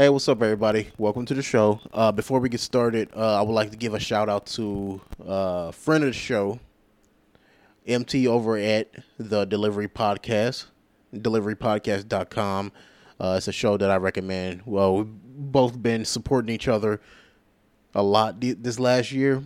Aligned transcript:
Hey, 0.00 0.08
what's 0.10 0.28
up, 0.28 0.40
everybody? 0.40 0.90
Welcome 0.96 1.26
to 1.26 1.34
the 1.34 1.42
show. 1.42 1.80
Uh, 1.92 2.12
before 2.12 2.38
we 2.38 2.48
get 2.48 2.60
started, 2.60 3.10
uh, 3.16 3.40
I 3.40 3.42
would 3.42 3.52
like 3.52 3.72
to 3.72 3.76
give 3.76 3.94
a 3.94 3.98
shout 3.98 4.28
out 4.28 4.46
to 4.46 5.00
a 5.26 5.28
uh, 5.28 5.72
friend 5.72 6.04
of 6.04 6.10
the 6.10 6.12
show, 6.12 6.60
MT 7.84 8.28
over 8.28 8.56
at 8.56 8.92
the 9.18 9.44
Delivery 9.44 9.88
Podcast, 9.88 10.66
deliverypodcast.com. 11.12 12.70
Uh, 13.18 13.34
it's 13.38 13.48
a 13.48 13.52
show 13.52 13.76
that 13.76 13.90
I 13.90 13.96
recommend. 13.96 14.62
Well, 14.66 14.98
we've 14.98 15.08
both 15.08 15.82
been 15.82 16.04
supporting 16.04 16.54
each 16.54 16.68
other 16.68 17.00
a 17.92 18.04
lot 18.04 18.40
this 18.40 18.78
last 18.78 19.10
year. 19.10 19.42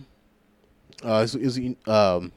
Uh, 1.03 1.25
it's, 1.25 1.33
it's, 1.33 1.57
um, 1.89 2.31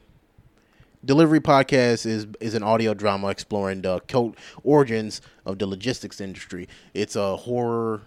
Delivery 1.05 1.39
Podcast 1.39 2.05
is 2.05 2.27
is 2.39 2.55
an 2.55 2.63
audio 2.63 2.93
drama 2.93 3.27
exploring 3.27 3.81
the 3.81 3.99
cult 4.01 4.35
origins 4.63 5.21
of 5.45 5.59
the 5.59 5.67
logistics 5.67 6.19
industry. 6.19 6.67
It's 6.93 7.15
a 7.15 7.35
horror 7.35 8.01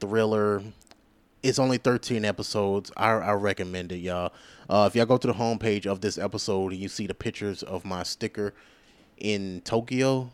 thriller. 0.00 0.62
It's 1.42 1.60
only 1.60 1.78
13 1.78 2.24
episodes. 2.24 2.90
I, 2.96 3.10
I 3.10 3.32
recommend 3.34 3.92
it, 3.92 3.98
y'all. 3.98 4.32
Uh, 4.68 4.88
if 4.90 4.96
y'all 4.96 5.06
go 5.06 5.16
to 5.16 5.26
the 5.28 5.34
homepage 5.34 5.86
of 5.86 6.00
this 6.00 6.18
episode 6.18 6.72
and 6.72 6.80
you 6.80 6.88
see 6.88 7.06
the 7.06 7.14
pictures 7.14 7.62
of 7.62 7.84
my 7.84 8.02
sticker 8.02 8.52
in 9.18 9.60
Tokyo, 9.64 10.30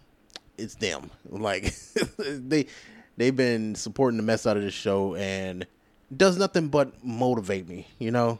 it's 0.57 0.77
them. 0.77 1.11
Like 1.29 1.75
they 2.19 2.67
they've 3.19 3.37
been 3.37 3.75
supporting 3.75 4.17
the 4.17 4.23
mess 4.23 4.47
out 4.47 4.57
of 4.57 4.63
this 4.63 4.73
show 4.73 5.15
and 5.17 5.67
does 6.17 6.39
nothing 6.39 6.69
but 6.69 7.05
motivate 7.05 7.69
me, 7.69 7.89
you 7.99 8.11
know? 8.11 8.39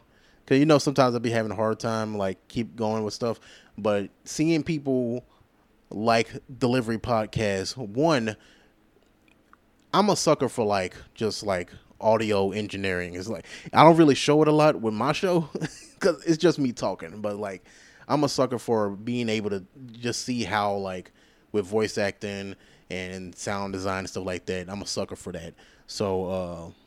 Cause 0.53 0.59
you 0.59 0.67
know 0.67 0.77
sometimes 0.77 1.15
I'll 1.15 1.19
be 1.19 1.31
having 1.31 1.51
a 1.51 1.55
hard 1.55 1.79
time 1.79 2.15
like 2.15 2.47
keep 2.47 2.75
going 2.75 3.03
with 3.03 3.15
stuff, 3.15 3.39
but 3.75 4.11
seeing 4.23 4.61
people 4.61 5.25
like 5.89 6.29
delivery 6.59 6.99
podcasts, 6.99 7.75
one, 7.75 8.35
I'm 9.95 10.11
a 10.11 10.15
sucker 10.15 10.47
for 10.49 10.63
like 10.63 10.95
just 11.15 11.41
like 11.41 11.71
audio 11.99 12.51
engineering. 12.51 13.15
It's 13.15 13.27
like 13.27 13.47
I 13.73 13.83
don't 13.83 13.97
really 13.97 14.13
show 14.13 14.43
it 14.43 14.47
a 14.47 14.51
lot 14.51 14.79
with 14.79 14.93
my 14.93 15.11
show 15.11 15.49
because 15.95 16.23
it's 16.23 16.37
just 16.37 16.59
me 16.59 16.71
talking, 16.71 17.19
but 17.19 17.37
like 17.37 17.63
I'm 18.07 18.23
a 18.23 18.29
sucker 18.29 18.59
for 18.59 18.91
being 18.91 19.29
able 19.29 19.49
to 19.49 19.65
just 19.91 20.21
see 20.21 20.43
how 20.43 20.75
like 20.75 21.11
with 21.51 21.65
voice 21.65 21.97
acting 21.97 22.55
and 22.91 23.33
sound 23.33 23.73
design 23.73 23.99
and 23.99 24.09
stuff 24.09 24.27
like 24.27 24.45
that. 24.45 24.69
I'm 24.69 24.83
a 24.83 24.85
sucker 24.85 25.15
for 25.15 25.31
that. 25.31 25.55
So 25.87 26.25
uh 26.25 26.82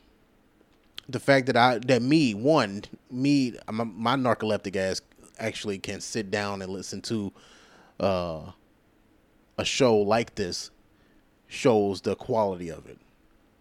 the 1.08 1.20
fact 1.20 1.46
that 1.46 1.56
I 1.56 1.78
that 1.78 2.02
me 2.02 2.34
one 2.34 2.84
me 3.10 3.54
my, 3.70 3.84
my 3.84 4.16
narcoleptic 4.16 4.76
ass 4.76 5.00
actually 5.38 5.78
can 5.78 6.00
sit 6.00 6.30
down 6.30 6.62
and 6.62 6.72
listen 6.72 7.00
to 7.02 7.32
uh, 8.00 8.40
a 9.58 9.64
show 9.64 9.96
like 9.96 10.34
this 10.34 10.70
shows 11.46 12.00
the 12.00 12.16
quality 12.16 12.70
of 12.70 12.86
it. 12.86 12.98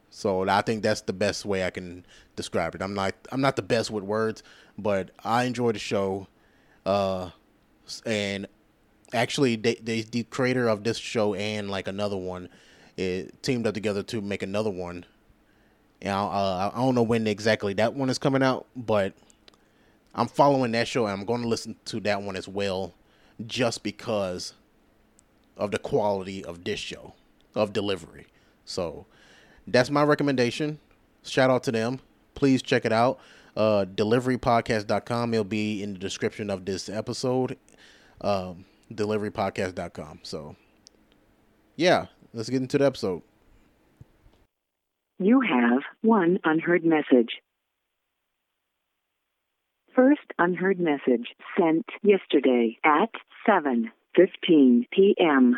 So 0.09 0.47
I 0.47 0.61
think 0.61 0.81
that's 0.81 1.01
the 1.01 1.13
best 1.13 1.45
way 1.45 1.65
I 1.65 1.69
can 1.69 2.05
describe 2.35 2.73
it. 2.75 2.81
I'm 2.81 2.93
not 2.93 3.13
I'm 3.31 3.41
not 3.41 3.55
the 3.55 3.61
best 3.61 3.91
with 3.91 4.03
words, 4.03 4.43
but 4.77 5.11
I 5.23 5.43
enjoy 5.43 5.73
the 5.73 5.79
show. 5.79 6.27
Uh, 6.85 7.31
and 8.05 8.47
actually, 9.13 9.55
they, 9.55 9.75
they, 9.75 10.01
the 10.01 10.23
creator 10.23 10.67
of 10.67 10.83
this 10.83 10.97
show 10.97 11.33
and 11.33 11.69
like 11.69 11.87
another 11.87 12.17
one, 12.17 12.49
it 12.97 13.41
teamed 13.43 13.67
up 13.67 13.73
together 13.73 14.03
to 14.03 14.21
make 14.21 14.43
another 14.43 14.69
one 14.69 15.05
you 16.05 16.11
uh, 16.11 16.71
I 16.73 16.77
don't 16.77 16.95
know 16.95 17.03
when 17.03 17.25
exactly 17.25 17.73
that 17.73 17.93
one 17.95 18.09
is 18.09 18.17
coming 18.17 18.43
out, 18.43 18.67
but 18.75 19.13
I'm 20.13 20.27
following 20.27 20.71
that 20.73 20.87
show 20.87 21.05
and 21.05 21.19
I'm 21.19 21.25
going 21.25 21.41
to 21.41 21.47
listen 21.47 21.75
to 21.85 21.99
that 22.01 22.21
one 22.21 22.35
as 22.35 22.47
well, 22.47 22.93
just 23.45 23.81
because 23.83 24.53
of 25.57 25.71
the 25.71 25.79
quality 25.79 26.45
of 26.45 26.63
this 26.63 26.79
show, 26.79 27.13
of 27.55 27.73
delivery. 27.73 28.27
So 28.65 29.07
that's 29.65 29.89
my 29.89 30.03
recommendation. 30.03 30.79
Shout 31.23 31.49
out 31.49 31.63
to 31.63 31.71
them. 31.71 31.99
Please 32.35 32.61
check 32.61 32.85
it 32.85 32.93
out. 32.93 33.19
Uh, 33.57 33.85
deliverypodcast.com. 33.85 35.33
It'll 35.33 35.43
be 35.43 35.81
in 35.81 35.93
the 35.93 35.99
description 35.99 36.49
of 36.49 36.65
this 36.65 36.87
episode. 36.87 37.57
Um, 38.21 38.65
deliverypodcast.com. 38.93 40.19
So, 40.23 40.55
yeah, 41.77 42.07
let's 42.33 42.49
get 42.49 42.61
into 42.61 42.77
the 42.77 42.85
episode. 42.85 43.21
You 45.17 45.39
have 45.39 45.81
one 46.01 46.39
unheard 46.43 46.83
message. 46.83 47.29
First 49.95 50.25
unheard 50.37 50.77
message 50.77 51.33
sent 51.57 51.85
yesterday 52.03 52.77
at 52.83 53.11
7:15 53.47 54.89
p.m. 54.91 55.57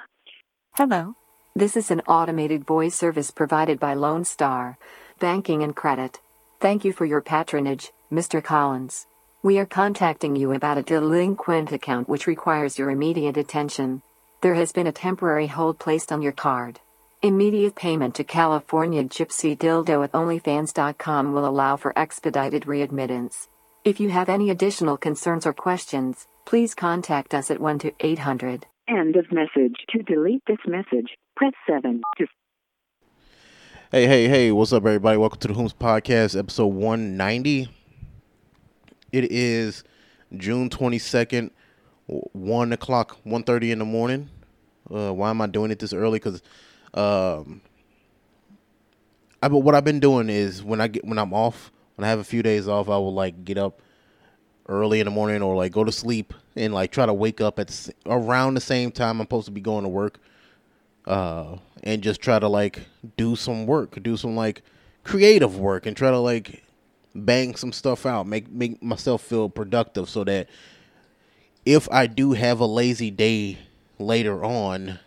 Hello. 0.75 1.15
This 1.55 1.75
is 1.75 1.89
an 1.89 2.01
automated 2.01 2.65
voice 2.65 2.93
service 2.93 3.31
provided 3.31 3.79
by 3.79 3.95
Lone 3.95 4.25
Star 4.25 4.77
Banking 5.19 5.63
and 5.63 5.75
Credit. 5.75 6.19
Thank 6.59 6.85
you 6.85 6.93
for 6.93 7.05
your 7.05 7.21
patronage, 7.21 7.91
Mr. 8.11 8.43
Collins. 8.43 9.07
We 9.41 9.57
are 9.57 9.65
contacting 9.65 10.35
you 10.35 10.51
about 10.51 10.77
a 10.77 10.83
delinquent 10.83 11.71
account 11.71 12.07
which 12.07 12.27
requires 12.27 12.77
your 12.77 12.91
immediate 12.91 13.37
attention. 13.37 14.03
There 14.41 14.53
has 14.53 14.71
been 14.71 14.85
a 14.85 14.91
temporary 14.91 15.47
hold 15.47 15.79
placed 15.79 16.11
on 16.11 16.21
your 16.21 16.31
card. 16.31 16.79
Immediate 17.23 17.73
payment 17.73 18.13
to 18.15 18.23
California 18.23 19.03
Gypsy 19.03 19.57
Dildo 19.57 20.03
at 20.03 20.11
OnlyFans.com 20.11 21.33
will 21.33 21.47
allow 21.47 21.75
for 21.75 21.91
expedited 21.97 22.65
readmittance. 22.65 23.47
If 23.83 23.99
you 23.99 24.09
have 24.09 24.29
any 24.29 24.51
additional 24.51 24.97
concerns 24.97 25.47
or 25.47 25.51
questions, 25.51 26.27
please 26.45 26.75
contact 26.75 27.33
us 27.33 27.49
at 27.49 27.59
1 27.59 27.79
800. 27.99 28.67
End 28.87 29.15
of 29.15 29.31
message. 29.31 29.77
To 29.89 30.03
delete 30.03 30.43
this 30.45 30.59
message, 30.67 31.17
press 31.35 31.53
7. 31.67 32.01
To 32.19 32.27
hey, 33.91 34.05
hey, 34.05 34.27
hey, 34.27 34.51
what's 34.51 34.71
up, 34.71 34.85
everybody? 34.85 35.17
Welcome 35.17 35.39
to 35.39 35.47
the 35.47 35.55
Whomst 35.55 35.77
Podcast, 35.77 36.37
episode 36.37 36.67
190. 36.67 37.67
It 39.11 39.31
is 39.31 39.83
June 40.37 40.69
22nd, 40.69 41.49
1 42.05 42.73
o'clock, 42.73 43.17
1.30 43.25 43.71
in 43.71 43.79
the 43.79 43.85
morning. 43.85 44.29
Uh, 44.87 45.11
why 45.13 45.31
am 45.31 45.41
I 45.41 45.47
doing 45.47 45.71
it 45.71 45.79
this 45.79 45.93
early? 45.93 46.19
Because 46.19 46.43
um, 46.93 47.61
I 49.41 49.47
but 49.47 49.59
what 49.59 49.75
I've 49.75 49.83
been 49.83 49.99
doing 49.99 50.29
is 50.29 50.63
when 50.63 50.81
I 50.81 50.87
get 50.87 51.05
when 51.05 51.17
I'm 51.17 51.33
off, 51.33 51.71
when 51.95 52.05
I 52.05 52.09
have 52.09 52.19
a 52.19 52.23
few 52.23 52.43
days 52.43 52.67
off, 52.67 52.89
I 52.89 52.97
will 52.97 53.13
like 53.13 53.45
get 53.45 53.57
up 53.57 53.81
early 54.69 54.99
in 54.99 55.05
the 55.05 55.11
morning 55.11 55.41
or 55.41 55.55
like 55.55 55.71
go 55.71 55.83
to 55.83 55.91
sleep 55.91 56.33
and 56.55 56.73
like 56.73 56.91
try 56.91 57.05
to 57.05 57.13
wake 57.13 57.39
up 57.39 57.59
at 57.59 57.89
around 58.05 58.55
the 58.55 58.61
same 58.61 58.91
time 58.91 59.19
I'm 59.19 59.25
supposed 59.25 59.45
to 59.45 59.51
be 59.51 59.61
going 59.61 59.83
to 59.83 59.89
work. 59.89 60.19
Uh, 61.05 61.57
and 61.83 62.01
just 62.01 62.19
try 62.19 62.37
to 62.37 62.49
like 62.49 62.81
do 63.15 63.35
some 63.35 63.65
work, 63.65 64.01
do 64.03 64.17
some 64.17 64.35
like 64.35 64.61
creative 65.03 65.57
work, 65.57 65.85
and 65.85 65.95
try 65.95 66.11
to 66.11 66.19
like 66.19 66.63
bang 67.15 67.55
some 67.55 67.71
stuff 67.71 68.05
out, 68.05 68.27
make 68.27 68.51
make 68.51 68.81
myself 68.83 69.21
feel 69.21 69.47
productive, 69.49 70.09
so 70.09 70.23
that 70.25 70.49
if 71.65 71.89
I 71.91 72.07
do 72.07 72.33
have 72.33 72.59
a 72.59 72.65
lazy 72.65 73.11
day 73.11 73.57
later 73.99 74.43
on, 74.43 74.99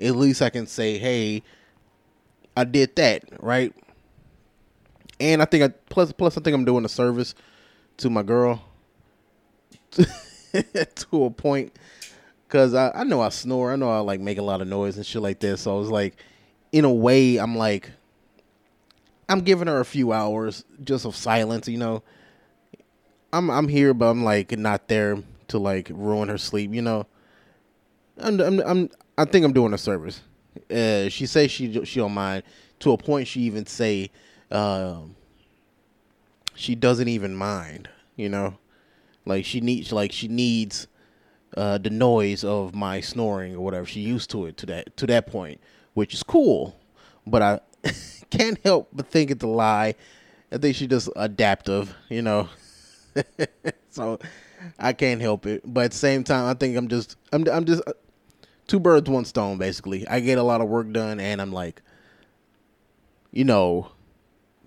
at 0.00 0.16
least 0.16 0.42
I 0.42 0.50
can 0.50 0.66
say, 0.66 0.98
hey, 0.98 1.42
I 2.56 2.64
did 2.64 2.96
that, 2.96 3.24
right? 3.40 3.74
And 5.18 5.42
I 5.42 5.44
think 5.44 5.64
I 5.64 5.68
plus 5.88 6.12
plus 6.12 6.36
I 6.36 6.40
think 6.40 6.54
I'm 6.54 6.64
doing 6.64 6.84
a 6.84 6.88
service 6.88 7.34
to 7.98 8.08
my 8.08 8.22
girl 8.22 8.62
to 9.90 11.24
a 11.24 11.30
point 11.30 11.72
because 12.46 12.74
I, 12.74 12.90
I 12.94 13.04
know 13.04 13.20
I 13.20 13.28
snore, 13.28 13.72
I 13.72 13.76
know 13.76 13.90
I 13.90 13.98
like 13.98 14.20
make 14.20 14.38
a 14.38 14.42
lot 14.42 14.60
of 14.60 14.68
noise 14.68 14.96
and 14.96 15.04
shit 15.04 15.22
like 15.22 15.40
this. 15.40 15.62
So 15.62 15.76
I 15.76 15.78
was 15.78 15.90
like, 15.90 16.16
in 16.72 16.84
a 16.84 16.92
way, 16.92 17.36
I'm 17.36 17.56
like, 17.56 17.90
I'm 19.28 19.40
giving 19.40 19.68
her 19.68 19.80
a 19.80 19.84
few 19.84 20.12
hours 20.12 20.64
just 20.82 21.04
of 21.04 21.14
silence, 21.14 21.68
you 21.68 21.78
know. 21.78 22.02
I'm 23.32 23.50
I'm 23.50 23.68
here, 23.68 23.94
but 23.94 24.06
I'm 24.06 24.24
like 24.24 24.56
not 24.58 24.88
there 24.88 25.22
to 25.48 25.58
like 25.58 25.90
ruin 25.92 26.28
her 26.28 26.38
sleep, 26.38 26.74
you 26.74 26.82
know. 26.82 27.06
I'm 28.18 28.40
I'm, 28.40 28.60
I'm 28.60 28.90
I 29.20 29.26
think 29.26 29.44
I'm 29.44 29.52
doing 29.52 29.74
a 29.74 29.78
service. 29.78 30.22
Uh, 30.70 31.10
she 31.10 31.26
says 31.26 31.50
she 31.50 31.84
she 31.84 32.00
don't 32.00 32.12
mind. 32.12 32.42
To 32.80 32.92
a 32.92 32.96
point, 32.96 33.28
she 33.28 33.42
even 33.42 33.66
say 33.66 34.10
um, 34.50 35.14
she 36.54 36.74
doesn't 36.74 37.08
even 37.08 37.34
mind. 37.34 37.90
You 38.16 38.30
know, 38.30 38.56
like 39.26 39.44
she 39.44 39.60
needs 39.60 39.92
like 39.92 40.10
she 40.10 40.26
needs 40.26 40.86
uh, 41.54 41.76
the 41.76 41.90
noise 41.90 42.44
of 42.44 42.74
my 42.74 43.00
snoring 43.00 43.54
or 43.54 43.60
whatever. 43.60 43.84
She 43.84 44.00
used 44.00 44.30
to 44.30 44.46
it 44.46 44.56
to 44.56 44.66
that 44.66 44.96
to 44.96 45.06
that 45.08 45.26
point, 45.26 45.60
which 45.92 46.14
is 46.14 46.22
cool. 46.22 46.80
But 47.26 47.42
I 47.42 47.60
can't 48.30 48.58
help 48.64 48.88
but 48.90 49.06
think 49.06 49.30
it's 49.30 49.44
a 49.44 49.48
lie. 49.48 49.96
I 50.50 50.56
think 50.56 50.76
she's 50.76 50.88
just 50.88 51.10
adaptive. 51.14 51.94
You 52.08 52.22
know, 52.22 52.48
so 53.90 54.18
I 54.78 54.94
can't 54.94 55.20
help 55.20 55.44
it. 55.44 55.60
But 55.66 55.84
at 55.84 55.90
the 55.90 55.98
same 55.98 56.24
time, 56.24 56.46
I 56.46 56.54
think 56.54 56.74
I'm 56.74 56.88
just 56.88 57.16
I'm 57.34 57.46
I'm 57.48 57.66
just 57.66 57.82
two 58.70 58.78
birds, 58.78 59.10
one 59.10 59.24
stone, 59.24 59.58
basically. 59.58 60.06
I 60.06 60.20
get 60.20 60.38
a 60.38 60.44
lot 60.44 60.60
of 60.60 60.68
work 60.68 60.92
done, 60.92 61.18
and 61.18 61.42
I'm 61.42 61.52
like, 61.52 61.82
you 63.32 63.44
know, 63.44 63.90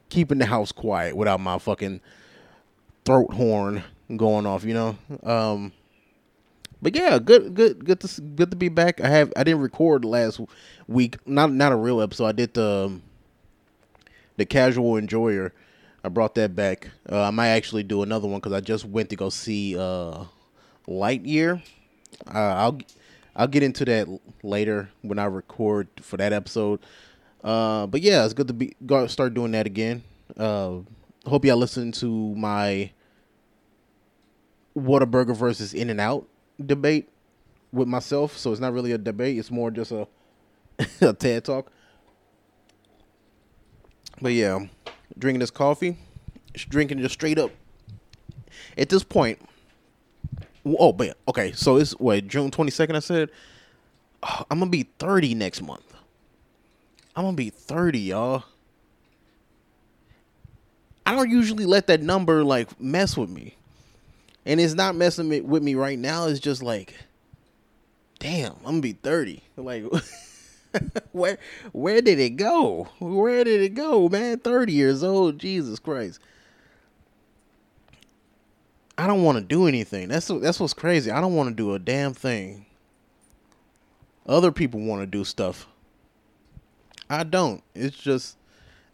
keeping 0.10 0.40
the 0.40 0.46
house 0.46 0.74
quiet 0.74 1.16
without 1.16 1.40
my 1.40 1.58
fucking 1.58 2.02
throat 3.06 3.34
horn 3.34 3.82
going 4.18 4.46
off, 4.46 4.66
you 4.66 4.74
know. 4.74 4.98
Um, 5.24 5.72
but 6.82 6.96
yeah, 6.98 7.18
good, 7.18 7.56
good, 7.56 7.86
good 7.86 8.02
to 8.02 8.22
good 8.22 8.52
to 8.52 8.58
be 8.58 8.68
back. 8.68 9.00
I 9.00 9.08
have 9.08 9.32
I 9.38 9.46
didn't 9.46 9.62
record 9.62 10.04
last 10.04 10.42
week, 10.86 11.16
not 11.26 11.54
not 11.54 11.72
a 11.72 11.78
real 11.78 12.02
episode. 12.02 12.26
I 12.26 12.34
did 12.34 12.54
the 12.54 13.00
the 14.36 14.46
casual 14.46 14.98
enjoyer. 14.98 15.54
I 16.04 16.10
brought 16.10 16.36
that 16.36 16.58
back. 16.58 16.90
Uh, 17.10 17.22
I 17.22 17.32
might 17.32 17.50
actually 17.50 17.84
do 17.84 18.04
another 18.04 18.28
one 18.28 18.42
because 18.42 18.52
I 18.52 18.60
just 18.60 18.84
went 18.84 19.10
to 19.12 19.16
go 19.16 19.30
see 19.30 19.78
uh, 19.78 20.26
Lightyear. 20.90 21.62
Uh, 22.28 22.38
I'll 22.38 22.80
I'll 23.35 23.47
get 23.47 23.63
into 23.63 23.85
that 23.85 24.07
later 24.44 24.89
when 25.01 25.19
I 25.19 25.25
record 25.25 25.88
for 26.01 26.18
that 26.18 26.33
episode. 26.33 26.80
Uh, 27.44 27.88
but 27.88 28.01
yeah, 28.01 28.24
it's 28.24 28.33
good 28.33 28.47
to 28.47 28.53
be 28.53 28.75
start 29.07 29.33
doing 29.33 29.51
that 29.51 29.65
again. 29.65 30.03
Uh, 30.38 30.77
hope 31.25 31.45
y'all 31.45 31.57
listen 31.57 31.91
to 31.94 32.35
my 32.35 32.91
Whataburger 34.77 35.35
versus 35.35 35.74
In 35.74 35.89
and 35.89 36.00
Out 36.00 36.27
debate 36.63 37.09
with 37.71 37.88
myself. 37.88 38.38
So 38.38 38.51
it's 38.51 38.62
not 38.62 38.74
really 38.74 38.91
a 38.91 38.97
debate; 38.97 39.38
it's 39.38 39.51
more 39.51 39.71
just 39.71 39.91
a 39.91 40.07
a 41.01 41.13
TED 41.13 41.44
talk. 41.44 41.71
But 44.21 44.33
yeah, 44.33 44.68
drinking 45.18 45.39
this 45.39 45.51
coffee, 45.51 45.97
drinking 46.53 47.00
just 47.00 47.13
straight 47.13 47.38
up. 47.38 47.51
At 48.77 48.89
this 48.89 49.03
point, 49.03 49.39
oh, 50.65 50.94
man, 50.94 51.13
okay, 51.27 51.51
so 51.54 51.77
it's 51.77 51.92
what 51.94 52.27
June 52.27 52.51
twenty 52.51 52.71
second. 52.71 52.95
I 52.95 53.00
said 53.00 53.30
oh, 54.24 54.45
I'm 54.50 54.60
gonna 54.60 54.71
be 54.71 54.83
thirty 55.00 55.33
next 55.33 55.62
month. 55.62 55.94
I'm 57.15 57.24
gonna 57.24 57.38
be 57.38 57.50
thirty, 57.50 58.00
y'all. 58.00 58.44
I 61.06 61.15
don't 61.15 61.30
usually 61.30 61.65
let 61.65 61.88
that 61.88 62.01
number 62.01 62.44
like 62.44 62.80
mess 62.80 63.18
with 63.18 63.30
me, 63.30 63.56
and 64.45 64.60
it's 64.60 64.74
not 64.74 64.95
messing 64.95 65.48
with 65.48 65.63
me 65.63 65.75
right 65.75 66.00
now. 66.00 66.27
It's 66.27 66.39
just 66.39 66.63
like, 66.63 66.94
damn, 68.19 68.54
I'm 68.59 68.63
gonna 68.63 68.81
be 68.81 68.94
thirty. 68.94 69.44
Like. 69.57 69.86
where 71.12 71.38
where 71.71 72.01
did 72.01 72.19
it 72.19 72.31
go? 72.31 72.88
Where 73.00 73.44
did 73.44 73.62
it 73.62 73.75
go, 73.75 74.09
man? 74.09 74.39
30 74.39 74.74
years 74.74 75.04
old, 75.04 75.38
Jesus 75.38 75.77
Christ. 75.77 76.19
I 78.98 79.07
don't 79.07 79.24
want 79.24 79.38
to 79.38 79.44
do 79.44 79.68
anything. 79.68 80.10
That's 80.10 80.28
that's 80.28 80.60
what's 80.60 80.74
crazy. 80.74 81.12
I 81.12 81.22
don't 81.22 81.36
want 81.36 81.50
to 81.50 81.56
do 81.56 81.74
a 81.74 81.80
damn 81.80 82.13
thing. 82.13 82.66
Other 84.25 84.51
people 84.51 84.80
want 84.80 85.01
to 85.01 85.07
do 85.07 85.24
stuff. 85.24 85.68
I 87.10 87.24
don't. 87.24 87.63
It's 87.75 87.98
just 87.98 88.38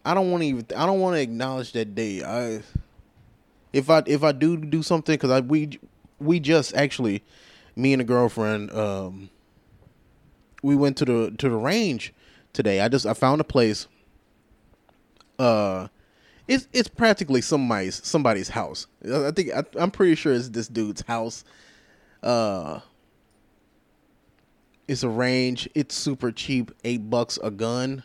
I 0.05 0.13
don't 0.13 0.31
want 0.31 0.41
to 0.43 0.47
even 0.47 0.65
I 0.75 0.85
don't 0.85 0.99
want 0.99 1.15
to 1.15 1.21
acknowledge 1.21 1.73
that 1.73 1.95
day. 1.95 2.23
I 2.23 2.61
if 3.73 3.89
I 3.89 4.03
if 4.05 4.23
I 4.23 4.31
do 4.31 4.57
do 4.57 4.81
something 4.81 5.17
cuz 5.17 5.29
I 5.29 5.41
we 5.41 5.79
we 6.19 6.39
just 6.39 6.75
actually 6.75 7.23
me 7.75 7.93
and 7.93 8.01
a 8.01 8.05
girlfriend 8.05 8.71
um 8.71 9.29
we 10.63 10.75
went 10.75 10.97
to 10.97 11.05
the 11.05 11.31
to 11.37 11.49
the 11.49 11.55
range 11.55 12.13
today. 12.53 12.81
I 12.81 12.87
just 12.87 13.05
I 13.05 13.13
found 13.13 13.41
a 13.41 13.45
place. 13.45 13.87
Uh, 15.37 15.87
it's 16.49 16.67
it's 16.73 16.89
practically 16.89 17.41
somebody's 17.41 18.05
somebody's 18.05 18.49
house. 18.49 18.87
I 19.05 19.31
think 19.31 19.53
I, 19.53 19.63
I'm 19.75 19.91
pretty 19.91 20.15
sure 20.15 20.33
it's 20.33 20.49
this 20.49 20.67
dude's 20.67 21.03
house. 21.03 21.45
Uh, 22.23 22.79
it's 24.87 25.03
a 25.03 25.09
range. 25.09 25.69
It's 25.75 25.93
super 25.93 26.31
cheap, 26.31 26.71
eight 26.83 27.09
bucks 27.09 27.37
a 27.43 27.51
gun. 27.51 28.03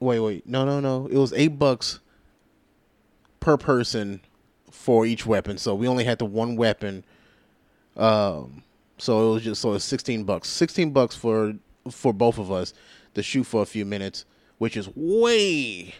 Wait, 0.00 0.18
wait, 0.20 0.46
no, 0.46 0.64
no, 0.64 0.80
no. 0.80 1.06
It 1.06 1.18
was 1.18 1.32
eight 1.34 1.58
bucks 1.58 2.00
per 3.38 3.58
person 3.58 4.22
for 4.70 5.04
each 5.04 5.26
weapon. 5.26 5.58
So 5.58 5.74
we 5.74 5.86
only 5.86 6.04
had 6.04 6.18
the 6.18 6.24
one 6.24 6.56
weapon. 6.56 7.04
Um 7.96 8.62
so 8.96 9.30
it 9.30 9.34
was 9.34 9.42
just 9.44 9.60
so 9.60 9.74
it's 9.74 9.84
sixteen 9.84 10.24
bucks. 10.24 10.48
Sixteen 10.48 10.92
bucks 10.92 11.14
for 11.14 11.54
for 11.90 12.14
both 12.14 12.38
of 12.38 12.50
us 12.50 12.72
to 13.14 13.22
shoot 13.22 13.44
for 13.44 13.60
a 13.60 13.66
few 13.66 13.84
minutes, 13.84 14.24
which 14.56 14.76
is 14.76 14.88
way, 14.94 15.94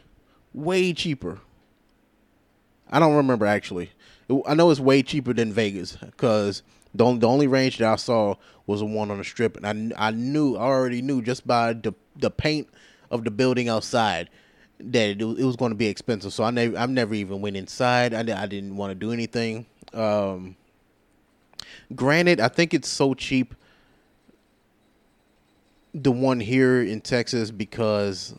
way 0.54 0.92
cheaper. 0.92 1.40
I 2.90 2.98
don't 2.98 3.14
remember 3.16 3.46
actually. 3.46 3.90
I 4.46 4.54
know 4.54 4.70
it's 4.70 4.80
way 4.80 5.02
cheaper 5.02 5.32
than 5.32 5.52
Vegas 5.52 5.96
because 5.96 6.62
the 6.94 7.04
only, 7.04 7.20
the 7.20 7.28
only 7.28 7.46
range 7.46 7.78
that 7.78 7.88
I 7.88 7.96
saw 7.96 8.34
was 8.66 8.80
the 8.80 8.86
one 8.86 9.10
on 9.10 9.18
the 9.18 9.24
strip, 9.24 9.56
and 9.56 9.94
I 9.94 10.08
I 10.08 10.10
knew 10.10 10.56
I 10.56 10.62
already 10.62 11.02
knew 11.02 11.22
just 11.22 11.46
by 11.46 11.72
the 11.72 11.94
the 12.16 12.30
paint 12.30 12.68
of 13.10 13.24
the 13.24 13.30
building 13.30 13.68
outside 13.68 14.28
that 14.80 15.08
it, 15.08 15.20
it 15.20 15.44
was 15.44 15.56
going 15.56 15.70
to 15.70 15.76
be 15.76 15.86
expensive. 15.86 16.32
So 16.32 16.44
I 16.44 16.50
never 16.50 16.76
I've 16.76 16.90
never 16.90 17.14
even 17.14 17.40
went 17.40 17.56
inside. 17.56 18.14
I 18.14 18.20
I 18.20 18.46
didn't 18.46 18.76
want 18.76 18.90
to 18.90 18.94
do 18.94 19.12
anything. 19.12 19.66
Um, 19.94 20.56
Granted, 21.94 22.40
I 22.40 22.48
think 22.48 22.74
it's 22.74 22.88
so 22.88 23.14
cheap. 23.14 23.54
The 25.94 26.12
one 26.12 26.40
here 26.40 26.82
in 26.82 27.00
Texas 27.00 27.50
because 27.50 28.34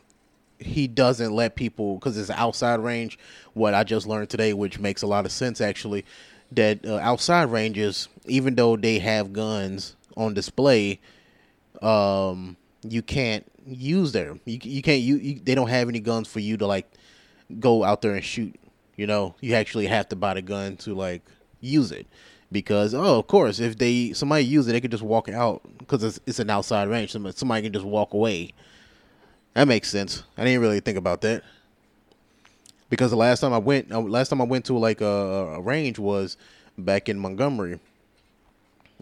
he 0.59 0.87
doesn't 0.87 1.33
let 1.33 1.55
people 1.55 1.95
because 1.95 2.17
it's 2.17 2.29
outside 2.29 2.79
range. 2.79 3.17
What 3.53 3.73
I 3.73 3.83
just 3.83 4.07
learned 4.07 4.29
today, 4.29 4.53
which 4.53 4.79
makes 4.79 5.01
a 5.01 5.07
lot 5.07 5.25
of 5.25 5.31
sense 5.31 5.61
actually, 5.61 6.05
that 6.51 6.85
uh, 6.85 6.97
outside 6.97 7.51
ranges, 7.51 8.07
even 8.25 8.55
though 8.55 8.75
they 8.75 8.99
have 8.99 9.33
guns 9.33 9.95
on 10.17 10.33
display, 10.33 10.99
um, 11.81 12.57
you 12.83 13.01
can't 13.01 13.49
use 13.65 14.11
them. 14.11 14.41
You 14.45 14.59
you 14.61 14.81
can't 14.81 15.01
you, 15.01 15.17
you 15.17 15.39
they 15.39 15.55
don't 15.55 15.69
have 15.69 15.89
any 15.89 15.99
guns 15.99 16.27
for 16.27 16.39
you 16.39 16.57
to 16.57 16.67
like 16.67 16.91
go 17.59 17.83
out 17.83 18.01
there 18.01 18.13
and 18.13 18.23
shoot. 18.23 18.55
You 18.95 19.07
know, 19.07 19.35
you 19.39 19.53
actually 19.53 19.87
have 19.87 20.09
to 20.09 20.15
buy 20.15 20.33
the 20.33 20.41
gun 20.41 20.75
to 20.77 20.93
like 20.93 21.21
use 21.61 21.91
it 21.91 22.07
because 22.51 22.93
oh, 22.93 23.19
of 23.19 23.27
course, 23.27 23.59
if 23.59 23.77
they 23.77 24.13
somebody 24.13 24.45
use 24.45 24.67
it, 24.67 24.73
they 24.73 24.81
could 24.81 24.91
just 24.91 25.03
walk 25.03 25.29
out 25.29 25.61
because 25.77 26.03
it's 26.03 26.19
it's 26.25 26.39
an 26.39 26.49
outside 26.49 26.89
range. 26.89 27.11
Somebody, 27.11 27.35
somebody 27.37 27.63
can 27.63 27.73
just 27.73 27.85
walk 27.85 28.13
away. 28.13 28.53
That 29.53 29.67
makes 29.67 29.89
sense. 29.89 30.23
I 30.37 30.45
didn't 30.45 30.61
really 30.61 30.79
think 30.79 30.97
about 30.97 31.21
that 31.21 31.43
because 32.89 33.11
the 33.11 33.17
last 33.17 33.39
time 33.41 33.53
I 33.53 33.57
went, 33.57 33.91
uh, 33.91 33.99
last 33.99 34.29
time 34.29 34.41
I 34.41 34.45
went 34.45 34.65
to 34.65 34.77
like 34.77 35.01
a, 35.01 35.05
a 35.05 35.61
range 35.61 35.99
was 35.99 36.37
back 36.77 37.09
in 37.09 37.19
Montgomery, 37.19 37.79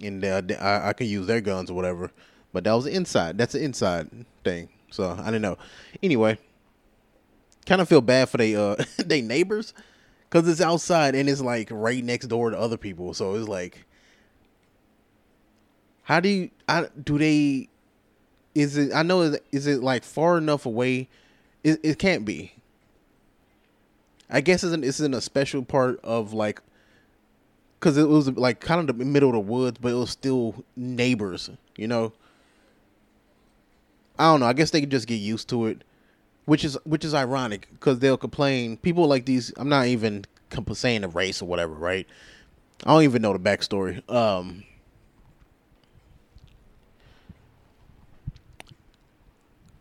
and 0.01 0.23
uh, 0.23 0.41
I, 0.59 0.89
I 0.89 0.93
could 0.93 1.07
use 1.07 1.27
their 1.27 1.41
guns 1.41 1.69
or 1.69 1.73
whatever. 1.73 2.11
But 2.53 2.63
that 2.63 2.73
was 2.73 2.85
inside. 2.85 3.37
That's 3.37 3.55
an 3.55 3.61
inside 3.63 4.09
thing. 4.43 4.69
So 4.89 5.11
I 5.19 5.25
didn't 5.25 5.41
know. 5.41 5.57
Anyway, 6.01 6.37
kind 7.65 7.81
of 7.81 7.89
feel 7.89 8.01
bad 8.01 8.29
for 8.29 8.37
they 8.37 8.55
uh 8.55 8.75
they 8.97 9.21
neighbors 9.21 9.73
because 10.29 10.47
it's 10.47 10.61
outside 10.61 11.15
and 11.15 11.29
it's 11.29 11.41
like 11.41 11.69
right 11.71 12.03
next 12.03 12.27
door 12.27 12.49
to 12.51 12.59
other 12.59 12.77
people. 12.77 13.13
So 13.13 13.35
it's 13.35 13.47
like, 13.47 13.85
how 16.03 16.19
do 16.19 16.29
you? 16.29 16.49
I 16.67 16.87
do 17.03 17.17
they? 17.17 17.69
Is 18.57 18.77
it? 18.77 18.93
I 18.93 19.03
know. 19.03 19.37
Is 19.51 19.67
it 19.67 19.83
like 19.83 20.03
far 20.03 20.37
enough 20.37 20.65
away? 20.65 21.09
It 21.63 21.79
it 21.83 21.99
can't 21.99 22.25
be. 22.25 22.53
I 24.29 24.41
guess 24.41 24.63
it's 24.63 24.73
in, 24.73 24.83
it's 24.83 24.99
in 24.99 25.13
a 25.13 25.21
special 25.21 25.63
part 25.63 25.99
of 26.03 26.33
like, 26.33 26.61
because 27.79 27.97
it 27.97 28.09
was 28.09 28.29
like 28.31 28.59
kind 28.59 28.89
of 28.89 28.97
the 28.97 29.05
middle 29.05 29.29
of 29.29 29.33
the 29.35 29.39
woods, 29.39 29.77
but 29.79 29.91
it 29.91 29.95
was 29.95 30.09
still 30.09 30.65
neighbors. 30.75 31.49
You 31.75 31.87
know. 31.87 32.13
I 34.19 34.31
don't 34.31 34.39
know. 34.39 34.47
I 34.47 34.53
guess 34.53 34.71
they 34.71 34.79
could 34.79 34.89
just 34.89 35.07
get 35.07 35.15
used 35.15 35.47
to 35.49 35.67
it 35.67 35.83
which 36.47 36.63
is 36.63 36.77
which 36.85 37.03
is 37.03 37.13
ironic 37.13 37.67
because 37.73 37.99
they'll 37.99 38.17
complain. 38.17 38.77
People 38.77 39.05
like 39.05 39.25
these. 39.25 39.51
I'm 39.57 39.67
not 39.67 39.87
even 39.87 40.25
saying 40.73 41.01
the 41.01 41.09
race 41.09 41.41
or 41.41 41.45
whatever, 41.45 41.73
right? 41.73 42.07
I 42.85 42.93
don't 42.93 43.03
even 43.03 43.21
know 43.21 43.33
the 43.33 43.39
backstory. 43.39 44.09
Um, 44.09 44.63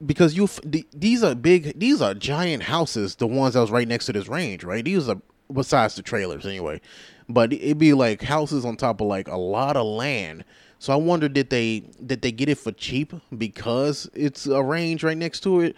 because 0.04 0.36
you 0.36 0.48
these 0.92 1.22
are 1.22 1.34
big 1.34 1.78
these 1.78 2.02
are 2.02 2.14
giant 2.14 2.64
houses 2.64 3.16
the 3.16 3.26
ones 3.26 3.54
that 3.54 3.60
was 3.60 3.70
right 3.70 3.88
next 3.88 4.06
to 4.06 4.12
this 4.12 4.28
range 4.28 4.64
right 4.64 4.84
these 4.84 5.08
are 5.08 5.20
besides 5.52 5.94
the 5.94 6.02
trailers 6.02 6.44
anyway 6.44 6.80
but 7.28 7.52
it'd 7.52 7.78
be 7.78 7.92
like 7.92 8.22
houses 8.22 8.64
on 8.64 8.76
top 8.76 9.00
of 9.00 9.06
like 9.06 9.28
a 9.28 9.36
lot 9.36 9.76
of 9.76 9.86
land 9.86 10.44
so 10.78 10.92
i 10.92 10.96
wonder 10.96 11.28
did 11.28 11.50
they 11.50 11.80
did 12.04 12.20
they 12.20 12.32
get 12.32 12.48
it 12.48 12.58
for 12.58 12.72
cheap 12.72 13.12
because 13.38 14.10
it's 14.12 14.46
a 14.46 14.62
range 14.62 15.02
right 15.02 15.16
next 15.16 15.40
to 15.40 15.60
it 15.60 15.76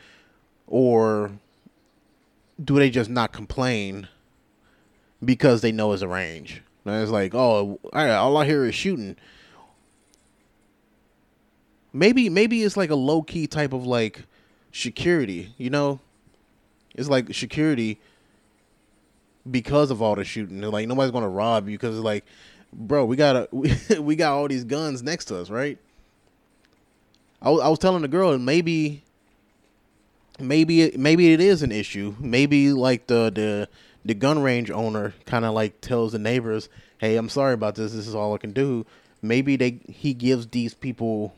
or 0.66 1.30
do 2.62 2.76
they 2.78 2.90
just 2.90 3.10
not 3.10 3.32
complain 3.32 4.08
because 5.24 5.60
they 5.60 5.72
know 5.72 5.92
it's 5.92 6.02
a 6.02 6.08
range? 6.08 6.62
And 6.84 7.02
it's 7.02 7.10
like, 7.10 7.34
oh, 7.34 7.78
all 7.92 8.36
I 8.36 8.44
hear 8.46 8.64
is 8.64 8.74
shooting. 8.74 9.16
Maybe 11.92 12.28
maybe 12.28 12.62
it's 12.62 12.76
like 12.76 12.90
a 12.90 12.94
low 12.94 13.22
key 13.22 13.46
type 13.46 13.72
of 13.72 13.86
like 13.86 14.24
security, 14.72 15.54
you 15.56 15.70
know? 15.70 16.00
It's 16.94 17.08
like 17.08 17.34
security 17.34 17.98
because 19.50 19.90
of 19.90 20.02
all 20.02 20.14
the 20.14 20.24
shooting. 20.24 20.60
Like 20.60 20.88
nobody's 20.88 21.12
gonna 21.12 21.28
rob 21.28 21.68
you 21.68 21.78
because 21.78 21.96
it's 21.96 22.04
like, 22.04 22.24
bro, 22.72 23.04
we 23.04 23.16
got 23.16 23.36
a 23.36 23.48
we, 24.00 24.16
got 24.16 24.32
all 24.32 24.48
these 24.48 24.64
guns 24.64 25.02
next 25.02 25.26
to 25.26 25.38
us, 25.38 25.50
right? 25.50 25.78
I 27.40 27.50
was, 27.50 27.60
I 27.62 27.68
was 27.68 27.78
telling 27.78 28.02
the 28.02 28.08
girl 28.08 28.36
maybe 28.38 29.02
maybe 30.38 30.82
it, 30.82 30.98
maybe 30.98 31.32
it 31.32 31.40
is 31.40 31.62
an 31.62 31.72
issue. 31.72 32.14
Maybe 32.18 32.72
like 32.72 33.06
the 33.06 33.30
the 33.34 33.68
the 34.04 34.14
gun 34.14 34.40
range 34.40 34.70
owner 34.70 35.14
kind 35.26 35.44
of 35.44 35.54
like 35.54 35.80
tells 35.80 36.12
the 36.12 36.18
neighbors, 36.18 36.68
"Hey, 36.98 37.16
I'm 37.16 37.28
sorry 37.28 37.54
about 37.54 37.74
this. 37.76 37.92
This 37.92 38.06
is 38.06 38.14
all 38.14 38.34
I 38.34 38.38
can 38.38 38.52
do." 38.52 38.86
Maybe 39.22 39.56
they 39.56 39.80
he 39.88 40.14
gives 40.14 40.46
these 40.48 40.74
people 40.74 41.34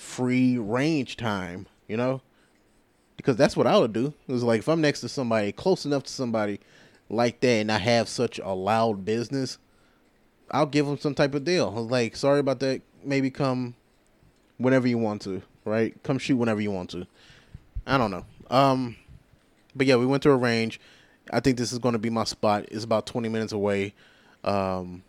free 0.00 0.58
range 0.58 1.16
time, 1.16 1.66
you 1.88 1.96
know? 1.96 2.20
because 3.16 3.36
that's 3.36 3.56
what 3.56 3.66
I 3.66 3.78
would 3.78 3.92
do. 3.92 4.12
It 4.28 4.32
was 4.32 4.42
like 4.42 4.60
if 4.60 4.68
I'm 4.68 4.80
next 4.80 5.00
to 5.00 5.08
somebody 5.08 5.52
close 5.52 5.84
enough 5.84 6.04
to 6.04 6.12
somebody 6.12 6.60
like 7.08 7.40
that, 7.40 7.48
and 7.48 7.72
I 7.72 7.78
have 7.78 8.08
such 8.08 8.38
a 8.38 8.50
loud 8.50 9.04
business, 9.04 9.58
I'll 10.50 10.66
give 10.66 10.86
them 10.86 10.98
some 10.98 11.14
type 11.14 11.34
of 11.34 11.44
deal. 11.44 11.70
Like, 11.70 12.16
sorry 12.16 12.40
about 12.40 12.60
that. 12.60 12.82
Maybe 13.02 13.30
come 13.30 13.74
whenever 14.58 14.86
you 14.86 14.98
want 14.98 15.22
to, 15.22 15.42
right? 15.64 16.00
Come 16.02 16.18
shoot 16.18 16.36
whenever 16.36 16.60
you 16.60 16.70
want 16.70 16.90
to. 16.90 17.06
I 17.86 17.98
don't 17.98 18.10
know. 18.10 18.24
Um, 18.50 18.96
but 19.74 19.86
yeah, 19.86 19.96
we 19.96 20.06
went 20.06 20.22
to 20.24 20.30
a 20.30 20.36
range. 20.36 20.80
I 21.32 21.40
think 21.40 21.56
this 21.56 21.72
is 21.72 21.78
going 21.78 21.94
to 21.94 21.98
be 21.98 22.10
my 22.10 22.24
spot. 22.24 22.66
It's 22.70 22.84
about 22.84 23.06
20 23.06 23.28
minutes 23.28 23.52
away. 23.52 23.94
Um, 24.42 25.02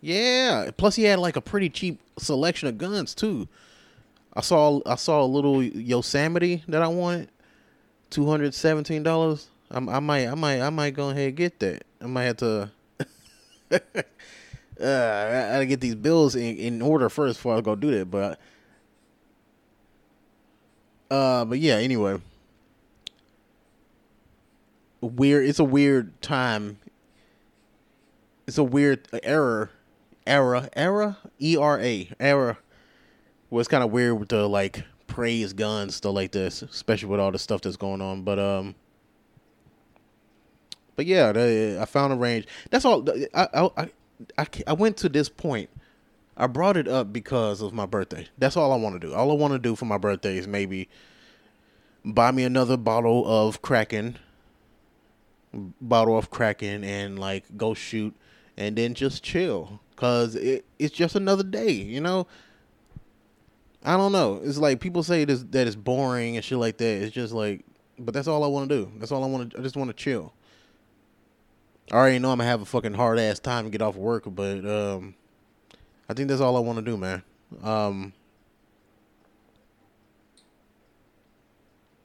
yeah. 0.00 0.70
Plus, 0.76 0.96
he 0.96 1.04
had 1.04 1.18
like 1.18 1.36
a 1.36 1.40
pretty 1.40 1.68
cheap 1.68 2.00
selection 2.18 2.68
of 2.68 2.78
guns 2.78 3.14
too. 3.14 3.48
I 4.34 4.40
saw 4.40 4.80
I 4.86 4.94
saw 4.94 5.22
a 5.22 5.26
little 5.26 5.62
Yosemite 5.62 6.62
that 6.68 6.82
I 6.82 6.88
wanted, 6.88 7.28
two 8.10 8.28
hundred 8.28 8.54
seventeen 8.54 9.02
dollars. 9.02 9.48
I, 9.70 9.80
might 9.80 10.26
I 10.26 10.34
might 10.34 10.60
I 10.60 10.70
might 10.70 10.94
go 10.94 11.10
ahead 11.10 11.28
and 11.28 11.36
get 11.36 11.58
that. 11.60 11.84
I 12.00 12.06
might 12.06 12.24
have 12.24 12.36
to. 12.38 12.70
uh, 13.72 13.78
I 14.80 15.52
gotta 15.52 15.66
get 15.66 15.80
these 15.80 15.94
bills 15.94 16.34
in, 16.36 16.56
in 16.56 16.82
order 16.82 17.08
first 17.08 17.38
before 17.38 17.56
I 17.56 17.60
go 17.60 17.74
do 17.74 17.90
that. 17.90 18.10
But, 18.10 18.40
uh, 21.10 21.44
but 21.44 21.58
yeah. 21.58 21.74
Anyway, 21.74 22.20
weird. 25.00 25.46
It's 25.46 25.58
a 25.58 25.64
weird 25.64 26.20
time. 26.22 26.78
It's 28.46 28.56
a 28.56 28.64
weird 28.64 29.06
error, 29.22 29.70
era, 30.28 30.68
era, 30.74 31.16
era. 32.20 32.58
Well, 33.50 33.60
it's 33.60 33.68
kind 33.68 33.82
of 33.82 33.90
weird 33.90 34.28
to 34.28 34.46
like 34.46 34.84
praise 35.06 35.52
guns 35.52 35.96
stuff 35.96 36.14
like 36.14 36.32
this, 36.32 36.62
especially 36.62 37.08
with 37.08 37.18
all 37.18 37.32
the 37.32 37.38
stuff 37.38 37.62
that's 37.62 37.76
going 37.76 38.00
on. 38.00 38.22
But 38.22 38.38
um, 38.38 38.74
but 40.94 41.06
yeah, 41.06 41.32
the, 41.32 41.78
I 41.80 41.84
found 41.84 42.12
a 42.12 42.16
range. 42.16 42.46
That's 42.70 42.84
all. 42.84 43.08
I, 43.34 43.48
I 43.54 43.88
I 44.36 44.46
I 44.66 44.72
went 44.74 44.96
to 44.98 45.08
this 45.08 45.28
point. 45.28 45.70
I 46.36 46.46
brought 46.46 46.76
it 46.76 46.86
up 46.86 47.12
because 47.12 47.60
of 47.60 47.72
my 47.72 47.86
birthday. 47.86 48.28
That's 48.38 48.56
all 48.56 48.72
I 48.72 48.76
want 48.76 49.00
to 49.00 49.04
do. 49.08 49.14
All 49.14 49.30
I 49.30 49.34
want 49.34 49.54
to 49.54 49.58
do 49.58 49.74
for 49.74 49.86
my 49.86 49.98
birthday 49.98 50.36
is 50.36 50.46
maybe 50.46 50.88
buy 52.04 52.30
me 52.30 52.44
another 52.44 52.76
bottle 52.76 53.26
of 53.26 53.60
Kraken, 53.60 54.18
bottle 55.52 56.16
of 56.16 56.30
Kraken, 56.30 56.84
and 56.84 57.18
like 57.18 57.44
go 57.56 57.74
shoot, 57.74 58.14
and 58.56 58.76
then 58.76 58.94
just 58.94 59.24
chill. 59.24 59.80
Cause 59.98 60.36
it, 60.36 60.64
it's 60.78 60.94
just 60.94 61.16
another 61.16 61.42
day, 61.42 61.72
you 61.72 62.00
know. 62.00 62.28
I 63.84 63.96
don't 63.96 64.12
know. 64.12 64.40
It's 64.44 64.56
like 64.56 64.78
people 64.78 65.02
say 65.02 65.24
this, 65.24 65.42
that 65.50 65.66
it's 65.66 65.74
boring 65.74 66.36
and 66.36 66.44
shit 66.44 66.56
like 66.56 66.78
that. 66.78 67.02
It's 67.02 67.12
just 67.12 67.32
like, 67.32 67.64
but 67.98 68.14
that's 68.14 68.28
all 68.28 68.44
I 68.44 68.46
want 68.46 68.68
to 68.68 68.76
do. 68.76 68.92
That's 68.98 69.10
all 69.10 69.24
I 69.24 69.26
want 69.26 69.50
to. 69.50 69.58
I 69.58 69.60
just 69.60 69.76
want 69.76 69.90
to 69.90 69.94
chill. 69.94 70.32
I 71.90 71.96
already 71.96 72.20
know 72.20 72.30
I'm 72.30 72.38
gonna 72.38 72.48
have 72.48 72.62
a 72.62 72.64
fucking 72.64 72.94
hard 72.94 73.18
ass 73.18 73.40
time 73.40 73.64
to 73.64 73.70
get 73.70 73.82
off 73.82 73.96
work, 73.96 74.22
but 74.28 74.64
um, 74.64 75.16
I 76.08 76.14
think 76.14 76.28
that's 76.28 76.40
all 76.40 76.56
I 76.56 76.60
want 76.60 76.78
to 76.78 76.84
do, 76.84 76.96
man. 76.96 77.24
Um, 77.64 78.12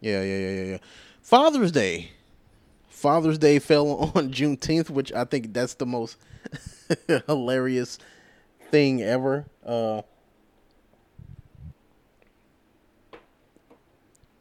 yeah, 0.01 0.23
yeah, 0.23 0.37
yeah, 0.37 0.49
yeah, 0.49 0.63
yeah. 0.63 0.77
Father's 1.21 1.71
Day. 1.71 2.09
Father's 2.89 3.37
Day 3.37 3.59
fell 3.59 3.87
on 4.15 4.31
Juneteenth, 4.31 4.89
which 4.89 5.13
I 5.13 5.25
think 5.25 5.53
that's 5.53 5.75
the 5.75 5.85
most 5.85 6.17
hilarious 7.27 7.97
thing 8.71 9.01
ever. 9.01 9.45
Uh, 9.65 10.01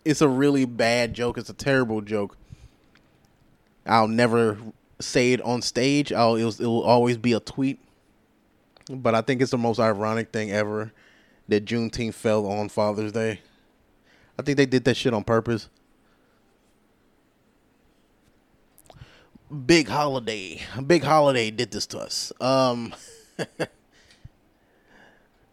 it's 0.05 0.21
a 0.21 0.29
really 0.29 0.65
bad 0.65 1.15
joke. 1.15 1.39
It's 1.39 1.51
a 1.51 1.55
terrible 1.55 2.01
joke. 2.01 2.37
I'll 3.87 4.09
never 4.09 4.59
say 5.01 5.33
it 5.33 5.41
on 5.43 5.63
stage. 5.63 6.13
I'll 6.13 6.37
it 6.37 6.61
will 6.61 6.83
always 6.83 7.17
be 7.19 7.33
a 7.33 7.41
tweet. 7.41 7.79
But 8.91 9.15
I 9.15 9.21
think 9.21 9.41
it's 9.41 9.51
the 9.53 9.59
most 9.59 9.79
ironic 9.79 10.33
thing 10.33 10.51
ever 10.51 10.93
that 11.49 11.65
Juneteenth 11.65 12.15
fell 12.15 12.47
on 12.47 12.69
Father's 12.69 13.13
Day. 13.13 13.41
I 14.39 14.43
think 14.43 14.57
they 14.57 14.67
did 14.67 14.85
that 14.85 14.97
shit 14.97 15.15
on 15.15 15.25
purpose. 15.25 15.69
Big 19.67 19.89
holiday. 19.89 20.61
Big 20.87 21.03
holiday 21.03 21.51
did 21.51 21.71
this 21.71 21.87
to 21.89 21.99
us. 21.99 22.33
Um 22.41 22.95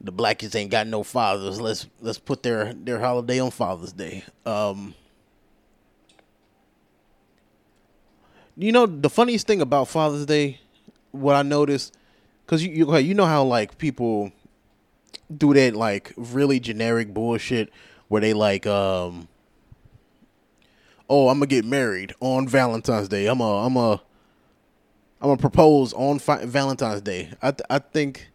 the 0.01 0.11
blackies 0.11 0.55
ain't 0.55 0.71
got 0.71 0.87
no 0.87 1.03
fathers. 1.03 1.59
Let's 1.59 1.87
let's 2.01 2.19
put 2.19 2.43
their 2.43 2.73
their 2.73 2.99
holiday 2.99 3.39
on 3.39 3.51
Father's 3.51 3.91
Day. 3.91 4.23
Um, 4.45 4.95
you 8.55 8.71
know 8.71 8.85
the 8.85 9.09
funniest 9.09 9.47
thing 9.47 9.61
about 9.61 9.87
Father's 9.87 10.25
Day, 10.25 10.59
what 11.11 11.35
I 11.35 11.41
noticed, 11.41 11.95
because 12.45 12.63
you 12.63 12.71
you 12.71 12.97
you 12.97 13.13
know 13.13 13.25
how 13.25 13.43
like 13.43 13.77
people 13.77 14.31
do 15.35 15.53
that 15.53 15.75
like 15.75 16.13
really 16.15 16.59
generic 16.59 17.13
bullshit 17.13 17.71
where 18.07 18.21
they 18.21 18.33
like 18.33 18.65
um 18.65 19.27
oh 21.09 21.29
I'm 21.29 21.37
gonna 21.39 21.47
get 21.47 21.65
married 21.65 22.13
on 22.19 22.47
Valentine's 22.47 23.07
Day. 23.07 23.27
I'm 23.27 23.39
a 23.41 23.65
I'm 23.65 23.75
a 23.75 23.93
I'm 25.21 25.29
gonna 25.29 25.37
propose 25.37 25.93
on 25.93 26.19
fi- 26.19 26.45
Valentine's 26.45 27.01
Day. 27.01 27.31
I 27.41 27.51
th- 27.51 27.65
I 27.69 27.79
think 27.79 28.29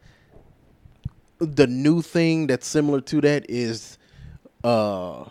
the 1.38 1.66
new 1.66 2.02
thing 2.02 2.46
that's 2.46 2.66
similar 2.66 3.00
to 3.02 3.20
that 3.22 3.46
is 3.48 3.98
uh 4.62 5.22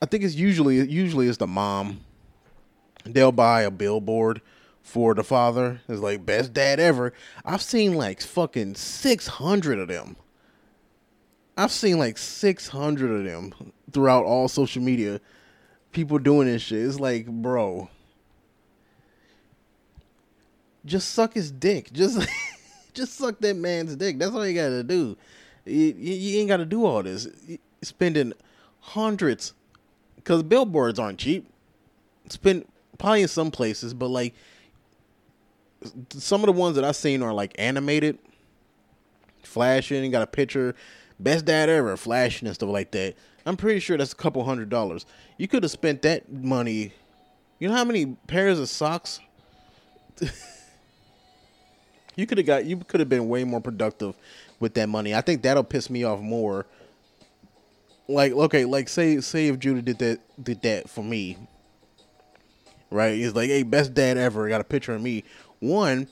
I 0.00 0.06
think 0.06 0.24
it's 0.24 0.34
usually 0.34 0.76
usually 0.88 1.28
it's 1.28 1.38
the 1.38 1.46
mom. 1.46 2.00
They'll 3.04 3.32
buy 3.32 3.62
a 3.62 3.70
billboard 3.70 4.40
for 4.82 5.14
the 5.14 5.24
father. 5.24 5.80
It's 5.88 6.00
like 6.00 6.24
best 6.26 6.52
dad 6.52 6.80
ever. 6.80 7.12
I've 7.44 7.62
seen 7.62 7.94
like 7.94 8.20
fucking 8.20 8.74
600 8.74 9.78
of 9.78 9.88
them. 9.88 10.16
I've 11.56 11.70
seen 11.72 11.98
like 11.98 12.18
600 12.18 13.10
of 13.10 13.24
them 13.24 13.72
throughout 13.92 14.24
all 14.24 14.48
social 14.48 14.82
media. 14.82 15.20
People 15.92 16.18
doing 16.18 16.48
this 16.48 16.62
shit. 16.62 16.86
It's 16.86 16.98
like, 16.98 17.26
bro, 17.26 17.88
just 20.84 21.10
suck 21.10 21.34
his 21.34 21.50
dick. 21.50 21.92
Just 21.92 22.26
just 22.94 23.14
suck 23.14 23.38
that 23.40 23.56
man's 23.56 23.96
dick. 23.96 24.18
That's 24.18 24.32
all 24.32 24.46
you 24.46 24.54
gotta 24.54 24.82
do. 24.82 25.16
You, 25.64 25.94
you 25.96 26.40
ain't 26.40 26.48
gotta 26.48 26.64
do 26.64 26.84
all 26.84 27.02
this. 27.02 27.28
spending 27.82 28.32
hundreds, 28.80 29.54
because 30.16 30.42
billboards 30.42 30.98
aren't 30.98 31.18
cheap. 31.18 31.48
Spend 32.28 32.66
probably 32.98 33.22
in 33.22 33.28
some 33.28 33.50
places, 33.50 33.94
but 33.94 34.08
like 34.08 34.34
some 36.10 36.42
of 36.42 36.46
the 36.46 36.52
ones 36.52 36.76
that 36.76 36.84
I've 36.84 36.96
seen 36.96 37.22
are 37.22 37.32
like 37.32 37.54
animated, 37.58 38.18
flashing. 39.42 40.10
Got 40.10 40.22
a 40.22 40.26
picture, 40.26 40.74
best 41.18 41.44
dad 41.44 41.68
ever, 41.68 41.96
flashing 41.96 42.48
and 42.48 42.54
stuff 42.54 42.70
like 42.70 42.90
that. 42.92 43.14
I'm 43.44 43.56
pretty 43.56 43.80
sure 43.80 43.96
that's 43.96 44.12
a 44.12 44.16
couple 44.16 44.44
hundred 44.44 44.70
dollars. 44.70 45.06
You 45.36 45.48
could 45.48 45.62
have 45.62 45.72
spent 45.72 46.02
that 46.02 46.32
money. 46.32 46.92
You 47.58 47.68
know 47.68 47.74
how 47.74 47.84
many 47.84 48.16
pairs 48.26 48.58
of 48.58 48.68
socks? 48.68 49.20
You 52.16 52.26
could 52.26 52.38
have 52.38 52.46
got 52.46 52.64
you 52.66 52.76
could 52.76 53.00
have 53.00 53.08
been 53.08 53.28
way 53.28 53.44
more 53.44 53.60
productive 53.60 54.16
with 54.60 54.74
that 54.74 54.88
money. 54.88 55.14
I 55.14 55.20
think 55.20 55.42
that'll 55.42 55.64
piss 55.64 55.88
me 55.88 56.04
off 56.04 56.20
more. 56.20 56.66
Like 58.08 58.32
okay, 58.32 58.64
like 58.64 58.88
say 58.88 59.20
say 59.20 59.48
if 59.48 59.58
Judah 59.58 59.82
did 59.82 59.98
that 59.98 60.20
did 60.42 60.62
that 60.62 60.90
for 60.90 61.02
me. 61.02 61.38
Right? 62.90 63.16
He's 63.16 63.34
like, 63.34 63.48
hey, 63.48 63.62
best 63.62 63.94
dad 63.94 64.18
ever. 64.18 64.46
Got 64.48 64.60
a 64.60 64.64
picture 64.64 64.94
of 64.94 65.00
me. 65.00 65.24
One, 65.60 66.08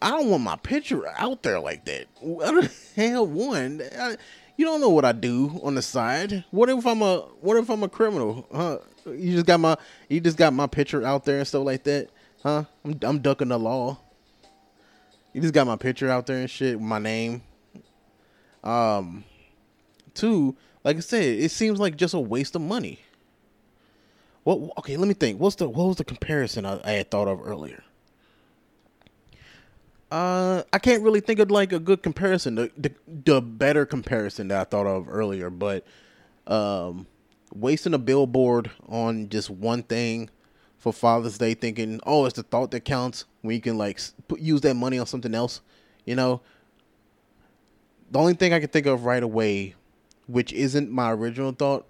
I 0.00 0.10
don't 0.10 0.30
want 0.30 0.42
my 0.42 0.56
picture 0.56 1.06
out 1.18 1.42
there 1.42 1.60
like 1.60 1.84
that. 1.84 2.06
Hell? 2.96 3.26
One, 3.26 3.82
I, 3.98 4.16
you 4.60 4.66
don't 4.66 4.82
know 4.82 4.90
what 4.90 5.06
I 5.06 5.12
do 5.12 5.58
on 5.62 5.74
the 5.74 5.80
side. 5.80 6.44
What 6.50 6.68
if 6.68 6.86
I'm 6.86 7.00
a 7.00 7.20
what 7.40 7.56
if 7.56 7.70
I'm 7.70 7.82
a 7.82 7.88
criminal? 7.88 8.46
Huh? 8.52 8.80
You 9.06 9.32
just 9.32 9.46
got 9.46 9.58
my 9.58 9.78
you 10.10 10.20
just 10.20 10.36
got 10.36 10.52
my 10.52 10.66
picture 10.66 11.02
out 11.02 11.24
there 11.24 11.38
and 11.38 11.48
stuff 11.48 11.64
like 11.64 11.82
that. 11.84 12.10
Huh? 12.42 12.64
I'm 12.84 12.98
I'm 13.00 13.18
ducking 13.20 13.48
the 13.48 13.58
law. 13.58 13.98
You 15.32 15.40
just 15.40 15.54
got 15.54 15.66
my 15.66 15.76
picture 15.76 16.10
out 16.10 16.26
there 16.26 16.36
and 16.36 16.50
shit, 16.50 16.78
my 16.78 16.98
name. 16.98 17.40
Um, 18.62 19.24
two, 20.12 20.54
like 20.84 20.98
I 20.98 21.00
said, 21.00 21.24
it 21.24 21.52
seems 21.52 21.80
like 21.80 21.96
just 21.96 22.12
a 22.12 22.20
waste 22.20 22.54
of 22.54 22.60
money. 22.60 22.98
What? 24.42 24.72
Okay, 24.80 24.98
let 24.98 25.08
me 25.08 25.14
think. 25.14 25.40
What's 25.40 25.56
the 25.56 25.70
what 25.70 25.86
was 25.86 25.96
the 25.96 26.04
comparison 26.04 26.66
I, 26.66 26.82
I 26.84 26.90
had 26.90 27.10
thought 27.10 27.28
of 27.28 27.40
earlier? 27.42 27.82
Uh, 30.10 30.64
I 30.72 30.78
can't 30.80 31.02
really 31.02 31.20
think 31.20 31.38
of 31.38 31.50
like 31.50 31.72
a 31.72 31.78
good 31.78 32.02
comparison, 32.02 32.56
the, 32.56 32.70
the 32.76 32.92
the 33.06 33.40
better 33.40 33.86
comparison 33.86 34.48
that 34.48 34.60
I 34.60 34.64
thought 34.64 34.86
of 34.86 35.08
earlier, 35.08 35.50
but 35.50 35.84
um, 36.48 37.06
wasting 37.54 37.94
a 37.94 37.98
billboard 37.98 38.72
on 38.88 39.28
just 39.28 39.50
one 39.50 39.84
thing 39.84 40.28
for 40.78 40.92
Father's 40.92 41.38
Day, 41.38 41.54
thinking, 41.54 42.00
oh, 42.04 42.24
it's 42.24 42.34
the 42.34 42.42
thought 42.42 42.72
that 42.72 42.80
counts 42.80 43.24
when 43.42 43.54
you 43.54 43.60
can 43.60 43.78
like 43.78 44.00
put, 44.26 44.40
use 44.40 44.62
that 44.62 44.74
money 44.74 44.98
on 44.98 45.06
something 45.06 45.34
else. 45.34 45.60
You 46.04 46.16
know, 46.16 46.40
the 48.10 48.18
only 48.18 48.34
thing 48.34 48.52
I 48.52 48.58
can 48.58 48.68
think 48.68 48.86
of 48.86 49.04
right 49.04 49.22
away, 49.22 49.76
which 50.26 50.52
isn't 50.52 50.90
my 50.90 51.12
original 51.12 51.52
thought, 51.52 51.86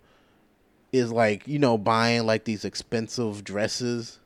is 0.93 1.11
like 1.11 1.49
you 1.49 1.59
know 1.59 1.79
buying 1.79 2.27
like 2.27 2.45
these 2.45 2.67
expensive 2.67 3.45
dresses 3.45 4.19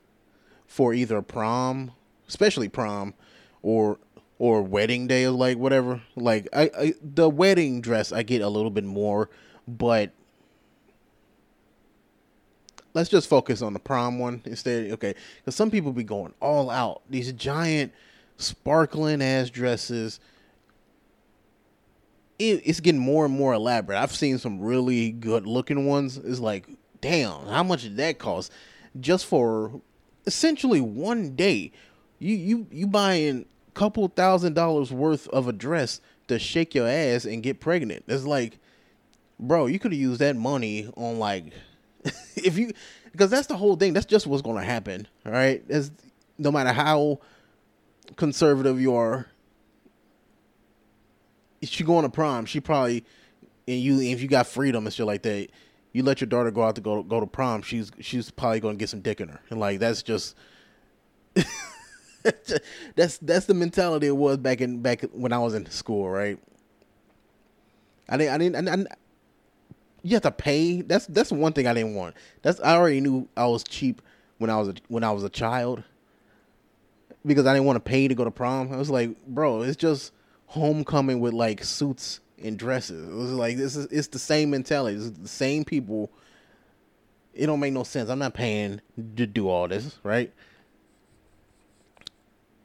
for 0.67 0.93
either 0.93 1.21
prom, 1.21 1.91
especially 2.27 2.67
prom, 2.67 3.13
or 3.65 3.97
or 4.37 4.61
wedding 4.61 5.07
day 5.07 5.25
or 5.25 5.31
like 5.31 5.57
whatever. 5.57 6.01
Like 6.15 6.47
I, 6.53 6.69
I 6.77 6.93
the 7.01 7.27
wedding 7.27 7.81
dress 7.81 8.11
I 8.11 8.21
get 8.21 8.41
a 8.41 8.47
little 8.47 8.69
bit 8.69 8.83
more, 8.83 9.29
but 9.67 10.11
let's 12.93 13.09
just 13.09 13.27
focus 13.27 13.63
on 13.63 13.73
the 13.73 13.79
prom 13.79 14.19
one 14.19 14.43
instead. 14.45 14.91
Okay, 14.91 15.15
because 15.37 15.55
some 15.55 15.71
people 15.71 15.91
be 15.91 16.03
going 16.03 16.33
all 16.39 16.69
out. 16.69 17.01
These 17.09 17.33
giant, 17.33 17.91
sparkling 18.37 19.21
ass 19.21 19.49
dresses. 19.49 20.19
It, 22.37 22.61
it's 22.65 22.81
getting 22.81 22.99
more 22.99 23.25
and 23.25 23.33
more 23.33 23.53
elaborate. 23.53 23.97
I've 23.97 24.13
seen 24.13 24.37
some 24.37 24.59
really 24.59 25.09
good 25.09 25.47
looking 25.47 25.85
ones. 25.85 26.17
It's 26.17 26.41
like, 26.41 26.67
damn, 26.99 27.47
how 27.47 27.63
much 27.63 27.83
did 27.83 27.97
that 27.97 28.19
cost? 28.19 28.51
Just 28.99 29.25
for 29.25 29.81
essentially 30.27 30.81
one 30.81 31.35
day. 31.35 31.71
You 32.19 32.35
you 32.35 32.67
you 32.71 32.87
buying 32.87 33.45
couple 33.75 34.07
thousand 34.07 34.53
dollars 34.53 34.91
worth 34.91 35.27
of 35.27 35.47
a 35.47 35.53
dress 35.53 36.01
to 36.27 36.39
shake 36.39 36.73
your 36.73 36.87
ass 36.87 37.25
and 37.25 37.43
get 37.43 37.59
pregnant. 37.59 38.03
It's 38.07 38.25
like, 38.25 38.57
bro, 39.39 39.67
you 39.67 39.77
could 39.77 39.91
have 39.91 40.01
used 40.01 40.21
that 40.21 40.35
money 40.35 40.91
on 40.97 41.19
like 41.19 41.53
if 42.35 42.57
you 42.57 42.71
because 43.11 43.29
that's 43.29 43.47
the 43.47 43.57
whole 43.57 43.75
thing. 43.75 43.93
That's 43.93 44.05
just 44.05 44.25
what's 44.25 44.41
to 44.41 44.61
happen. 44.61 45.07
All 45.25 45.31
right, 45.31 45.63
As 45.69 45.91
no 46.37 46.51
matter 46.51 46.71
how 46.71 47.19
conservative 48.15 48.81
you 48.81 48.95
are, 48.95 49.27
she 51.63 51.83
going 51.83 52.03
to 52.03 52.09
prom, 52.09 52.45
she 52.45 52.59
probably 52.59 53.05
and 53.67 53.79
you 53.79 53.99
if 53.99 54.21
you 54.21 54.27
got 54.27 54.47
freedom 54.47 54.85
and 54.85 54.93
shit 54.93 55.05
like 55.05 55.23
that, 55.23 55.49
you 55.91 56.03
let 56.03 56.21
your 56.21 56.27
daughter 56.27 56.51
go 56.51 56.63
out 56.63 56.75
to 56.75 56.81
go 56.81 57.03
go 57.03 57.19
to 57.19 57.27
prom. 57.27 57.61
She's 57.61 57.91
she's 57.99 58.31
probably 58.31 58.61
to 58.75 58.79
get 58.79 58.89
some 58.89 59.01
dick 59.01 59.21
in 59.21 59.29
her, 59.29 59.39
and 59.49 59.59
like 59.59 59.79
that's 59.79 60.01
just. 60.01 60.35
that's 62.95 63.17
that's 63.19 63.45
the 63.45 63.53
mentality 63.53 64.07
it 64.07 64.15
was 64.15 64.37
back 64.37 64.61
in 64.61 64.81
back 64.81 65.03
when 65.11 65.33
I 65.33 65.37
was 65.39 65.53
in 65.53 65.69
school, 65.69 66.09
right? 66.09 66.39
I 68.09 68.17
didn't 68.17 68.33
I 68.33 68.37
didn't 68.37 68.67
I, 68.69 68.73
I, 68.73 68.95
you 70.03 70.15
have 70.15 70.23
to 70.23 70.31
pay. 70.31 70.81
That's 70.81 71.07
that's 71.07 71.31
one 71.31 71.53
thing 71.53 71.67
I 71.67 71.73
didn't 71.73 71.95
want. 71.95 72.15
That's 72.41 72.59
I 72.61 72.75
already 72.75 73.01
knew 73.01 73.27
I 73.35 73.47
was 73.47 73.63
cheap 73.63 74.01
when 74.37 74.49
I 74.49 74.57
was 74.57 74.69
a, 74.69 74.75
when 74.87 75.03
I 75.03 75.11
was 75.11 75.23
a 75.23 75.29
child 75.29 75.83
because 77.25 77.45
I 77.45 77.53
didn't 77.53 77.65
want 77.65 77.77
to 77.77 77.89
pay 77.89 78.07
to 78.07 78.15
go 78.15 78.23
to 78.23 78.31
prom. 78.31 78.71
I 78.71 78.77
was 78.77 78.89
like, 78.89 79.15
bro, 79.25 79.63
it's 79.63 79.77
just 79.77 80.13
homecoming 80.47 81.19
with 81.19 81.33
like 81.33 81.63
suits 81.63 82.19
and 82.41 82.57
dresses. 82.57 83.07
It 83.07 83.15
was 83.15 83.31
like 83.31 83.57
this 83.57 83.75
is 83.75 83.87
it's 83.87 84.07
the 84.09 84.19
same 84.19 84.49
mentality. 84.51 84.97
It's 84.97 85.11
the 85.11 85.27
same 85.27 85.63
people. 85.63 86.11
It 87.33 87.47
don't 87.47 87.59
make 87.59 87.73
no 87.73 87.83
sense. 87.83 88.09
I'm 88.09 88.19
not 88.19 88.33
paying 88.33 88.81
to 89.17 89.27
do 89.27 89.49
all 89.49 89.67
this, 89.67 89.97
right? 90.03 90.31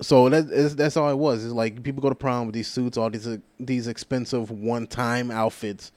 So 0.02 0.28
that's 0.30 0.74
that's 0.74 0.96
all 0.96 1.10
it 1.10 1.18
was. 1.18 1.44
It's 1.44 1.52
like 1.52 1.82
people 1.82 2.00
go 2.02 2.08
to 2.08 2.14
prom 2.14 2.46
with 2.46 2.54
these 2.54 2.68
suits, 2.68 2.96
all 2.96 3.10
these 3.10 3.28
these 3.58 3.86
expensive 3.86 4.50
one 4.50 4.86
time 4.86 5.30
outfits 5.30 5.92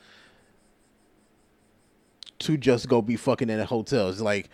to 2.39 2.57
just 2.57 2.89
go 2.89 3.01
be 3.01 3.15
fucking 3.15 3.49
in 3.49 3.59
a 3.59 3.65
hotel. 3.65 4.09
It's 4.09 4.19
like 4.19 4.49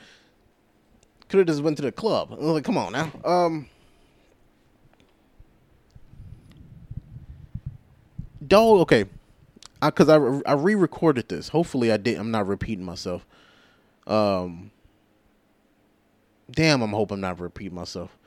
could 1.29 1.39
have 1.39 1.47
just 1.47 1.63
went 1.63 1.77
to 1.77 1.83
the 1.83 1.91
club. 1.91 2.35
Like, 2.37 2.63
come 2.63 2.77
on 2.77 2.93
now. 2.93 3.11
Um 3.25 3.67
Dog, 8.45 8.79
okay. 8.81 9.05
I, 9.81 9.91
Cause 9.91 10.09
I 10.09 10.17
I 10.45 10.53
re-recorded 10.53 11.29
this. 11.29 11.49
Hopefully 11.49 11.91
I 11.91 11.97
did. 11.97 12.17
I'm 12.17 12.31
not 12.31 12.47
repeating 12.47 12.85
myself. 12.85 13.25
Um. 14.05 14.71
Damn, 16.51 16.81
I'm 16.81 16.91
hoping 16.91 17.15
I'm 17.15 17.21
not 17.21 17.39
repeating 17.39 17.75
myself. 17.75 18.17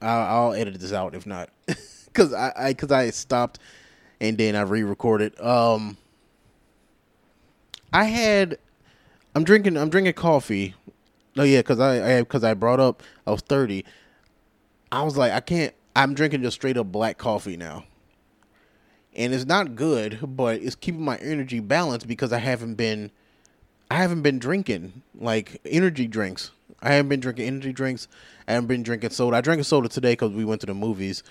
I, 0.00 0.06
I'll, 0.06 0.46
I'll 0.46 0.52
edit 0.54 0.78
this 0.80 0.92
out 0.92 1.14
if 1.14 1.26
not, 1.26 1.50
cause 2.12 2.32
I, 2.32 2.52
I 2.56 2.74
cause 2.74 2.92
I 2.92 3.10
stopped 3.10 3.58
and 4.20 4.36
then 4.38 4.56
I 4.56 4.62
re-recorded. 4.62 5.40
Um. 5.40 5.96
I 7.92 8.04
had 8.04 8.58
I'm 9.34 9.44
drinking 9.44 9.76
I'm 9.76 9.88
drinking 9.88 10.14
coffee. 10.14 10.74
Oh 11.36 11.42
yeah, 11.42 11.62
cuz 11.62 11.80
I 11.80 12.22
cuz 12.24 12.44
I 12.44 12.54
brought 12.54 12.80
up 12.80 13.02
I 13.26 13.30
was 13.30 13.40
30. 13.40 13.84
I 14.92 15.02
was 15.02 15.16
like 15.16 15.32
I 15.32 15.40
can't 15.40 15.74
I'm 15.96 16.14
drinking 16.14 16.42
just 16.42 16.56
straight 16.56 16.76
up 16.76 16.92
black 16.92 17.18
coffee 17.18 17.56
now. 17.56 17.84
And 19.14 19.34
it's 19.34 19.46
not 19.46 19.74
good, 19.74 20.18
but 20.22 20.60
it's 20.60 20.76
keeping 20.76 21.02
my 21.02 21.16
energy 21.16 21.60
balanced 21.60 22.06
because 22.06 22.32
I 22.32 22.38
haven't 22.38 22.74
been 22.74 23.10
I 23.90 23.96
haven't 23.96 24.22
been 24.22 24.38
drinking 24.38 25.02
like 25.18 25.60
energy 25.64 26.06
drinks. 26.06 26.50
I 26.80 26.92
haven't 26.92 27.08
been 27.08 27.20
drinking 27.20 27.46
energy 27.46 27.72
drinks. 27.72 28.08
I 28.46 28.52
haven't 28.52 28.68
been 28.68 28.82
drinking 28.82 29.10
soda. 29.10 29.36
I 29.36 29.40
drank 29.40 29.60
a 29.60 29.64
soda 29.64 29.88
today 29.88 30.12
because 30.12 30.32
we 30.32 30.44
went 30.44 30.60
to 30.60 30.66
the 30.66 30.74
movies. 30.74 31.22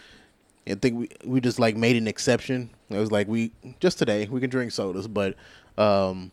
I 0.67 0.75
think 0.75 0.97
we 0.99 1.09
we 1.23 1.39
just 1.39 1.59
like 1.59 1.77
made 1.77 1.95
an 1.95 2.07
exception. 2.07 2.69
It 2.89 2.97
was 2.97 3.11
like 3.11 3.27
we 3.27 3.51
just 3.79 3.97
today 3.97 4.27
we 4.29 4.41
can 4.41 4.49
drink 4.49 4.71
sodas, 4.71 5.07
but 5.07 5.35
um, 5.77 6.31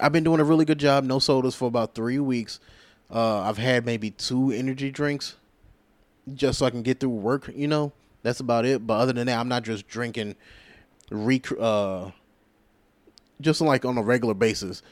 I've 0.00 0.12
been 0.12 0.24
doing 0.24 0.40
a 0.40 0.44
really 0.44 0.64
good 0.64 0.78
job. 0.78 1.04
No 1.04 1.18
sodas 1.18 1.54
for 1.54 1.66
about 1.66 1.94
three 1.94 2.18
weeks. 2.18 2.60
Uh, 3.10 3.40
I've 3.40 3.58
had 3.58 3.84
maybe 3.86 4.10
two 4.10 4.50
energy 4.50 4.90
drinks 4.90 5.36
just 6.34 6.58
so 6.58 6.66
I 6.66 6.70
can 6.70 6.82
get 6.82 7.00
through 7.00 7.10
work. 7.10 7.50
You 7.54 7.68
know, 7.68 7.92
that's 8.22 8.40
about 8.40 8.64
it. 8.64 8.86
But 8.86 8.94
other 8.94 9.12
than 9.12 9.26
that, 9.26 9.38
I'm 9.38 9.48
not 9.48 9.64
just 9.64 9.88
drinking, 9.88 10.36
rec- 11.10 11.58
uh, 11.58 12.10
just 13.40 13.60
like 13.60 13.84
on 13.84 13.98
a 13.98 14.02
regular 14.02 14.34
basis, 14.34 14.82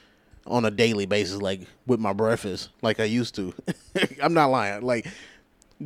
on 0.47 0.65
a 0.65 0.71
daily 0.71 1.07
basis, 1.07 1.41
like 1.41 1.61
with 1.87 2.01
my 2.01 2.13
breakfast, 2.13 2.71
like 2.83 3.01
I 3.01 3.05
used 3.05 3.35
to. 3.37 3.55
I'm 4.23 4.35
not 4.35 4.47
lying. 4.47 4.83
Like 4.83 5.07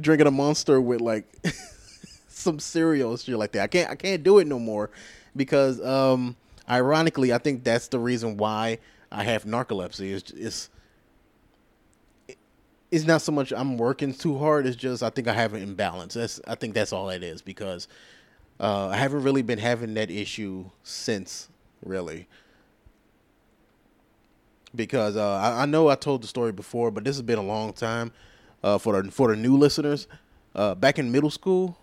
drinking 0.00 0.26
a 0.26 0.30
monster 0.30 0.80
with 0.80 1.00
like 1.00 1.26
some 2.28 2.58
cereal 2.58 3.16
shit 3.16 3.36
like 3.36 3.52
that. 3.52 3.62
I 3.62 3.66
can't. 3.66 3.90
I 3.90 3.94
can't 3.94 4.22
do 4.22 4.38
it 4.38 4.46
no 4.46 4.58
more 4.58 4.90
because, 5.36 5.84
um, 5.84 6.36
ironically, 6.68 7.32
I 7.32 7.38
think 7.38 7.64
that's 7.64 7.88
the 7.88 7.98
reason 7.98 8.36
why 8.36 8.78
I 9.10 9.24
have 9.24 9.44
narcolepsy. 9.44 10.14
It's, 10.14 10.30
it's 10.32 10.70
it's 12.90 13.06
not 13.06 13.22
so 13.22 13.32
much 13.32 13.52
I'm 13.52 13.76
working 13.76 14.14
too 14.14 14.38
hard. 14.38 14.66
It's 14.66 14.76
just 14.76 15.02
I 15.02 15.10
think 15.10 15.26
I 15.26 15.32
have 15.32 15.54
an 15.54 15.62
imbalance. 15.62 16.14
That's 16.14 16.40
I 16.46 16.54
think 16.54 16.74
that's 16.74 16.92
all 16.92 17.10
it 17.10 17.22
is 17.22 17.42
because 17.42 17.88
uh, 18.60 18.88
I 18.88 18.96
haven't 18.96 19.24
really 19.24 19.42
been 19.42 19.58
having 19.58 19.94
that 19.94 20.10
issue 20.10 20.70
since 20.84 21.48
really. 21.84 22.28
Because 24.74 25.16
uh, 25.16 25.34
I, 25.34 25.62
I, 25.62 25.66
know 25.66 25.88
I 25.88 25.94
told 25.94 26.22
the 26.22 26.26
story 26.26 26.52
before, 26.52 26.90
but 26.90 27.04
this 27.04 27.16
has 27.16 27.22
been 27.22 27.38
a 27.38 27.42
long 27.42 27.72
time 27.72 28.10
uh, 28.62 28.78
for 28.78 29.00
the 29.00 29.10
for 29.10 29.28
the 29.28 29.36
new 29.36 29.56
listeners. 29.56 30.08
Uh, 30.54 30.74
back 30.74 30.98
in 30.98 31.12
middle 31.12 31.30
school, 31.30 31.76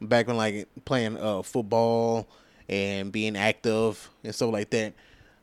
back 0.00 0.26
when 0.26 0.36
like 0.36 0.68
playing 0.84 1.16
uh, 1.16 1.42
football 1.42 2.28
and 2.68 3.12
being 3.12 3.36
active 3.36 4.10
and 4.24 4.34
stuff 4.34 4.52
like 4.52 4.70
that. 4.70 4.94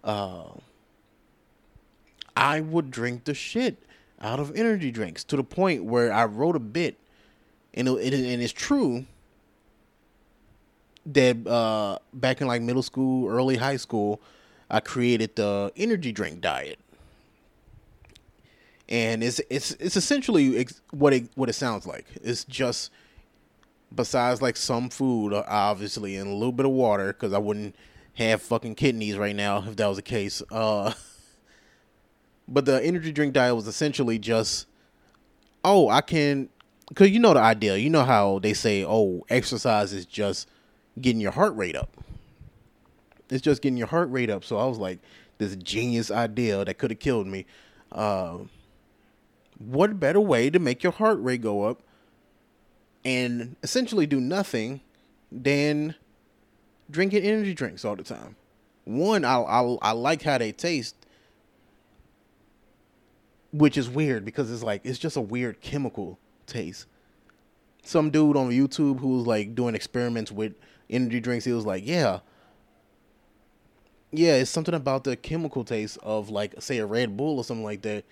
Uh, 0.03 0.45
I 2.35 2.61
would 2.61 2.91
drink 2.91 3.25
the 3.25 3.33
shit 3.33 3.83
out 4.21 4.39
of 4.39 4.55
energy 4.55 4.91
drinks 4.91 5.23
to 5.25 5.35
the 5.35 5.43
point 5.43 5.83
where 5.83 6.13
I 6.13 6.25
wrote 6.25 6.55
a 6.55 6.59
bit, 6.59 6.97
and 7.73 7.87
it, 7.87 8.13
and 8.13 8.41
it's 8.41 8.53
true 8.53 9.05
that 11.07 11.47
uh, 11.47 11.99
back 12.13 12.41
in 12.41 12.47
like 12.47 12.61
middle 12.61 12.83
school, 12.83 13.29
early 13.29 13.57
high 13.57 13.77
school, 13.77 14.21
I 14.69 14.79
created 14.79 15.35
the 15.35 15.71
energy 15.75 16.11
drink 16.11 16.41
diet, 16.41 16.79
and 18.89 19.23
it's 19.23 19.39
it's 19.49 19.71
it's 19.71 19.95
essentially 19.97 20.67
what 20.91 21.13
it 21.13 21.29
what 21.35 21.49
it 21.49 21.53
sounds 21.53 21.85
like. 21.85 22.05
It's 22.21 22.43
just 22.43 22.91
besides 23.93 24.41
like 24.41 24.57
some 24.57 24.89
food, 24.89 25.33
obviously, 25.33 26.17
and 26.17 26.29
a 26.29 26.33
little 26.33 26.51
bit 26.51 26.65
of 26.65 26.71
water, 26.73 27.07
because 27.07 27.33
I 27.33 27.37
wouldn't 27.37 27.75
have 28.15 28.41
fucking 28.41 28.75
kidneys 28.75 29.17
right 29.17 29.35
now 29.35 29.63
if 29.67 29.75
that 29.77 29.87
was 29.87 29.97
the 29.97 30.03
case. 30.03 30.41
Uh, 30.51 30.93
But 32.47 32.65
the 32.65 32.83
energy 32.83 33.11
drink 33.11 33.33
diet 33.33 33.55
was 33.55 33.67
essentially 33.67 34.17
just, 34.17 34.67
oh, 35.65 35.89
I 35.89 36.01
can, 36.01 36.49
because 36.87 37.09
you 37.09 37.19
know 37.19 37.33
the 37.33 37.41
idea. 37.41 37.75
You 37.75 37.89
know 37.89 38.05
how 38.05 38.39
they 38.39 38.53
say, 38.53 38.85
oh, 38.85 39.25
exercise 39.29 39.91
is 39.91 40.05
just 40.05 40.47
getting 40.99 41.19
your 41.19 41.31
heart 41.33 41.55
rate 41.55 41.75
up. 41.75 41.89
It's 43.29 43.41
just 43.41 43.61
getting 43.61 43.77
your 43.77 43.87
heart 43.87 44.09
rate 44.11 44.29
up. 44.29 44.43
So 44.43 44.57
I 44.57 44.65
was 44.65 44.77
like, 44.77 44.99
this 45.37 45.55
genius 45.55 46.09
idea 46.09 46.63
that 46.65 46.77
could 46.77 46.91
have 46.91 46.99
killed 46.99 47.27
me. 47.27 47.45
Uh, 47.91 48.39
what 49.57 49.99
better 49.99 50.21
way 50.21 50.49
to 50.49 50.59
make 50.59 50.83
your 50.83 50.93
heart 50.93 51.19
rate 51.21 51.41
go 51.41 51.63
up 51.63 51.81
and 53.03 53.55
essentially 53.63 54.05
do 54.05 54.19
nothing 54.19 54.81
than 55.31 55.95
drinking 56.89 57.23
energy 57.23 57.53
drinks 57.53 57.83
all 57.85 57.95
the 57.95 58.03
time? 58.03 58.35
One, 58.85 59.25
I 59.25 59.39
I, 59.41 59.77
I 59.81 59.91
like 59.91 60.21
how 60.23 60.37
they 60.37 60.51
taste 60.51 60.95
which 63.51 63.77
is 63.77 63.89
weird 63.89 64.25
because 64.25 64.51
it's 64.51 64.63
like 64.63 64.81
it's 64.83 64.99
just 64.99 65.17
a 65.17 65.21
weird 65.21 65.61
chemical 65.61 66.19
taste. 66.45 66.85
Some 67.83 68.09
dude 68.09 68.35
on 68.35 68.49
YouTube 68.49 68.99
who 68.99 69.17
was 69.17 69.27
like 69.27 69.55
doing 69.55 69.75
experiments 69.75 70.31
with 70.31 70.53
energy 70.89 71.19
drinks, 71.19 71.45
he 71.45 71.53
was 71.53 71.65
like, 71.65 71.85
"Yeah, 71.85 72.19
yeah, 74.11 74.35
it's 74.35 74.51
something 74.51 74.73
about 74.73 75.03
the 75.03 75.15
chemical 75.15 75.63
taste 75.63 75.97
of 76.01 76.29
like 76.29 76.55
say 76.61 76.77
a 76.77 76.85
Red 76.85 77.17
Bull 77.17 77.37
or 77.37 77.43
something 77.43 77.63
like 77.63 77.81
that. 77.81 78.05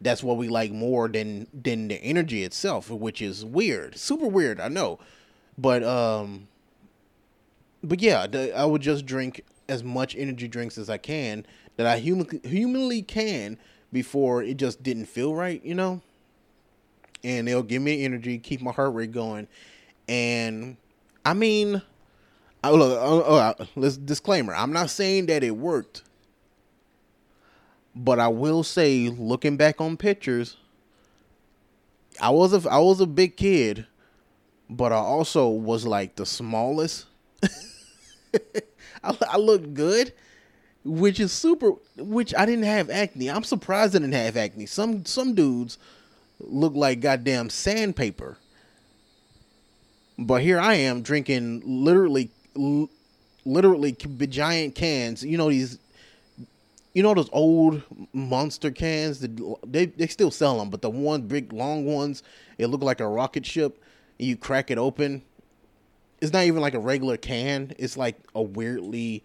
That's 0.00 0.22
what 0.22 0.36
we 0.36 0.48
like 0.48 0.70
more 0.70 1.08
than 1.08 1.48
than 1.52 1.88
the 1.88 1.96
energy 1.96 2.44
itself, 2.44 2.90
which 2.90 3.20
is 3.20 3.44
weird, 3.44 3.96
super 3.96 4.26
weird. 4.26 4.60
I 4.60 4.68
know, 4.68 4.98
but 5.56 5.82
um, 5.82 6.48
but 7.82 8.00
yeah, 8.00 8.26
the, 8.26 8.56
I 8.56 8.64
would 8.64 8.82
just 8.82 9.06
drink 9.06 9.44
as 9.68 9.82
much 9.82 10.14
energy 10.16 10.48
drinks 10.48 10.78
as 10.78 10.88
I 10.88 10.98
can 10.98 11.44
that 11.76 11.86
I 11.86 11.98
human, 11.98 12.40
humanly 12.44 13.02
can 13.02 13.58
before 13.92 14.42
it 14.42 14.56
just 14.56 14.82
didn't 14.82 15.06
feel 15.06 15.34
right, 15.34 15.64
you 15.64 15.74
know. 15.74 16.00
And 17.24 17.48
they'll 17.48 17.64
give 17.64 17.82
me 17.82 18.04
energy, 18.04 18.38
keep 18.38 18.60
my 18.60 18.70
heart 18.70 18.94
rate 18.94 19.10
going, 19.10 19.48
and 20.08 20.76
I 21.24 21.34
mean, 21.34 21.82
I, 22.62 22.70
look, 22.70 22.98
uh, 22.98 23.34
uh, 23.34 23.66
let's 23.76 23.96
disclaimer. 23.96 24.54
I'm 24.54 24.72
not 24.72 24.90
saying 24.90 25.26
that 25.26 25.44
it 25.44 25.56
worked, 25.56 26.02
but 27.94 28.18
I 28.18 28.28
will 28.28 28.62
say, 28.62 29.08
looking 29.08 29.56
back 29.56 29.80
on 29.80 29.96
pictures, 29.96 30.56
I 32.20 32.30
was 32.30 32.52
a 32.52 32.68
I 32.68 32.78
was 32.78 33.00
a 33.00 33.06
big 33.06 33.36
kid, 33.36 33.86
but 34.68 34.92
I 34.92 34.96
also 34.96 35.48
was 35.48 35.86
like 35.86 36.16
the 36.16 36.26
smallest. 36.26 37.06
I, 39.04 39.16
I 39.28 39.36
looked 39.36 39.74
good, 39.74 40.12
which 40.84 41.20
is 41.20 41.32
super. 41.32 41.72
Which 41.96 42.34
I 42.36 42.44
didn't 42.46 42.64
have 42.64 42.90
acne. 42.90 43.30
I'm 43.30 43.44
surprised 43.44 43.94
I 43.94 44.00
didn't 44.00 44.14
have 44.14 44.36
acne. 44.36 44.66
Some 44.66 45.04
some 45.04 45.34
dudes 45.34 45.78
look 46.40 46.74
like 46.74 47.00
goddamn 47.00 47.50
sandpaper. 47.50 48.38
But 50.18 50.42
here 50.42 50.58
I 50.58 50.74
am 50.74 51.02
drinking 51.02 51.62
literally, 51.64 52.30
literally 53.44 53.92
giant 53.92 54.74
cans. 54.74 55.24
You 55.24 55.38
know 55.38 55.48
these, 55.48 55.78
you 56.94 57.02
know 57.02 57.14
those 57.14 57.30
old 57.32 57.82
monster 58.12 58.70
cans. 58.70 59.20
That 59.20 59.56
they 59.66 59.86
they 59.86 60.06
still 60.06 60.30
sell 60.30 60.58
them, 60.58 60.70
but 60.70 60.82
the 60.82 60.90
one 60.90 61.22
big 61.22 61.52
long 61.52 61.84
ones, 61.84 62.22
it 62.58 62.66
look 62.66 62.82
like 62.82 63.00
a 63.00 63.08
rocket 63.08 63.46
ship. 63.46 63.82
you 64.18 64.36
crack 64.36 64.70
it 64.70 64.78
open, 64.78 65.22
it's 66.20 66.32
not 66.32 66.44
even 66.44 66.60
like 66.60 66.74
a 66.74 66.80
regular 66.80 67.16
can. 67.16 67.72
It's 67.78 67.96
like 67.96 68.16
a 68.34 68.42
weirdly 68.42 69.24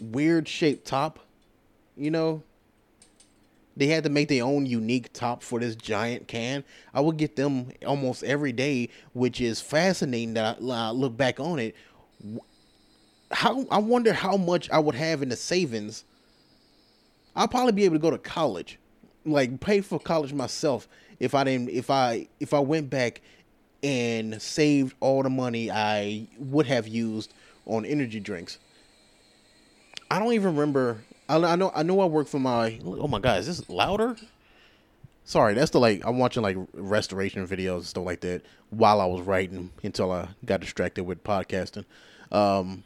weird 0.00 0.48
shaped 0.48 0.86
top. 0.86 1.18
You 1.96 2.10
know, 2.10 2.42
they 3.76 3.86
had 3.88 4.04
to 4.04 4.10
make 4.10 4.28
their 4.28 4.44
own 4.44 4.66
unique 4.66 5.12
top 5.12 5.42
for 5.42 5.60
this 5.60 5.74
giant 5.74 6.28
can. 6.28 6.64
I 6.94 7.00
would 7.00 7.16
get 7.16 7.36
them 7.36 7.70
almost 7.86 8.22
every 8.22 8.52
day, 8.52 8.88
which 9.12 9.40
is 9.40 9.60
fascinating 9.60 10.34
that 10.34 10.58
I, 10.62 10.90
look 10.90 11.16
back 11.16 11.40
on 11.40 11.58
it. 11.58 11.74
How 13.32 13.66
I 13.70 13.78
wonder 13.78 14.12
how 14.12 14.36
much 14.36 14.70
I 14.70 14.78
would 14.78 14.94
have 14.94 15.22
in 15.22 15.28
the 15.28 15.36
savings. 15.36 16.04
I'll 17.34 17.48
probably 17.48 17.72
be 17.72 17.84
able 17.84 17.96
to 17.96 18.00
go 18.00 18.10
to 18.10 18.18
college, 18.18 18.78
like 19.24 19.60
pay 19.60 19.80
for 19.80 19.98
college 19.98 20.32
myself 20.32 20.86
if 21.18 21.34
I 21.34 21.44
didn't 21.44 21.70
if 21.70 21.90
I 21.90 22.28
if 22.40 22.52
I 22.52 22.58
went 22.58 22.90
back 22.90 23.22
and 23.82 24.40
saved 24.40 24.94
all 25.00 25.22
the 25.22 25.30
money 25.30 25.70
I 25.70 26.26
would 26.38 26.66
have 26.66 26.86
used 26.86 27.32
on 27.66 27.84
energy 27.84 28.20
drinks. 28.20 28.58
I 30.10 30.18
don't 30.18 30.32
even 30.34 30.54
remember. 30.56 30.98
I, 31.28 31.36
I 31.36 31.56
know. 31.56 31.72
I 31.74 31.82
know. 31.82 32.00
I 32.00 32.06
work 32.06 32.28
for 32.28 32.38
my. 32.38 32.78
Oh 32.84 33.08
my 33.08 33.18
god, 33.18 33.40
is 33.40 33.46
this 33.46 33.68
louder? 33.68 34.16
Sorry, 35.24 35.54
that's 35.54 35.70
the 35.70 35.80
like. 35.80 36.02
I'm 36.04 36.18
watching 36.18 36.42
like 36.42 36.56
restoration 36.74 37.46
videos 37.46 37.76
and 37.76 37.86
stuff 37.86 38.04
like 38.04 38.20
that 38.20 38.42
while 38.70 39.00
I 39.00 39.06
was 39.06 39.22
writing 39.22 39.70
until 39.82 40.12
I 40.12 40.28
got 40.44 40.60
distracted 40.60 41.04
with 41.04 41.24
podcasting. 41.24 41.84
Um, 42.30 42.84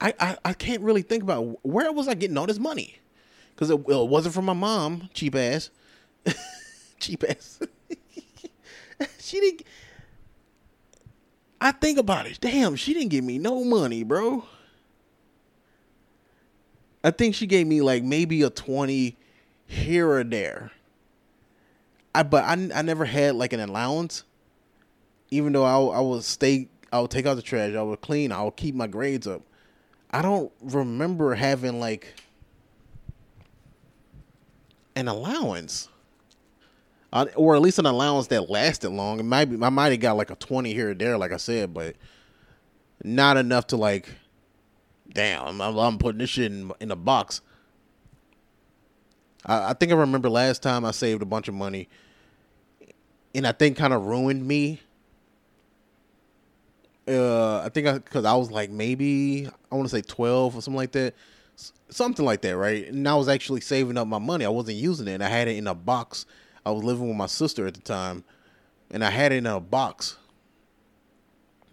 I, 0.00 0.14
I, 0.20 0.36
I 0.44 0.52
can't 0.52 0.82
really 0.82 1.02
think 1.02 1.22
about 1.22 1.64
where 1.64 1.90
was 1.92 2.08
I 2.08 2.14
getting 2.14 2.36
all 2.36 2.46
this 2.46 2.58
money 2.58 2.98
because 3.54 3.70
it, 3.70 3.74
it 3.74 4.08
wasn't 4.08 4.34
from 4.34 4.44
my 4.44 4.52
mom, 4.52 5.08
cheap 5.12 5.34
ass, 5.34 5.70
cheap 7.00 7.24
ass. 7.28 7.60
she 9.18 9.40
didn't. 9.40 9.62
I 11.60 11.72
think 11.72 11.98
about 11.98 12.26
it. 12.26 12.38
Damn, 12.40 12.76
she 12.76 12.94
didn't 12.94 13.08
give 13.08 13.24
me 13.24 13.38
no 13.38 13.64
money, 13.64 14.04
bro. 14.04 14.44
I 17.02 17.10
think 17.10 17.34
she 17.34 17.46
gave 17.46 17.66
me 17.66 17.80
like 17.80 18.04
maybe 18.04 18.42
a 18.42 18.50
20 18.50 19.16
here 19.66 20.08
or 20.08 20.24
there. 20.24 20.72
I 22.14 22.22
but 22.22 22.44
I, 22.44 22.52
I 22.74 22.82
never 22.82 23.04
had 23.04 23.34
like 23.34 23.52
an 23.52 23.60
allowance. 23.60 24.24
Even 25.30 25.52
though 25.52 25.64
I 25.64 25.98
I 25.98 26.00
would 26.00 26.24
stay 26.24 26.68
I 26.92 27.00
would 27.00 27.10
take 27.10 27.26
out 27.26 27.34
the 27.34 27.42
trash, 27.42 27.74
I 27.74 27.82
would 27.82 28.00
clean, 28.00 28.32
I 28.32 28.42
would 28.42 28.56
keep 28.56 28.74
my 28.74 28.86
grades 28.86 29.26
up. 29.26 29.42
I 30.10 30.22
don't 30.22 30.52
remember 30.60 31.34
having 31.34 31.80
like 31.80 32.14
an 34.96 35.08
allowance 35.08 35.88
uh, 37.12 37.26
or 37.36 37.54
at 37.54 37.62
least 37.62 37.78
an 37.78 37.86
allowance 37.86 38.26
that 38.28 38.50
lasted 38.50 38.90
long. 38.90 39.20
It 39.20 39.24
might 39.24 39.46
be, 39.46 39.62
I 39.62 39.70
might 39.70 39.92
have 39.92 40.00
got 40.00 40.16
like 40.16 40.30
a 40.30 40.36
twenty 40.36 40.74
here 40.74 40.90
or 40.90 40.94
there, 40.94 41.16
like 41.16 41.32
I 41.32 41.36
said, 41.36 41.72
but 41.72 41.96
not 43.02 43.36
enough 43.36 43.68
to 43.68 43.76
like. 43.76 44.08
Damn, 45.10 45.62
I'm, 45.62 45.76
I'm 45.78 45.98
putting 45.98 46.18
this 46.18 46.30
shit 46.30 46.52
in 46.52 46.70
in 46.80 46.90
a 46.90 46.96
box. 46.96 47.40
I, 49.46 49.70
I 49.70 49.72
think 49.72 49.90
I 49.90 49.94
remember 49.94 50.28
last 50.28 50.62
time 50.62 50.84
I 50.84 50.90
saved 50.90 51.22
a 51.22 51.26
bunch 51.26 51.48
of 51.48 51.54
money, 51.54 51.88
and 53.34 53.46
I 53.46 53.52
think 53.52 53.78
kind 53.78 53.94
of 53.94 54.04
ruined 54.04 54.46
me. 54.46 54.82
Uh, 57.08 57.62
I 57.64 57.70
think 57.70 58.04
because 58.04 58.24
I, 58.24 58.34
was 58.34 58.50
like 58.50 58.70
maybe 58.70 59.48
I 59.72 59.74
want 59.74 59.88
to 59.88 59.96
say 59.96 60.02
twelve 60.02 60.54
or 60.54 60.60
something 60.60 60.76
like 60.76 60.92
that, 60.92 61.14
something 61.88 62.24
like 62.24 62.42
that, 62.42 62.56
right? 62.56 62.86
And 62.86 63.08
I 63.08 63.14
was 63.14 63.28
actually 63.28 63.62
saving 63.62 63.96
up 63.96 64.06
my 64.06 64.18
money. 64.18 64.44
I 64.44 64.50
wasn't 64.50 64.76
using 64.76 65.08
it, 65.08 65.14
and 65.14 65.24
I 65.24 65.28
had 65.28 65.48
it 65.48 65.56
in 65.56 65.66
a 65.66 65.74
box 65.74 66.26
I 66.68 66.70
was 66.70 66.84
living 66.84 67.08
with 67.08 67.16
my 67.16 67.26
sister 67.26 67.66
at 67.66 67.72
the 67.72 67.80
time, 67.80 68.24
and 68.90 69.02
I 69.02 69.08
had 69.08 69.32
it 69.32 69.36
in 69.36 69.46
a 69.46 69.58
box. 69.58 70.18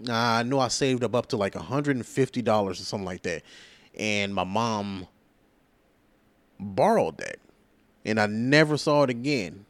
I 0.10 0.43
knew 0.43 0.58
I 0.58 0.69
saved 0.69 1.04
up 1.04 1.13
up 1.13 1.28
to 1.28 1.38
like 1.38 1.54
$150 1.54 2.63
or 2.63 2.74
something 2.74 3.06
like 3.06 3.24
that. 3.24 3.43
And 3.98 4.34
my 4.34 4.45
mom 4.45 5.08
borrowed 6.58 7.17
that. 7.17 7.38
And 8.06 8.21
I 8.21 8.28
never 8.28 8.78
saw 8.78 9.04
it 9.04 9.10
again. 9.10 9.65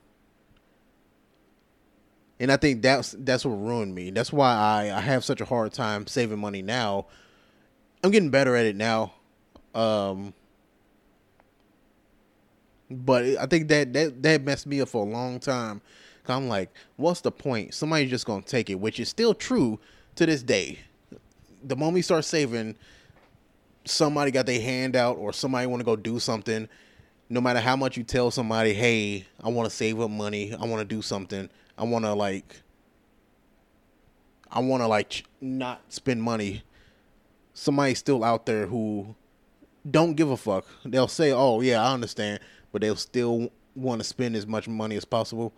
And 2.39 2.51
I 2.51 2.57
think 2.57 2.81
that's 2.81 3.15
that's 3.17 3.45
what 3.45 3.55
ruined 3.55 3.95
me. 3.95 4.09
That's 4.11 4.33
why 4.33 4.53
I, 4.53 4.97
I 4.97 5.01
have 5.01 5.23
such 5.23 5.41
a 5.41 5.45
hard 5.45 5.71
time 5.71 6.05
saving 6.07 6.39
money 6.39 6.61
now. 6.61 7.05
I'm 8.03 8.11
getting 8.11 8.29
better 8.29 8.55
at 8.55 8.65
it 8.65 8.75
now. 8.75 9.13
Um, 9.73 10.33
but 12.89 13.23
I 13.37 13.45
think 13.45 13.67
that 13.69 13.93
that 13.93 14.21
that 14.23 14.43
messed 14.43 14.67
me 14.67 14.81
up 14.81 14.89
for 14.89 15.05
a 15.05 15.09
long 15.09 15.39
time. 15.39 15.81
i 16.27 16.33
I'm 16.33 16.47
like, 16.47 16.73
what's 16.97 17.21
the 17.21 17.31
point? 17.31 17.73
Somebody's 17.73 18.09
just 18.09 18.25
gonna 18.25 18.41
take 18.41 18.69
it, 18.69 18.75
which 18.75 18.99
is 18.99 19.09
still 19.09 19.33
true 19.33 19.79
to 20.15 20.25
this 20.25 20.43
day. 20.43 20.79
The 21.63 21.75
moment 21.75 21.97
you 21.97 22.03
start 22.03 22.25
saving, 22.25 22.75
somebody 23.85 24.31
got 24.31 24.45
their 24.45 24.61
hand 24.61 24.95
out 24.95 25.17
or 25.17 25.33
somebody 25.33 25.67
want 25.67 25.79
to 25.79 25.85
go 25.85 25.95
do 25.95 26.19
something. 26.19 26.67
No 27.27 27.41
matter 27.41 27.59
how 27.59 27.75
much 27.75 27.97
you 27.97 28.03
tell 28.03 28.29
somebody, 28.29 28.73
hey, 28.73 29.25
I 29.43 29.49
want 29.49 29.67
to 29.69 29.75
save 29.75 29.99
up 29.99 30.11
money, 30.11 30.53
I 30.53 30.65
want 30.65 30.87
to 30.87 30.95
do 30.95 31.01
something, 31.01 31.49
I 31.77 31.83
want 31.83 32.05
to 32.05 32.13
like, 32.13 32.61
I 34.51 34.59
want 34.59 34.81
to 34.81 34.87
like 34.87 35.25
not 35.41 35.81
spend 35.89 36.23
money. 36.23 36.63
Somebody's 37.53 37.99
still 37.99 38.23
out 38.23 38.45
there 38.45 38.67
who 38.67 39.15
don't 39.89 40.15
give 40.15 40.29
a 40.29 40.37
fuck. 40.37 40.65
They'll 40.83 41.07
say, 41.07 41.31
"Oh 41.31 41.61
yeah, 41.61 41.83
I 41.83 41.93
understand," 41.93 42.39
but 42.71 42.81
they'll 42.81 42.95
still 42.95 43.49
want 43.75 43.99
to 44.01 44.05
spend 44.05 44.35
as 44.35 44.47
much 44.47 44.67
money 44.67 44.95
as 44.95 45.05
possible. 45.05 45.53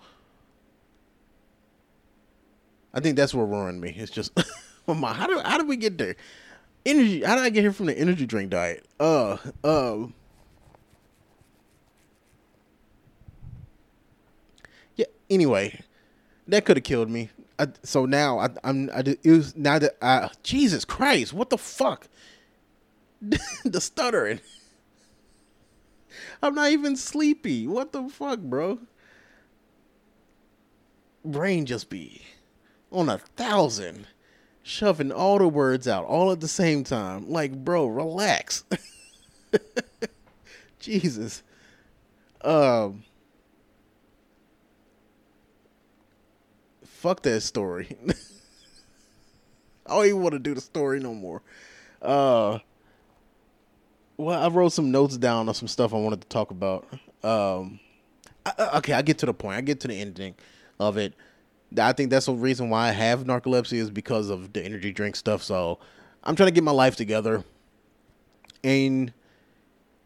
I 2.93 2.99
think 2.99 3.15
that's 3.15 3.33
what 3.33 3.43
ruined 3.43 3.79
me. 3.79 3.93
It's 3.95 4.11
just, 4.11 4.31
my, 4.87 5.13
how 5.13 5.27
do 5.27 5.39
how 5.39 5.57
do 5.57 5.65
we 5.65 5.77
get 5.77 5.97
there? 5.97 6.15
Energy. 6.85 7.21
How 7.23 7.35
did 7.35 7.43
I 7.43 7.49
get 7.49 7.61
here 7.61 7.73
from 7.73 7.85
the 7.87 7.97
energy 7.97 8.25
drink 8.25 8.49
diet? 8.49 8.85
Uh, 8.99 9.37
um. 9.63 10.13
Yeah. 14.95 15.05
Anyway, 15.29 15.79
that 16.47 16.65
could 16.65 16.77
have 16.77 16.83
killed 16.83 17.09
me. 17.09 17.29
I, 17.59 17.67
so 17.83 18.05
now 18.05 18.39
I, 18.39 18.49
I'm. 18.63 18.89
I, 18.93 18.99
it 18.99 19.31
was 19.31 19.55
now 19.55 19.79
that 19.79 19.97
I. 20.01 20.29
Jesus 20.43 20.85
Christ! 20.85 21.33
What 21.33 21.49
the 21.49 21.57
fuck? 21.57 22.07
the 23.21 23.81
stuttering. 23.81 24.39
I'm 26.41 26.55
not 26.55 26.71
even 26.71 26.95
sleepy. 26.95 27.67
What 27.67 27.91
the 27.91 28.09
fuck, 28.09 28.39
bro? 28.39 28.79
Brain 31.25 31.65
just 31.65 31.89
be 31.89 32.21
on 32.91 33.09
a 33.09 33.17
thousand, 33.17 34.07
shoving 34.61 35.11
all 35.11 35.39
the 35.39 35.47
words 35.47 35.87
out 35.87 36.05
all 36.05 36.31
at 36.31 36.39
the 36.39 36.47
same 36.47 36.83
time. 36.83 37.29
Like, 37.29 37.63
bro, 37.63 37.87
relax. 37.87 38.63
Jesus. 40.79 41.41
Um. 42.41 43.03
Fuck 46.97 47.21
that 47.23 47.41
story. 47.41 47.95
I 49.85 49.89
don't 49.95 50.05
even 50.05 50.21
want 50.21 50.33
to 50.33 50.39
do 50.39 50.53
the 50.53 50.61
story 50.61 50.99
no 50.99 51.13
more. 51.13 51.41
Uh 52.01 52.59
Well, 54.17 54.41
I 54.43 54.47
wrote 54.47 54.73
some 54.73 54.91
notes 54.91 55.17
down 55.17 55.47
on 55.47 55.53
some 55.53 55.67
stuff 55.67 55.93
I 55.93 55.97
wanted 55.97 56.21
to 56.21 56.27
talk 56.27 56.51
about. 56.51 56.87
Um, 57.23 57.79
I, 58.45 58.77
okay, 58.77 58.93
I 58.93 59.01
get 59.01 59.19
to 59.19 59.25
the 59.25 59.33
point. 59.33 59.57
I 59.57 59.61
get 59.61 59.79
to 59.81 59.87
the 59.87 59.99
ending 59.99 60.35
of 60.79 60.97
it. 60.97 61.13
I 61.77 61.93
think 61.93 62.09
that's 62.09 62.27
the 62.27 62.33
reason 62.33 62.69
why 62.69 62.89
I 62.89 62.91
have 62.91 63.25
narcolepsy 63.25 63.73
is 63.73 63.89
because 63.91 64.29
of 64.29 64.53
the 64.53 64.63
energy 64.63 64.91
drink 64.91 65.15
stuff. 65.15 65.43
So 65.43 65.79
I'm 66.23 66.35
trying 66.35 66.47
to 66.47 66.53
get 66.53 66.63
my 66.63 66.71
life 66.71 66.95
together. 66.95 67.43
And 68.63 69.13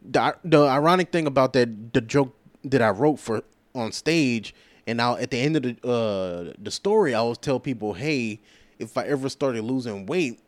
the, 0.02 0.36
the 0.44 0.66
ironic 0.66 1.12
thing 1.12 1.26
about 1.26 1.52
that, 1.54 1.92
the 1.92 2.00
joke 2.00 2.36
that 2.64 2.82
I 2.82 2.90
wrote 2.90 3.18
for 3.18 3.42
on 3.74 3.92
stage, 3.92 4.54
and 4.86 4.96
now 4.96 5.16
at 5.16 5.30
the 5.30 5.38
end 5.38 5.56
of 5.56 5.62
the 5.62 5.88
uh, 5.88 6.52
the 6.58 6.70
story, 6.70 7.14
I 7.14 7.18
always 7.18 7.38
tell 7.38 7.60
people, 7.60 7.94
hey, 7.94 8.40
if 8.78 8.96
I 8.96 9.04
ever 9.04 9.28
started 9.28 9.62
losing 9.62 10.06
weight, 10.06 10.40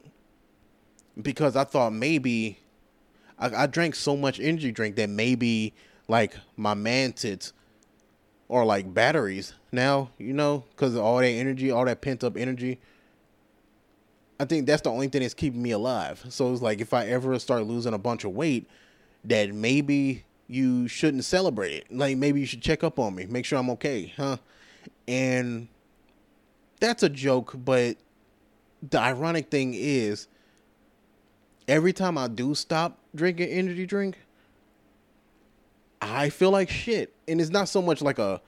because 1.20 1.56
I 1.56 1.64
thought 1.64 1.92
maybe 1.92 2.58
I, 3.38 3.64
I 3.64 3.66
drank 3.66 3.94
so 3.94 4.16
much 4.16 4.40
energy 4.40 4.72
drink 4.72 4.96
that 4.96 5.08
maybe 5.08 5.74
like 6.08 6.36
my 6.56 6.74
man 6.74 7.12
tits 7.12 7.52
or 8.48 8.64
like 8.64 8.92
batteries 8.92 9.54
now, 9.72 10.10
you 10.18 10.32
know, 10.32 10.64
because 10.70 10.96
all 10.96 11.18
that 11.18 11.26
energy, 11.26 11.70
all 11.70 11.84
that 11.84 12.00
pent 12.00 12.24
up 12.24 12.36
energy. 12.36 12.78
I 14.38 14.44
think 14.44 14.66
that's 14.66 14.82
the 14.82 14.90
only 14.90 15.08
thing 15.08 15.22
that's 15.22 15.34
keeping 15.34 15.62
me 15.62 15.70
alive. 15.70 16.24
So 16.28 16.52
it's 16.52 16.60
like 16.60 16.80
if 16.80 16.92
I 16.92 17.06
ever 17.06 17.38
start 17.38 17.66
losing 17.66 17.94
a 17.94 17.98
bunch 17.98 18.24
of 18.24 18.32
weight, 18.32 18.68
that 19.24 19.54
maybe 19.54 20.24
you 20.46 20.88
shouldn't 20.88 21.24
celebrate 21.24 21.72
it. 21.72 21.86
Like 21.90 22.16
maybe 22.16 22.40
you 22.40 22.46
should 22.46 22.62
check 22.62 22.84
up 22.84 22.98
on 22.98 23.14
me, 23.14 23.26
make 23.26 23.44
sure 23.44 23.58
I'm 23.58 23.70
okay, 23.70 24.12
huh? 24.16 24.36
And 25.08 25.68
that's 26.80 27.02
a 27.02 27.08
joke, 27.08 27.54
but 27.56 27.96
the 28.90 29.00
ironic 29.00 29.50
thing 29.50 29.72
is 29.74 30.28
every 31.66 31.92
time 31.92 32.18
I 32.18 32.28
do 32.28 32.54
stop 32.54 32.98
drinking 33.14 33.48
energy 33.48 33.86
drink, 33.86 34.18
I 36.00 36.28
feel 36.28 36.50
like 36.50 36.68
shit. 36.68 37.14
And 37.26 37.40
it's 37.40 37.50
not 37.50 37.68
so 37.68 37.80
much 37.80 38.02
like 38.02 38.18
a 38.18 38.40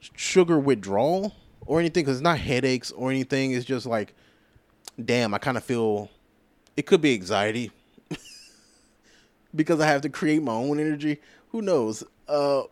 sugar 0.00 0.58
withdrawal 0.58 1.34
or 1.66 1.80
anything 1.80 2.04
because 2.04 2.16
it's 2.16 2.24
not 2.24 2.38
headaches 2.38 2.90
or 2.90 3.10
anything. 3.10 3.52
It's 3.52 3.66
just 3.66 3.84
like, 3.84 4.14
damn, 5.02 5.34
I 5.34 5.38
kind 5.38 5.56
of 5.58 5.64
feel 5.64 6.08
it 6.76 6.86
could 6.86 7.02
be 7.02 7.12
anxiety 7.12 7.70
because 9.54 9.80
I 9.80 9.86
have 9.86 10.02
to 10.02 10.08
create 10.08 10.42
my 10.42 10.52
own 10.52 10.78
energy. 10.78 11.20
Who 11.50 11.62
knows? 11.62 12.04
Uh, 12.28 12.62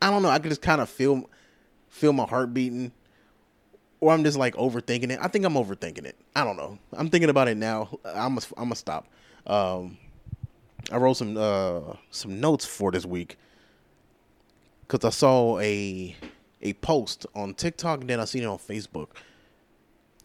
I 0.00 0.10
don't 0.10 0.22
know. 0.22 0.30
I 0.30 0.38
can 0.38 0.50
just 0.50 0.62
kind 0.62 0.80
of 0.80 0.88
feel 0.88 1.28
feel 1.88 2.12
my 2.12 2.24
heart 2.24 2.54
beating, 2.54 2.92
or 4.00 4.12
I'm 4.12 4.24
just 4.24 4.38
like 4.38 4.54
overthinking 4.54 5.10
it. 5.10 5.18
I 5.20 5.28
think 5.28 5.44
I'm 5.44 5.54
overthinking 5.54 6.04
it. 6.04 6.16
I 6.34 6.44
don't 6.44 6.56
know. 6.56 6.78
I'm 6.92 7.10
thinking 7.10 7.30
about 7.30 7.48
it 7.48 7.56
now. 7.56 7.98
I'm 8.04 8.34
gonna 8.34 8.46
I'm 8.56 8.64
gonna 8.64 8.76
stop. 8.76 9.06
Um, 9.46 9.98
I 10.90 10.96
wrote 10.96 11.14
some 11.14 11.36
uh 11.36 11.80
some 12.10 12.40
notes 12.40 12.64
for 12.64 12.90
this 12.90 13.04
week 13.04 13.36
because 14.86 15.04
I 15.04 15.10
saw 15.10 15.58
a 15.58 16.16
a 16.62 16.72
post 16.74 17.26
on 17.34 17.54
TikTok 17.54 18.00
and 18.00 18.10
then 18.10 18.20
I 18.20 18.24
seen 18.24 18.42
it 18.42 18.46
on 18.46 18.58
Facebook. 18.58 19.08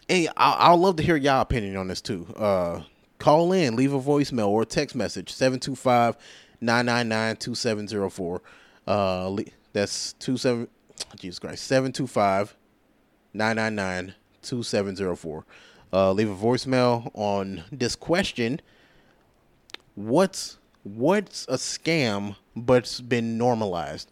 Hey, 0.07 0.27
I 0.35 0.69
will 0.71 0.79
love 0.79 0.97
to 0.97 1.03
hear 1.03 1.15
y'all 1.15 1.41
opinion 1.41 1.77
on 1.77 1.87
this 1.87 2.01
too. 2.01 2.27
Uh, 2.35 2.81
call 3.23 3.53
in, 3.53 3.77
leave 3.77 3.93
a 3.93 4.01
voicemail 4.01 4.49
or 4.49 4.63
a 4.63 4.65
text 4.65 4.97
message 4.97 5.31
725 5.31 6.17
999 6.59 7.37
2704. 7.37 8.41
Uh, 8.85 9.37
that's 9.71 10.11
27, 10.19 10.67
Jesus 11.15 11.39
Christ, 11.39 11.63
725 11.63 12.57
999 13.33 14.13
2704. 14.41 15.45
Uh, 15.93 16.11
leave 16.11 16.29
a 16.29 16.35
voicemail 16.35 17.09
on 17.13 17.63
this 17.71 17.95
question 17.95 18.59
what's 19.95 20.57
what's 20.83 21.45
a 21.47 21.53
scam 21.53 22.35
but's 22.55 22.99
been 22.99 23.37
normalized 23.37 24.11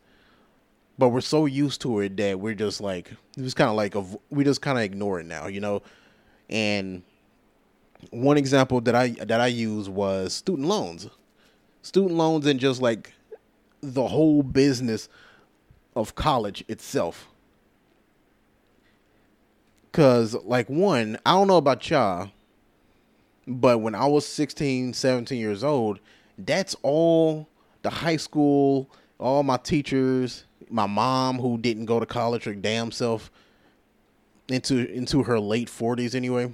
but 0.99 1.09
we're 1.09 1.19
so 1.19 1.47
used 1.47 1.81
to 1.81 1.99
it 2.01 2.15
that 2.15 2.39
we're 2.39 2.53
just 2.53 2.79
like 2.79 3.11
it's 3.35 3.55
kind 3.55 3.71
of 3.71 3.75
like 3.75 3.95
a, 3.95 4.05
we 4.29 4.43
just 4.43 4.61
kind 4.61 4.77
of 4.77 4.83
ignore 4.83 5.19
it 5.19 5.25
now 5.25 5.47
you 5.47 5.59
know 5.59 5.81
and 6.51 7.01
one 8.09 8.37
example 8.37 8.81
that 8.81 8.95
i 8.95 9.09
that 9.09 9.39
i 9.39 9.47
use 9.47 9.87
was 9.87 10.33
student 10.33 10.67
loans 10.67 11.07
student 11.81 12.13
loans 12.13 12.45
and 12.45 12.59
just 12.59 12.81
like 12.81 13.13
the 13.81 14.07
whole 14.07 14.43
business 14.43 15.07
of 15.95 16.15
college 16.15 16.63
itself 16.67 17.27
because 19.91 20.33
like 20.43 20.67
one 20.69 21.17
i 21.25 21.31
don't 21.31 21.47
know 21.47 21.57
about 21.57 21.89
y'all 21.89 22.29
but 23.47 23.79
when 23.79 23.95
I 23.95 24.05
was 24.05 24.25
16, 24.25 24.93
17 24.93 25.39
years 25.39 25.63
old, 25.63 25.99
that's 26.37 26.75
all 26.83 27.47
the 27.81 27.89
high 27.89 28.17
school, 28.17 28.89
all 29.19 29.43
my 29.43 29.57
teachers, 29.57 30.45
my 30.69 30.85
mom 30.85 31.39
who 31.39 31.57
didn't 31.57 31.85
go 31.85 31.99
to 31.99 32.05
college 32.05 32.45
her 32.45 32.53
damn 32.53 32.91
self 32.91 33.31
into 34.47 34.89
into 34.91 35.23
her 35.23 35.39
late 35.39 35.67
40s 35.67 36.15
anyway. 36.15 36.53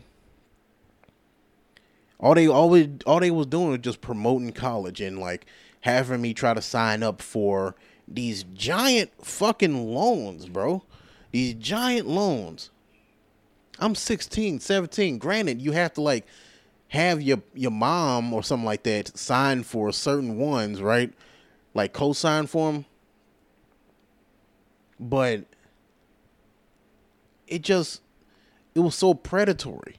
All 2.19 2.33
they 2.33 2.47
always 2.47 2.89
all 3.05 3.19
they 3.19 3.31
was 3.31 3.47
doing 3.47 3.69
was 3.69 3.79
just 3.79 4.01
promoting 4.01 4.51
college 4.51 5.01
and 5.01 5.19
like 5.19 5.45
having 5.81 6.21
me 6.21 6.33
try 6.33 6.53
to 6.53 6.61
sign 6.61 7.03
up 7.03 7.21
for 7.21 7.75
these 8.07 8.43
giant 8.53 9.11
fucking 9.23 9.93
loans, 9.93 10.47
bro. 10.47 10.83
These 11.31 11.55
giant 11.55 12.07
loans. 12.07 12.71
I'm 13.79 13.93
16, 13.93 14.59
17. 14.59 15.17
Granted, 15.19 15.61
you 15.61 15.73
have 15.73 15.93
to 15.93 16.01
like 16.01 16.25
have 16.89 17.21
your 17.21 17.41
your 17.53 17.71
mom 17.71 18.33
or 18.33 18.41
something 18.41 18.65
like 18.65 18.83
that 18.83 19.17
sign 19.17 19.63
for 19.63 19.91
certain 19.91 20.37
ones, 20.37 20.81
right? 20.81 21.13
Like 21.73 21.93
co-sign 21.93 22.47
for 22.47 22.71
them. 22.71 22.85
But 24.99 25.45
it 27.47 27.61
just 27.61 28.01
it 28.73 28.79
was 28.79 28.95
so 28.95 29.13
predatory. 29.13 29.97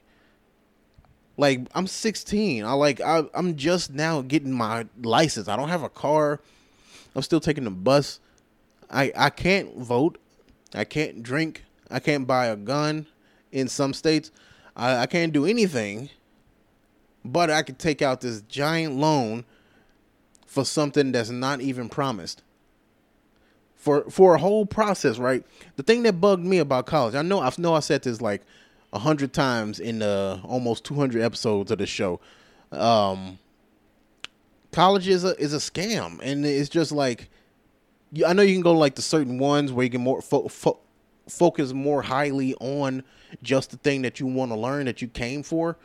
Like 1.39 1.61
I'm 1.73 1.87
16. 1.87 2.65
I 2.65 2.73
like 2.73 2.99
I, 3.01 3.23
I'm 3.33 3.55
just 3.55 3.93
now 3.93 4.21
getting 4.21 4.51
my 4.51 4.85
license. 5.01 5.47
I 5.47 5.55
don't 5.55 5.69
have 5.69 5.83
a 5.83 5.89
car. 5.89 6.41
I'm 7.15 7.21
still 7.21 7.39
taking 7.39 7.63
the 7.63 7.71
bus. 7.71 8.19
I 8.91 9.11
I 9.15 9.29
can't 9.29 9.77
vote. 9.77 10.17
I 10.73 10.83
can't 10.83 11.23
drink. 11.23 11.63
I 11.89 11.99
can't 11.99 12.27
buy 12.27 12.47
a 12.47 12.55
gun 12.55 13.07
in 13.51 13.67
some 13.67 13.93
states. 13.93 14.31
I, 14.75 14.97
I 14.97 15.05
can't 15.07 15.33
do 15.33 15.45
anything 15.45 16.09
but 17.25 17.49
I 17.49 17.63
could 17.63 17.79
take 17.79 18.01
out 18.01 18.21
this 18.21 18.41
giant 18.41 18.95
loan 18.95 19.45
for 20.45 20.65
something 20.65 21.11
that's 21.11 21.29
not 21.29 21.61
even 21.61 21.89
promised. 21.89 22.43
For 23.75 24.09
for 24.09 24.35
a 24.35 24.39
whole 24.39 24.65
process, 24.65 25.17
right? 25.17 25.45
The 25.77 25.83
thing 25.83 26.03
that 26.03 26.19
bugged 26.19 26.43
me 26.43 26.57
about 26.57 26.85
college, 26.85 27.15
I 27.15 27.21
know 27.21 27.39
I 27.39 27.51
know 27.57 27.75
I 27.75 27.79
said 27.79 28.03
this 28.03 28.21
like 28.21 28.41
hundred 28.93 29.33
times 29.33 29.79
in 29.79 29.99
the 29.99 30.39
almost 30.43 30.83
two 30.83 30.95
hundred 30.95 31.21
episodes 31.21 31.71
of 31.71 31.77
the 31.77 31.85
show. 31.85 32.19
Um, 32.71 33.39
college 34.71 35.07
is 35.07 35.23
a 35.23 35.35
is 35.39 35.53
a 35.53 35.57
scam, 35.57 36.19
and 36.21 36.45
it's 36.45 36.69
just 36.69 36.91
like 36.91 37.29
I 38.25 38.33
know 38.33 38.41
you 38.41 38.53
can 38.53 38.63
go 38.63 38.73
like 38.73 38.95
the 38.95 39.01
certain 39.01 39.37
ones 39.37 39.71
where 39.71 39.83
you 39.83 39.89
can 39.89 40.01
more 40.01 40.21
fo- 40.21 40.47
fo- 40.47 40.79
focus 41.27 41.73
more 41.73 42.01
highly 42.01 42.55
on 42.55 43.03
just 43.43 43.71
the 43.71 43.77
thing 43.77 44.01
that 44.01 44.19
you 44.19 44.25
want 44.25 44.51
to 44.51 44.57
learn 44.57 44.85
that 44.85 45.01
you 45.01 45.07
came 45.07 45.43
for 45.43 45.77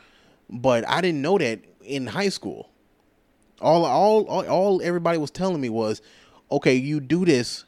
but 0.49 0.87
I 0.87 1.01
didn't 1.01 1.21
know 1.21 1.37
that 1.37 1.59
in 1.83 2.07
high 2.07 2.29
school. 2.29 2.69
All, 3.61 3.85
all, 3.85 4.25
all, 4.25 4.47
all 4.47 4.81
everybody 4.81 5.17
was 5.17 5.31
telling 5.31 5.61
me 5.61 5.69
was, 5.69 6.01
okay, 6.51 6.75
you 6.75 6.99
do 6.99 7.25
this 7.25 7.65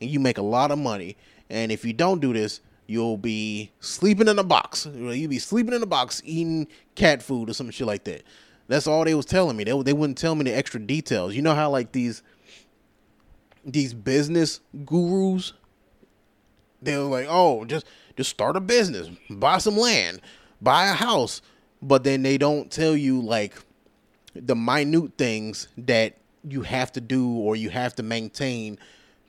and 0.00 0.10
you 0.10 0.20
make 0.20 0.38
a 0.38 0.42
lot 0.42 0.70
of 0.70 0.78
money. 0.78 1.16
And 1.48 1.72
if 1.72 1.84
you 1.84 1.92
don't 1.92 2.20
do 2.20 2.32
this, 2.32 2.60
you'll 2.90 3.16
be 3.16 3.70
sleeping 3.78 4.26
in 4.26 4.38
a 4.38 4.44
box. 4.44 4.86
You'll 4.92 5.30
be 5.30 5.38
sleeping 5.38 5.74
in 5.74 5.82
a 5.82 5.86
box 5.86 6.20
eating 6.24 6.66
cat 6.96 7.22
food 7.22 7.48
or 7.48 7.54
some 7.54 7.70
shit 7.70 7.86
like 7.86 8.02
that. 8.04 8.24
That's 8.66 8.88
all 8.88 9.04
they 9.04 9.14
was 9.14 9.26
telling 9.26 9.56
me. 9.56 9.62
They, 9.64 9.82
they 9.82 9.92
wouldn't 9.92 10.18
tell 10.18 10.34
me 10.34 10.44
the 10.44 10.56
extra 10.56 10.80
details. 10.80 11.34
You 11.34 11.42
know 11.42 11.54
how 11.54 11.70
like 11.70 11.92
these 11.92 12.22
these 13.64 13.94
business 13.94 14.60
gurus 14.84 15.52
they 16.82 16.96
were 16.96 17.04
like, 17.04 17.26
"Oh, 17.28 17.64
just 17.64 17.86
just 18.16 18.30
start 18.30 18.56
a 18.56 18.60
business, 18.60 19.08
buy 19.28 19.58
some 19.58 19.76
land, 19.76 20.20
buy 20.60 20.88
a 20.88 20.92
house, 20.92 21.42
but 21.80 22.02
then 22.04 22.22
they 22.22 22.38
don't 22.38 22.70
tell 22.72 22.96
you 22.96 23.20
like 23.20 23.54
the 24.34 24.56
minute 24.56 25.12
things 25.16 25.68
that 25.76 26.16
you 26.48 26.62
have 26.62 26.90
to 26.92 27.00
do 27.00 27.28
or 27.28 27.54
you 27.54 27.70
have 27.70 27.94
to 27.96 28.02
maintain 28.02 28.78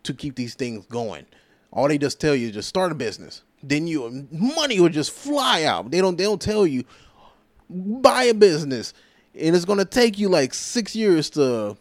to 0.04 0.14
keep 0.14 0.36
these 0.36 0.56
things 0.56 0.86
going. 0.88 1.26
All 1.72 1.88
they 1.88 1.98
just 1.98 2.20
tell 2.20 2.36
you 2.36 2.48
is 2.48 2.54
just 2.54 2.70
start 2.70 2.92
a 2.92 2.96
business. 2.96 3.44
Then 3.64 3.88
you 3.88 4.28
money 4.32 4.80
will 4.80 4.90
just 4.90 5.12
fly 5.12 5.64
out. 5.64 5.92
They 5.92 6.02
don't 6.02 6.18
they 6.18 6.24
don't 6.24 6.42
tell 6.42 6.66
you 6.66 6.84
buy 7.70 8.24
a 8.24 8.34
business 8.34 8.94
and 9.34 9.56
it's 9.56 9.66
gonna 9.66 9.86
take 9.86 10.18
you 10.20 10.30
like 10.30 10.54
six 10.54 10.96
years 10.96 11.30
to 11.32 11.78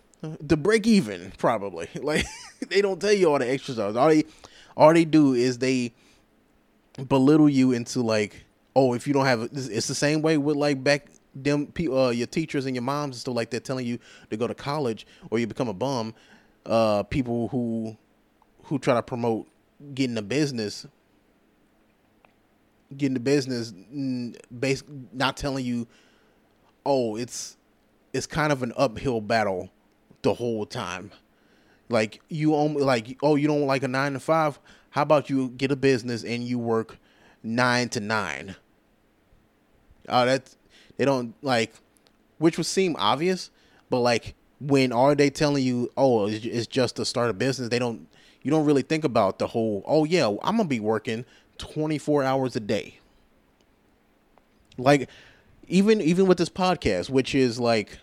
to 0.49 0.57
break 0.57 0.87
even 0.87 1.33
probably. 1.39 1.89
Like 2.03 2.27
they 2.69 2.81
don't 2.81 3.01
tell 3.01 3.13
you 3.13 3.31
all 3.31 3.39
the 3.39 3.51
extra 3.51 3.75
stuff. 3.75 3.97
All 3.97 4.09
they 4.09 4.25
all 4.77 4.93
they 4.93 5.05
do 5.05 5.35
is 5.35 5.59
they 5.59 5.93
belittle 7.09 7.49
you 7.49 7.73
into 7.73 8.03
like 8.03 8.45
oh, 8.77 8.95
if 8.95 9.07
you 9.07 9.13
don't 9.13 9.27
have 9.27 9.43
it's 9.53 9.89
the 9.89 9.95
same 9.95 10.23
way 10.23 10.39
with 10.39 10.57
like 10.57 10.83
back 10.83 11.09
them 11.35 11.67
people, 11.67 11.99
uh, 11.99 12.11
your 12.11 12.27
teachers 12.27 12.67
and 12.67 12.75
your 12.75 12.83
moms 12.83 13.17
and 13.17 13.21
stuff 13.21 13.35
like 13.35 13.51
that 13.51 13.65
telling 13.65 13.87
you 13.87 13.99
to 14.31 14.37
go 14.37 14.47
to 14.47 14.55
college 14.55 15.07
or 15.31 15.39
you 15.39 15.47
become 15.47 15.69
a 15.69 15.75
bum. 15.75 16.15
Uh, 16.67 17.03
people 17.05 17.49
who 17.49 17.97
who 18.65 18.79
try 18.79 18.95
to 18.95 19.03
promote 19.03 19.49
getting 19.95 20.17
a 20.19 20.23
business, 20.23 20.87
getting 22.97 23.15
the 23.15 23.21
business, 23.21 23.73
base 24.59 24.83
not 25.13 25.37
telling 25.37 25.65
you, 25.65 25.87
oh, 26.85 27.17
it's 27.17 27.57
it's 28.13 28.27
kind 28.27 28.53
of 28.53 28.63
an 28.63 28.73
uphill 28.77 29.21
battle 29.21 29.71
the 30.23 30.35
whole 30.35 30.67
time. 30.67 31.11
Like 31.89 32.21
you 32.29 32.55
only 32.55 32.83
like 32.83 33.19
oh 33.23 33.37
you 33.37 33.49
don't 33.49 33.67
like 33.67 33.83
a 33.83 33.89
nine 33.89 34.13
to 34.13 34.21
five. 34.21 34.59
How 34.91 35.03
about 35.03 35.31
you 35.31 35.49
get 35.51 35.71
a 35.71 35.77
business 35.77 36.25
and 36.25 36.43
you 36.43 36.59
work 36.59 36.99
nine 37.43 37.89
to 37.91 38.01
nine? 38.01 38.57
Uh, 40.09 40.23
oh, 40.23 40.27
that 40.27 40.55
they 40.97 41.05
don't 41.05 41.35
like, 41.43 41.75
which 42.39 42.57
would 42.57 42.67
seem 42.67 42.97
obvious, 42.99 43.51
but 43.89 44.01
like 44.01 44.35
when 44.61 44.93
are 44.93 45.15
they 45.15 45.31
telling 45.31 45.65
you, 45.65 45.91
oh, 45.97 46.29
it's 46.29 46.67
just 46.67 46.97
to 46.97 47.05
start 47.05 47.31
a 47.31 47.33
business? 47.33 47.69
They 47.69 47.79
don't. 47.79 48.07
You 48.43 48.51
don't 48.51 48.65
really 48.65 48.83
think 48.83 49.05
about 49.05 49.39
the 49.39 49.47
whole. 49.47 49.83
Oh 49.87 50.05
yeah, 50.05 50.27
I'm 50.27 50.57
gonna 50.57 50.65
be 50.65 50.81
working 50.81 51.27
24 51.61 52.25
hours 52.25 52.57
a 52.57 52.61
day. 52.61 52.99
Like, 54.77 55.09
even 55.69 56.01
even 56.01 56.27
with 56.27 56.39
this 56.39 56.49
podcast, 56.49 57.11
which 57.11 57.35
is 57.35 57.61
like 57.61 57.99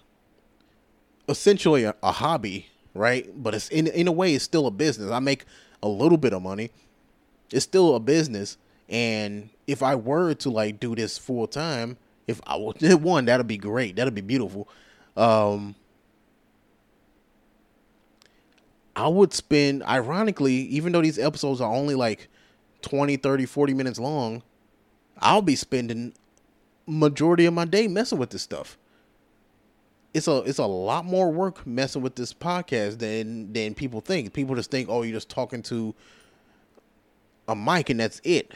essentially 1.27 1.83
a, 1.83 1.95
a 2.01 2.11
hobby, 2.13 2.67
right? 2.93 3.29
But 3.35 3.55
it's 3.55 3.69
in 3.69 3.87
in 3.87 4.07
a 4.07 4.11
way, 4.11 4.33
it's 4.33 4.45
still 4.45 4.67
a 4.67 4.71
business. 4.71 5.11
I 5.11 5.19
make 5.19 5.45
a 5.83 5.87
little 5.87 6.17
bit 6.17 6.33
of 6.33 6.41
money. 6.41 6.71
It's 7.51 7.65
still 7.65 7.95
a 7.95 7.99
business, 7.99 8.57
and 8.89 9.49
if 9.65 9.83
I 9.83 9.95
were 9.95 10.33
to 10.35 10.49
like 10.49 10.79
do 10.79 10.95
this 10.95 11.17
full 11.17 11.47
time, 11.47 11.97
if 12.27 12.39
I 12.45 12.55
would 12.57 12.81
one, 13.01 13.25
that'd 13.25 13.47
be 13.47 13.57
great. 13.57 13.95
That'd 13.95 14.15
be 14.15 14.21
beautiful. 14.21 14.67
Um, 15.15 15.75
I 18.97 19.07
would 19.07 19.31
spend, 19.31 19.83
ironically, 19.83 20.53
even 20.55 20.91
though 20.91 21.03
these 21.03 21.19
episodes 21.19 21.61
are 21.61 21.71
only 21.71 21.93
like 21.93 22.29
20, 22.81 23.17
30, 23.17 23.45
40 23.45 23.73
minutes 23.73 23.99
long, 23.99 24.43
I'll 25.19 25.41
be 25.41 25.55
spending 25.55 26.13
majority 26.85 27.45
of 27.45 27.53
my 27.53 27.65
day 27.65 27.87
messing 27.87 28.17
with 28.17 28.29
this 28.29 28.41
stuff. 28.41 28.77
It's 30.13 30.27
a 30.27 30.37
it's 30.37 30.57
a 30.57 30.65
lot 30.65 31.05
more 31.05 31.31
work 31.31 31.67
messing 31.67 32.01
with 32.01 32.15
this 32.15 32.33
podcast 32.33 32.99
than 32.99 33.51
than 33.53 33.75
people 33.75 34.01
think. 34.01 34.33
People 34.33 34.55
just 34.55 34.71
think, 34.71 34.89
oh, 34.89 35.03
you're 35.03 35.13
just 35.13 35.29
talking 35.29 35.61
to 35.63 35.93
a 37.47 37.55
mic 37.55 37.89
and 37.89 37.99
that's 37.99 38.21
it. 38.23 38.53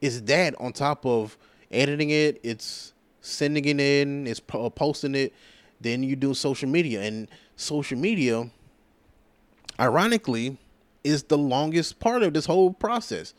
It's 0.00 0.20
that 0.22 0.54
on 0.60 0.72
top 0.72 1.06
of 1.06 1.36
editing 1.70 2.10
it, 2.10 2.40
it's 2.42 2.92
sending 3.20 3.64
it 3.64 3.80
in, 3.80 4.26
it's 4.26 4.42
uh, 4.52 4.68
posting 4.70 5.14
it. 5.14 5.32
Then 5.80 6.02
you 6.02 6.16
do 6.16 6.34
social 6.34 6.68
media, 6.68 7.02
and 7.02 7.28
social 7.56 7.98
media, 7.98 8.50
ironically, 9.80 10.58
is 11.04 11.24
the 11.24 11.38
longest 11.38 11.98
part 12.00 12.22
of 12.22 12.34
this 12.34 12.46
whole 12.46 12.72
process. 12.72 13.34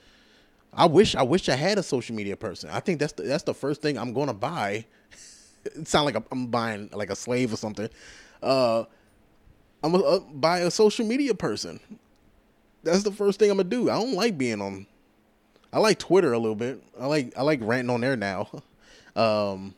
I 0.73 0.86
wish 0.86 1.15
I 1.15 1.23
wish 1.23 1.49
I 1.49 1.56
had 1.56 1.78
a 1.78 1.84
social 1.84 2.15
media 2.15 2.36
person. 2.36 2.69
I 2.71 2.80
think 2.80 2.99
that's 2.99 3.13
the, 3.13 3.23
that's 3.23 3.43
the 3.43 3.54
first 3.54 3.82
thing 3.82 3.97
I'm 3.97 4.13
going 4.13 4.28
to 4.28 4.34
buy. 4.34 4.86
it 5.65 5.88
sounds 5.88 6.06
like 6.06 6.23
I'm 6.32 6.47
buying 6.47 6.89
like 6.93 7.10
a 7.10 7.15
slave 7.15 7.54
or 7.54 7.58
something. 7.58 7.89
Uh, 8.41 8.86
I'm 9.84 9.91
gonna 9.91 10.04
uh, 10.04 10.19
buy 10.19 10.60
a 10.60 10.71
social 10.71 11.06
media 11.06 11.34
person. 11.36 11.80
That's 12.84 13.04
the 13.04 13.12
first 13.12 13.39
thing 13.39 13.52
I'm 13.52 13.58
gonna 13.58 13.69
do. 13.69 13.89
I 13.89 13.95
don't 13.95 14.13
like 14.13 14.38
being 14.38 14.62
on 14.62 14.88
I 15.73 15.80
like 15.80 15.97
Twitter 15.97 16.34
a 16.34 16.38
little 16.38 16.56
bit. 16.56 16.82
I 16.99 17.08
like 17.08 17.34
I 17.38 17.41
like 17.41 17.60
ranting 17.62 17.89
on 17.89 18.02
there 18.02 18.15
now. 18.15 18.49
Um, 19.15 19.76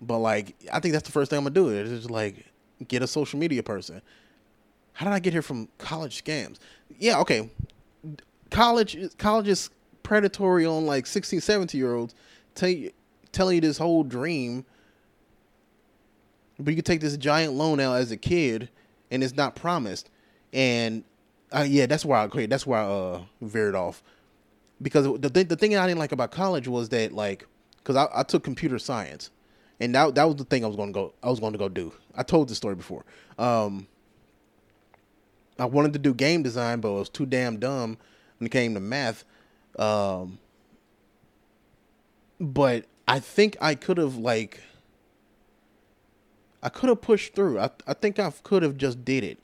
but 0.00 0.18
like 0.18 0.54
I 0.72 0.78
think 0.78 0.92
that's 0.92 1.06
the 1.06 1.10
first 1.10 1.28
thing 1.28 1.38
I'm 1.38 1.42
gonna 1.42 1.54
do. 1.54 1.70
Is 1.70 1.90
just 1.90 2.08
like 2.08 2.46
get 2.86 3.02
a 3.02 3.08
social 3.08 3.36
media 3.36 3.64
person. 3.64 4.00
How 4.94 5.06
did 5.06 5.14
I 5.14 5.18
get 5.18 5.32
here 5.32 5.42
from 5.42 5.68
college 5.78 6.22
scams? 6.22 6.58
Yeah, 6.98 7.18
okay. 7.20 7.50
College 8.50 9.16
college 9.18 9.48
is 9.48 9.70
predatory 10.02 10.66
on 10.66 10.86
like 10.86 11.06
16, 11.06 11.40
17 11.40 11.78
year 11.78 11.94
olds 11.94 12.14
tell 12.54 12.68
you, 12.68 12.90
telling 13.32 13.54
you 13.56 13.60
this 13.60 13.78
whole 13.78 14.04
dream. 14.04 14.64
But 16.58 16.70
you 16.70 16.76
can 16.76 16.84
take 16.84 17.00
this 17.00 17.16
giant 17.16 17.54
loan 17.54 17.80
out 17.80 17.94
as 17.96 18.10
a 18.10 18.16
kid 18.16 18.68
and 19.10 19.24
it's 19.24 19.34
not 19.34 19.56
promised. 19.56 20.10
And 20.52 21.04
uh, 21.50 21.64
yeah, 21.66 21.86
that's 21.86 22.04
why 22.04 22.20
I 22.20 22.24
okay, 22.24 22.46
that's 22.46 22.66
why 22.66 22.80
I 22.80 22.84
uh, 22.84 23.22
veered 23.40 23.74
off 23.74 24.02
because 24.82 25.04
the 25.20 25.30
th- 25.30 25.48
the 25.48 25.56
thing 25.56 25.76
I 25.76 25.86
didn't 25.86 26.00
like 26.00 26.12
about 26.12 26.30
college 26.30 26.68
was 26.68 26.88
that 26.90 27.12
like 27.12 27.46
because 27.78 27.96
I, 27.96 28.08
I 28.14 28.22
took 28.22 28.44
computer 28.44 28.78
science, 28.78 29.30
and 29.80 29.94
that 29.94 30.14
that 30.16 30.24
was 30.24 30.36
the 30.36 30.44
thing 30.44 30.64
I 30.64 30.66
was 30.66 30.76
going 30.76 30.90
to 30.90 30.92
go 30.92 31.14
I 31.22 31.30
was 31.30 31.40
going 31.40 31.52
to 31.52 31.58
go 31.58 31.68
do. 31.68 31.92
I 32.14 32.22
told 32.22 32.48
this 32.48 32.56
story 32.56 32.74
before. 32.74 33.04
Um, 33.38 33.86
I 35.58 35.66
wanted 35.66 35.92
to 35.94 35.98
do 35.98 36.14
game 36.14 36.42
design, 36.42 36.80
but 36.80 36.94
I 36.94 36.98
was 36.98 37.08
too 37.08 37.26
damn 37.26 37.58
dumb 37.58 37.98
when 38.38 38.46
it 38.46 38.50
came 38.50 38.74
to 38.74 38.80
math. 38.80 39.24
Um, 39.78 40.38
but 42.40 42.86
I 43.06 43.20
think 43.20 43.56
I 43.60 43.74
could 43.74 43.98
have 43.98 44.16
like 44.16 44.60
I 46.62 46.68
could 46.68 46.88
have 46.88 47.00
pushed 47.00 47.34
through. 47.34 47.58
I 47.58 47.70
I 47.86 47.94
think 47.94 48.18
I 48.18 48.30
could 48.42 48.62
have 48.62 48.76
just 48.76 49.04
did 49.04 49.24
it. 49.24 49.38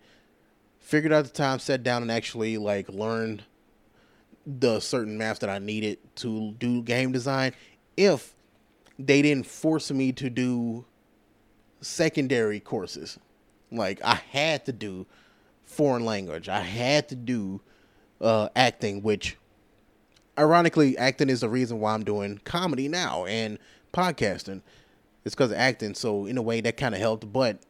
Figured 0.81 1.13
out 1.13 1.25
the 1.25 1.31
time, 1.31 1.59
sat 1.59 1.83
down 1.83 2.03
and 2.03 2.11
actually 2.11 2.57
like 2.57 2.89
learned 2.89 3.45
the 4.47 4.81
certain 4.81 5.19
math 5.19 5.41
that 5.41 5.51
I 5.51 5.59
needed 5.59 5.99
to 6.17 6.53
do 6.53 6.83
game 6.83 7.13
design 7.13 7.53
if 7.97 8.35
they 8.99 9.21
didn't 9.21 9.47
force 9.47 9.91
me 9.91 10.13
to 10.13 10.31
do 10.31 10.87
secondary 11.81 12.59
courses. 12.59 13.19
Like 13.71 14.01
I 14.03 14.15
had 14.15 14.65
to 14.67 14.73
do 14.73 15.07
foreign 15.69 16.05
language. 16.05 16.49
I 16.49 16.61
had 16.61 17.09
to 17.11 17.15
do 17.15 17.61
uh, 18.21 18.49
acting, 18.57 19.03
which 19.03 19.37
ironically, 20.39 20.97
acting 20.99 21.29
is 21.29 21.41
the 21.41 21.49
reason 21.49 21.81
why 21.81 21.95
I'm 21.95 22.05
doing 22.05 22.41
comedy 22.45 22.89
now 22.89 23.25
and 23.27 23.59
podcasting. 23.93 24.63
It's 25.25 25.35
because 25.35 25.51
of 25.51 25.59
acting. 25.59 25.95
So 25.95 26.27
in 26.27 26.39
a 26.39 26.43
way, 26.43 26.61
that 26.61 26.77
kind 26.77 26.95
of 26.95 27.01
helped. 27.01 27.33
But 27.33 27.61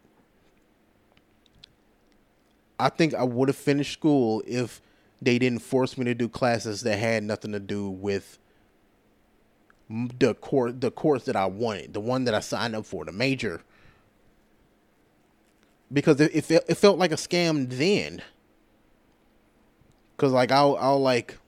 I 2.79 2.89
think 2.89 3.15
I 3.15 3.25
would 3.25 3.49
have 3.49 3.57
finished 3.57 3.93
school 3.93 4.43
if 4.47 4.81
they 5.21 5.39
didn't 5.39 5.63
force 5.63 5.99
me 5.99 6.05
to 6.05 6.15
do 6.15 6.29
classes 6.29 6.83
that 6.83 6.99
had 6.99 7.25
nothing 7.25 7.53
to 7.53 7.61
do 7.61 7.91
with 7.91 8.39
the 9.91 10.35
course 10.35 10.75
the 10.79 10.91
course 10.91 11.25
that 11.25 11.35
I 11.35 11.47
wanted, 11.47 11.95
the 11.95 12.01
one 12.01 12.25
that 12.25 12.35
I 12.35 12.41
signed 12.41 12.77
up 12.77 12.87
for, 12.87 13.05
the 13.05 13.13
major. 13.13 13.63
Because 15.93 16.21
it, 16.21 16.35
it, 16.35 16.45
felt, 16.45 16.65
it 16.69 16.75
felt 16.75 16.99
like 16.99 17.13
a 17.13 17.17
scam 17.17 17.69
then. 17.71 18.23
Cause 20.17 20.33
like 20.33 20.51
I'll 20.51 20.77
I'll 20.81 21.01
like, 21.01 21.39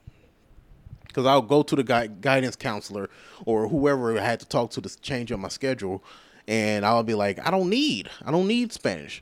cause 1.11 1.25
I'll 1.25 1.41
go 1.41 1.61
to 1.61 1.75
the 1.75 1.83
gui- 1.83 2.07
guidance 2.21 2.55
counselor 2.55 3.09
or 3.45 3.67
whoever 3.67 4.17
I 4.17 4.21
had 4.21 4.39
to 4.39 4.47
talk 4.47 4.71
to 4.71 4.81
to 4.81 5.01
change 5.01 5.29
up 5.29 5.41
my 5.41 5.49
schedule, 5.49 6.01
and 6.47 6.85
I'll 6.85 7.03
be 7.03 7.13
like, 7.13 7.45
I 7.45 7.51
don't 7.51 7.69
need 7.69 8.09
I 8.25 8.31
don't 8.31 8.47
need 8.47 8.71
Spanish 8.71 9.21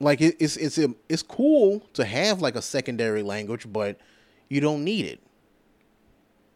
like 0.00 0.20
it, 0.20 0.36
it's 0.38 0.56
it's 0.56 0.78
it's 1.08 1.22
cool 1.22 1.80
to 1.94 2.04
have 2.04 2.42
like 2.42 2.54
a 2.56 2.62
secondary 2.62 3.22
language, 3.22 3.66
but 3.72 3.98
you 4.48 4.60
don't 4.60 4.84
need 4.84 5.06
it. 5.06 5.20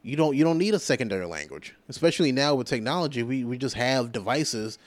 You 0.02 0.16
don't 0.16 0.36
you 0.36 0.44
don't 0.44 0.58
need 0.58 0.74
a 0.74 0.78
secondary 0.78 1.26
language, 1.26 1.74
especially 1.88 2.32
now 2.32 2.54
with 2.54 2.66
technology. 2.66 3.22
We 3.22 3.44
we 3.44 3.58
just 3.58 3.76
have 3.76 4.12
devices 4.12 4.78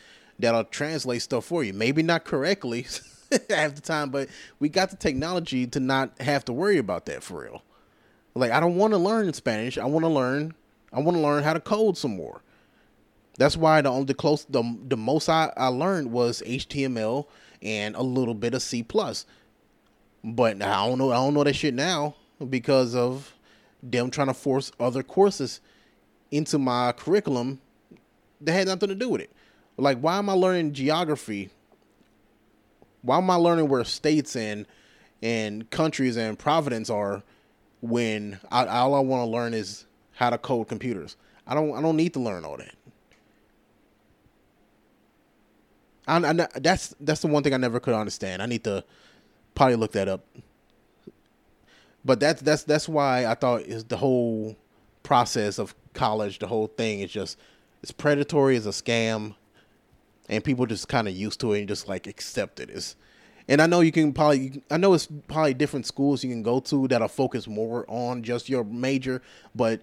that'll 0.43 0.65
translate 0.65 1.21
stuff 1.21 1.45
for 1.45 1.63
you. 1.63 1.73
Maybe 1.73 2.03
not 2.03 2.25
correctly 2.25 2.85
half 3.49 3.75
the 3.75 3.81
time, 3.81 4.09
but 4.09 4.29
we 4.59 4.69
got 4.69 4.89
the 4.89 4.97
technology 4.97 5.65
to 5.67 5.79
not 5.79 6.19
have 6.21 6.45
to 6.45 6.53
worry 6.53 6.77
about 6.77 7.05
that 7.07 7.23
for 7.23 7.43
real. 7.43 7.63
Like 8.35 8.51
I 8.51 8.59
don't 8.59 8.75
want 8.75 8.93
to 8.93 8.97
learn 8.97 9.31
Spanish. 9.33 9.77
I 9.77 9.85
want 9.85 10.03
to 10.03 10.09
learn. 10.09 10.53
I 10.91 10.99
want 10.99 11.17
to 11.17 11.21
learn 11.21 11.43
how 11.43 11.53
to 11.53 11.59
code 11.59 11.97
some 11.97 12.15
more. 12.15 12.41
That's 13.37 13.57
why 13.57 13.81
the 13.81 13.89
only 13.89 14.05
the 14.05 14.13
close 14.13 14.45
the 14.45 14.77
the 14.87 14.97
most 14.97 15.29
I, 15.29 15.51
I 15.57 15.67
learned 15.67 16.11
was 16.11 16.43
HTML 16.45 17.25
and 17.61 17.95
a 17.95 18.03
little 18.03 18.35
bit 18.35 18.53
of 18.53 18.61
C 18.61 18.83
plus. 18.83 19.25
But 20.23 20.61
I 20.61 20.87
don't 20.87 20.97
know. 20.97 21.11
I 21.11 21.15
don't 21.15 21.33
know 21.33 21.43
that 21.43 21.55
shit 21.55 21.73
now 21.73 22.15
because 22.49 22.95
of 22.95 23.33
them 23.81 24.11
trying 24.11 24.27
to 24.27 24.33
force 24.33 24.71
other 24.79 25.03
courses 25.03 25.61
into 26.31 26.57
my 26.57 26.91
curriculum 26.93 27.61
that 28.41 28.53
had 28.53 28.67
nothing 28.67 28.89
to 28.89 28.95
do 28.95 29.09
with 29.09 29.21
it. 29.21 29.31
Like, 29.77 29.99
why 29.99 30.17
am 30.17 30.29
I 30.29 30.33
learning 30.33 30.73
geography? 30.73 31.49
Why 33.01 33.17
am 33.17 33.29
I 33.29 33.35
learning 33.35 33.67
where 33.67 33.83
states 33.83 34.35
and 34.35 34.65
and 35.21 35.69
countries 35.69 36.17
and 36.17 36.37
providence 36.37 36.89
are 36.89 37.23
when 37.81 38.39
I, 38.51 38.65
all 38.65 38.93
I 38.93 38.99
want 38.99 39.21
to 39.21 39.31
learn 39.31 39.53
is 39.53 39.85
how 40.13 40.29
to 40.29 40.37
code 40.37 40.67
computers? 40.67 41.17
I 41.45 41.53
don't. 41.53 41.75
I 41.75 41.81
don't 41.81 41.97
need 41.97 42.13
to 42.13 42.19
learn 42.19 42.45
all 42.45 42.57
that. 42.57 42.75
I, 46.07 46.17
I, 46.17 46.33
that's 46.59 46.95
that's 46.99 47.21
the 47.21 47.27
one 47.27 47.43
thing 47.43 47.53
I 47.53 47.57
never 47.57 47.79
could 47.79 47.93
understand. 47.93 48.41
I 48.41 48.45
need 48.45 48.63
to 48.65 48.83
probably 49.55 49.75
look 49.75 49.93
that 49.93 50.07
up. 50.07 50.25
But 52.05 52.19
that's 52.19 52.41
that's 52.41 52.63
that's 52.63 52.87
why 52.87 53.25
I 53.25 53.33
thought 53.35 53.61
is 53.61 53.85
the 53.85 53.97
whole 53.97 54.55
process 55.03 55.59
of 55.59 55.75
college, 55.93 56.39
the 56.39 56.47
whole 56.47 56.67
thing 56.67 56.99
is 57.01 57.11
just 57.11 57.37
it's 57.81 57.91
predatory, 57.91 58.55
it's 58.55 58.65
a 58.65 58.69
scam, 58.69 59.35
and 60.29 60.43
people 60.43 60.65
just 60.65 60.87
kind 60.87 61.07
of 61.07 61.13
used 61.15 61.39
to 61.41 61.53
it 61.53 61.59
and 61.59 61.67
just 61.67 61.87
like 61.87 62.07
accept 62.07 62.59
it. 62.59 62.69
It's, 62.69 62.95
and 63.47 63.61
I 63.61 63.67
know 63.67 63.81
you 63.81 63.91
can 63.91 64.13
probably, 64.13 64.63
I 64.71 64.77
know 64.77 64.93
it's 64.93 65.07
probably 65.27 65.53
different 65.53 65.85
schools 65.85 66.23
you 66.23 66.29
can 66.29 66.43
go 66.43 66.59
to 66.61 66.87
that 66.87 67.01
are 67.01 67.09
focused 67.09 67.47
more 67.47 67.85
on 67.89 68.23
just 68.23 68.49
your 68.49 68.63
major, 68.63 69.21
but 69.53 69.81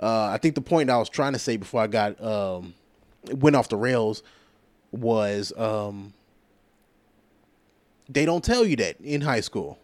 uh, 0.00 0.26
I 0.26 0.38
think 0.38 0.54
the 0.54 0.60
point 0.60 0.90
I 0.90 0.98
was 0.98 1.08
trying 1.08 1.32
to 1.32 1.38
say 1.38 1.56
before 1.56 1.80
I 1.80 1.86
got 1.86 2.20
um, 2.22 2.74
went 3.30 3.56
off 3.56 3.68
the 3.68 3.76
rails 3.76 4.22
was 4.90 5.52
um, 5.56 6.12
they 8.08 8.24
don't 8.24 8.44
tell 8.44 8.64
you 8.64 8.76
that 8.76 9.00
in 9.00 9.20
high 9.20 9.40
school. 9.40 9.78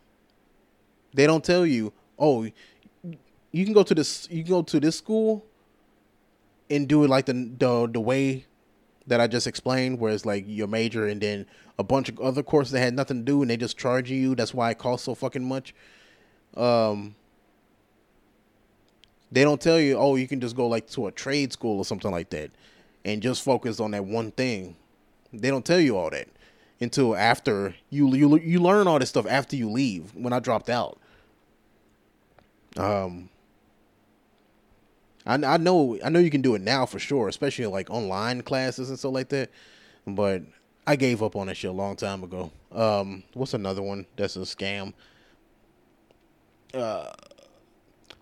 They 1.14 1.26
don't 1.26 1.44
tell 1.44 1.66
you, 1.66 1.92
oh, 2.18 2.48
you 3.53 3.64
can 3.64 3.72
go 3.72 3.82
to 3.82 3.94
this, 3.94 4.28
you 4.30 4.42
can 4.42 4.53
go 4.53 4.62
to 4.62 4.80
this 4.80 4.96
school 4.96 5.44
and 6.70 6.88
do 6.88 7.05
it 7.05 7.09
like 7.09 7.26
the 7.26 7.34
the 7.59 7.88
the 7.92 8.00
way 8.00 8.46
that 9.07 9.20
I 9.20 9.26
just 9.26 9.46
explained, 9.46 9.98
where 9.98 10.12
it's 10.12 10.26
like 10.26 10.44
your 10.46 10.68
major 10.68 11.07
and 11.07 11.20
then 11.20 11.46
a 11.78 11.84
bunch 11.84 12.09
of 12.09 12.20
other 12.20 12.42
courses 12.42 12.72
that 12.72 12.80
had 12.80 12.94
nothing 12.94 13.18
to 13.18 13.24
do 13.24 13.42
and 13.42 13.50
they 13.50 13.57
just 13.57 13.78
charge 13.78 14.11
you. 14.11 14.34
That's 14.34 14.55
why 14.55 14.70
it 14.70 14.78
costs 14.78 15.07
so 15.07 15.14
fucking 15.14 15.44
much. 15.44 15.74
Um, 16.57 17.14
they 19.30 19.44
don't 19.44 19.61
tell 19.61 19.80
you, 19.80 19.96
oh, 19.96 20.16
you 20.16 20.28
can 20.28 20.40
just 20.40 20.55
go 20.55 20.66
like 20.66 20.88
to 20.90 21.07
a 21.07 21.12
trade 21.12 21.53
school 21.53 21.78
or 21.78 21.84
something 21.84 22.11
like 22.11 22.30
that 22.30 22.50
and 23.05 23.22
just 23.22 23.42
focus 23.42 23.80
on 23.80 23.92
that 23.92 24.05
one 24.05 24.30
thing. 24.30 24.76
They 25.32 25.48
don't 25.48 25.64
tell 25.64 25.80
you 25.80 25.96
all 25.96 26.11
that 26.11 26.28
until 26.80 27.16
after 27.16 27.74
you 27.90 28.14
you 28.14 28.38
you 28.38 28.61
learn 28.61 28.86
all 28.86 28.98
this 28.98 29.09
stuff 29.09 29.26
after 29.28 29.57
you 29.57 29.70
leave. 29.70 30.14
When 30.14 30.32
I 30.32 30.40
dropped 30.40 30.68
out, 30.68 30.98
um, 32.76 33.30
I, 35.27 35.35
I 35.35 35.57
know 35.57 35.99
I 36.05 36.09
know 36.09 36.18
you 36.18 36.31
can 36.31 36.43
do 36.43 36.55
it 36.55 36.62
now 36.62 36.87
for 36.87 36.99
sure, 36.99 37.29
especially 37.29 37.66
like 37.66 37.91
online 37.91 38.43
classes 38.43 38.89
and 38.89 38.99
stuff 38.99 39.12
like 39.12 39.29
that. 39.31 39.51
But 40.07 40.43
I 40.87 40.97
gave 40.97 41.23
up 41.23 41.37
on 41.37 41.47
that 41.47 41.57
shit 41.57 41.70
a 41.70 41.75
long 41.75 41.97
time 41.97 42.25
ago. 42.25 42.51
Um, 42.73 43.23
what's 43.35 43.55
another 43.55 43.83
one 43.83 44.07
that's 44.16 44.37
a 44.37 44.41
scam? 44.41 44.95
Uh, 46.75 47.11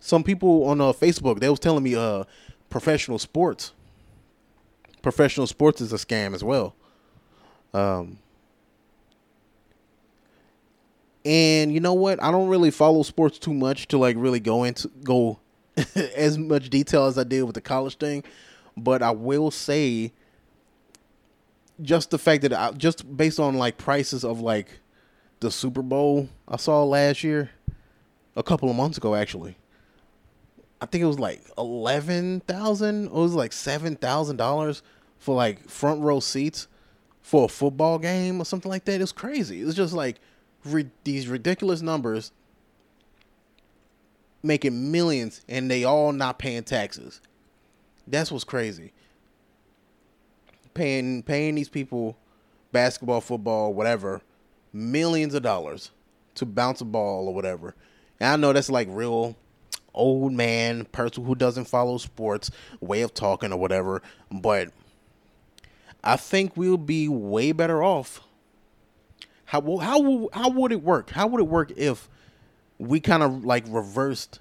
some 0.01 0.25
people 0.25 0.65
on 0.65 0.81
uh, 0.81 0.93
Facebook 0.93 1.41
they 1.41 1.49
was 1.49 1.61
telling 1.61 1.85
me 1.85 1.95
uh 1.95 2.25
professional 2.69 3.19
sports. 3.19 3.73
Professional 5.03 5.47
sports 5.47 5.81
is 5.81 5.93
a 5.93 5.97
scam 5.97 6.35
as 6.35 6.45
well. 6.45 6.75
Um, 7.73 8.19
and 11.25 11.73
you 11.73 11.81
know 11.81 11.95
what? 11.95 12.23
I 12.23 12.31
don't 12.31 12.49
really 12.49 12.71
follow 12.71 13.03
sports 13.03 13.39
too 13.39 13.55
much 13.55 13.89
to 13.89 13.99
like 13.99 14.17
really 14.19 14.41
go 14.41 14.65
into 14.65 14.89
go 15.05 15.39
as 16.17 16.39
much 16.39 16.71
detail 16.71 17.07
as 17.07 17.19
I 17.19 17.25
did 17.25 17.43
with 17.43 17.55
the 17.55 17.61
college 17.61 17.97
thing, 17.97 18.25
but 18.77 19.03
I 19.03 19.11
will 19.11 19.51
say 19.51 20.13
just 21.83 22.11
the 22.11 22.19
fact 22.19 22.43
that 22.43 22.53
I, 22.53 22.73
just 22.73 23.17
based 23.17 23.41
on 23.41 23.57
like 23.57 23.79
prices 23.79 24.25
of 24.25 24.41
like 24.41 24.81
the 25.41 25.51
Super 25.51 25.83
Bowl 25.83 26.29
I 26.47 26.57
saw 26.57 26.85
last 26.85 27.25
year, 27.25 27.51
a 28.37 28.43
couple 28.43 28.71
of 28.71 28.77
months 28.77 28.99
ago 28.99 29.15
actually. 29.15 29.57
I 30.81 30.87
think 30.87 31.03
it 31.03 31.07
was 31.07 31.19
like 31.19 31.43
eleven 31.59 32.41
thousand. 32.41 33.07
It 33.07 33.13
was 33.13 33.35
like 33.35 33.53
seven 33.53 33.97
thousand 33.97 34.37
dollars 34.37 34.83
for 35.19 35.35
like 35.35 35.69
front 35.69 36.03
row 36.03 36.21
seats 36.21 36.69
for 37.23 37.45
a 37.45 37.49
football 37.49 37.99
game 37.99 38.41
or 38.41 38.45
something 38.45 38.71
like 38.71 38.85
that. 38.87 38.95
It 38.95 39.01
was 39.01 39.13
crazy. 39.13 39.61
It 39.61 39.67
was 39.67 39.75
just 39.75 39.93
like 39.93 40.21
re- 40.65 40.91
these 41.05 41.29
ridiculous 41.29 41.83
numbers 41.83 42.33
making 44.43 44.91
millions 44.91 45.43
and 45.49 45.71
they 45.71 45.85
all 45.85 46.13
not 46.13 46.39
paying 46.39 46.65
taxes. 46.65 47.21
That's 48.07 48.33
what's 48.33 48.45
crazy. 48.45 48.93
Paying 50.75 51.23
paying 51.23 51.55
these 51.57 51.69
people 51.69 52.17
basketball, 52.73 53.21
football, 53.21 53.75
whatever, 53.75 54.21
millions 54.73 55.35
of 55.35 55.43
dollars 55.43 55.91
to 56.37 56.47
bounce 56.47 56.81
a 56.81 56.85
ball 56.85 57.29
or 57.29 57.35
whatever. 57.35 57.75
And 58.19 58.29
I 58.29 58.37
know 58.37 58.53
that's 58.53 58.71
like 58.71 58.89
real 58.91 59.37
old 59.95 60.33
man 60.33 60.85
person 60.87 61.25
who 61.25 61.35
doesn't 61.35 61.65
follow 61.65 61.99
sports 61.99 62.51
way 62.81 63.03
of 63.03 63.13
talking 63.15 63.53
or 63.53 63.59
whatever, 63.59 64.03
but 64.31 64.69
I 66.03 66.17
think 66.17 66.57
we'll 66.57 66.77
be 66.77 67.09
way 67.09 67.53
better 67.53 67.83
off. 67.83 68.21
How 69.47 69.61
how 69.79 70.29
how 70.33 70.49
would 70.51 70.73
it 70.73 70.83
work? 70.83 71.11
How 71.11 71.27
would 71.27 71.41
it 71.41 71.49
work 71.49 71.73
if 71.77 72.09
we 72.81 72.99
kind 72.99 73.23
of 73.23 73.45
like 73.45 73.65
reversed 73.69 74.41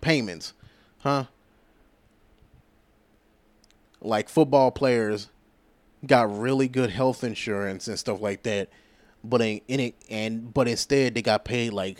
payments, 0.00 0.52
huh? 0.98 1.24
Like 4.00 4.28
football 4.28 4.70
players 4.72 5.28
got 6.04 6.36
really 6.36 6.68
good 6.68 6.90
health 6.90 7.22
insurance 7.22 7.86
and 7.88 7.98
stuff 7.98 8.20
like 8.20 8.42
that, 8.42 8.68
but 9.22 9.40
in, 9.40 9.60
in 9.68 9.80
it 9.80 9.94
and 10.10 10.52
but 10.52 10.66
instead 10.66 11.14
they 11.14 11.22
got 11.22 11.44
paid 11.44 11.72
like 11.72 11.98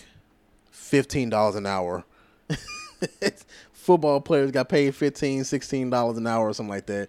fifteen 0.71 1.31
dollars 1.31 1.55
an 1.55 1.67
hour. 1.67 2.05
football 3.73 4.21
players 4.21 4.51
got 4.51 4.69
paid 4.69 4.95
15 4.95 5.45
16 5.45 5.89
dollars 5.89 6.19
an 6.19 6.27
hour 6.27 6.49
or 6.49 6.53
something 6.53 6.69
like 6.69 6.85
that 6.87 7.09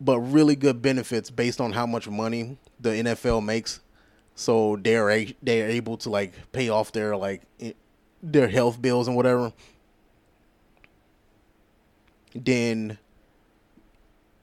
but 0.00 0.18
really 0.20 0.56
good 0.56 0.80
benefits 0.80 1.30
based 1.30 1.60
on 1.60 1.72
how 1.72 1.84
much 1.84 2.08
money 2.08 2.56
the 2.80 2.90
NFL 2.90 3.44
makes 3.44 3.80
so 4.34 4.76
they're 4.76 5.10
a, 5.10 5.34
they're 5.42 5.68
able 5.68 5.96
to 5.98 6.10
like 6.10 6.32
pay 6.52 6.68
off 6.68 6.92
their 6.92 7.16
like 7.16 7.42
their 8.22 8.48
health 8.48 8.80
bills 8.80 9.06
and 9.06 9.16
whatever. 9.16 9.52
Then 12.34 12.98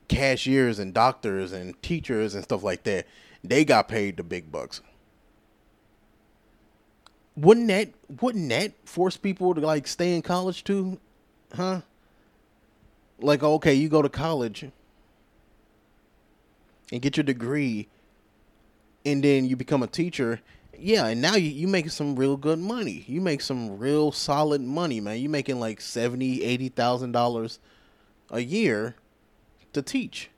cashiers 0.08 0.80
and 0.80 0.94
doctors 0.94 1.52
and 1.52 1.82
teachers 1.82 2.36
and 2.36 2.44
stuff 2.44 2.64
like 2.64 2.84
that, 2.84 3.06
they 3.44 3.66
got 3.66 3.88
paid 3.90 4.18
the 4.18 4.24
big 4.24 4.52
bucks. 4.52 4.82
Wouldn't 7.36 7.68
that 7.68 7.90
wouldn't 8.22 8.50
that 8.50 8.74
force 8.86 9.18
people 9.18 9.56
to 9.56 9.62
like 9.62 9.88
stay 9.88 10.16
in 10.16 10.22
college 10.22 10.64
too? 10.64 11.00
Huh? 11.54 11.82
Like 13.20 13.44
okay, 13.44 13.74
you 13.74 13.90
go 13.90 14.02
to 14.02 14.10
college 14.10 14.66
and 16.92 17.02
get 17.02 17.18
your 17.18 17.24
degree 17.26 17.88
and 19.06 19.24
then 19.24 19.46
you 19.46 19.56
become 19.56 19.84
a 19.84 19.88
teacher 19.88 20.42
yeah 20.78 21.08
and 21.08 21.22
now 21.22 21.36
you, 21.36 21.50
you 21.50 21.68
make 21.68 21.90
some 21.90 22.16
real 22.16 22.38
good 22.38 22.60
money. 22.60 23.04
You 23.08 23.22
make 23.22 23.42
some 23.42 23.78
real 23.78 24.12
solid 24.12 24.62
money 24.62 25.00
man. 25.00 25.20
You 25.20 25.30
making 25.30 25.60
like 25.60 25.80
70 25.80 26.44
eighty 26.44 26.70
thousand 26.70 27.12
dollars 27.12 27.60
a 28.30 28.40
year 28.42 28.96
to 29.74 29.82
teach. 29.82 30.30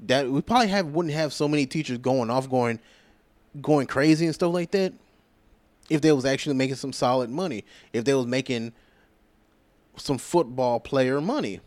That 0.00 0.28
we 0.28 0.40
probably 0.42 0.68
have 0.68 0.86
wouldn't 0.86 1.14
have 1.14 1.32
so 1.32 1.46
many 1.46 1.66
teachers 1.66 1.98
going 1.98 2.30
off 2.30 2.50
going 2.50 2.80
going 3.60 3.86
crazy 3.86 4.24
and 4.26 4.34
stuff 4.34 4.52
like 4.52 4.70
that 4.72 4.92
if 5.90 6.00
they 6.00 6.10
was 6.10 6.24
actually 6.24 6.56
making 6.56 6.76
some 6.76 6.92
solid 6.92 7.28
money 7.28 7.64
if 7.92 8.02
they 8.04 8.14
was 8.14 8.26
making 8.26 8.72
some 9.96 10.16
football 10.16 10.80
player 10.80 11.20
money 11.20 11.60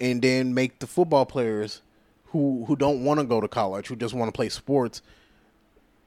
and 0.00 0.22
then 0.22 0.54
make 0.54 0.78
the 0.78 0.86
football 0.86 1.26
players 1.26 1.82
who 2.36 2.64
who 2.66 2.76
don't 2.76 3.02
want 3.02 3.18
to 3.20 3.24
go 3.24 3.40
to 3.40 3.48
college, 3.48 3.88
who 3.88 3.96
just 3.96 4.14
want 4.14 4.28
to 4.28 4.32
play 4.32 4.48
sports, 4.48 5.00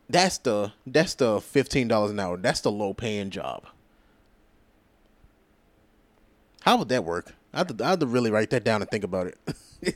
that's 0.09 0.37
the 0.37 0.71
that's 0.85 1.15
the 1.15 1.41
fifteen 1.41 1.87
dollars 1.87 2.11
an 2.11 2.19
hour. 2.19 2.37
That's 2.37 2.61
the 2.61 2.71
low 2.71 2.93
paying 2.93 3.31
job. 3.31 3.65
How 6.61 6.77
would 6.77 6.89
that 6.89 7.03
work? 7.03 7.33
I 7.53 7.59
have, 7.59 7.75
to, 7.75 7.83
I 7.83 7.89
have 7.91 7.99
to 7.99 8.05
really 8.05 8.29
write 8.29 8.51
that 8.51 8.63
down 8.63 8.81
and 8.81 8.91
think 8.91 9.03
about 9.03 9.27
it. 9.27 9.95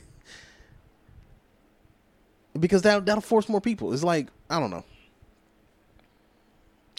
because 2.58 2.82
that 2.82 3.06
that'll 3.06 3.20
force 3.20 3.48
more 3.48 3.60
people. 3.60 3.92
It's 3.92 4.02
like 4.02 4.28
I 4.50 4.58
don't 4.58 4.70
know. 4.70 4.84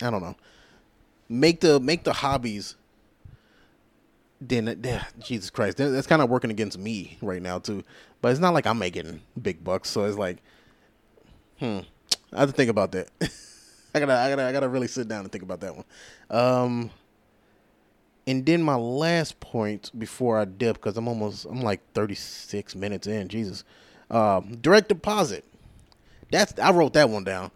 I 0.01 0.09
don't 0.09 0.21
know. 0.21 0.35
Make 1.27 1.59
the 1.59 1.79
make 1.79 2.03
the 2.05 2.13
hobbies 2.13 2.75
then 4.41 4.81
Jesus 5.19 5.49
Christ, 5.49 5.77
that's 5.77 6.07
kind 6.07 6.21
of 6.21 6.29
working 6.29 6.51
against 6.51 6.77
me 6.77 7.17
right 7.21 7.41
now 7.41 7.59
too. 7.59 7.83
But 8.21 8.31
it's 8.31 8.39
not 8.41 8.53
like 8.53 8.65
I'm 8.67 8.79
making 8.79 9.21
big 9.41 9.63
bucks, 9.63 9.89
so 9.89 10.03
it's 10.05 10.17
like, 10.17 10.37
hmm, 11.59 11.79
I 12.33 12.41
have 12.41 12.49
to 12.49 12.55
think 12.55 12.69
about 12.69 12.91
that. 12.93 13.09
I 13.95 13.99
gotta, 13.99 14.13
I 14.13 14.29
gotta, 14.29 14.43
I 14.43 14.51
gotta 14.51 14.69
really 14.69 14.87
sit 14.87 15.07
down 15.07 15.21
and 15.21 15.31
think 15.31 15.43
about 15.43 15.61
that 15.61 15.75
one. 15.75 15.85
Um, 16.29 16.91
and 18.27 18.45
then 18.45 18.61
my 18.61 18.75
last 18.75 19.39
point 19.39 19.91
before 19.97 20.37
I 20.39 20.45
dip, 20.45 20.77
because 20.77 20.97
I'm 20.97 21.07
almost, 21.07 21.45
I'm 21.45 21.61
like 21.61 21.81
36 21.93 22.75
minutes 22.75 23.07
in. 23.07 23.27
Jesus, 23.27 23.63
um, 24.09 24.57
direct 24.57 24.89
deposit. 24.89 25.45
That's 26.31 26.57
I 26.59 26.71
wrote 26.71 26.93
that 26.93 27.09
one 27.09 27.23
down. 27.23 27.51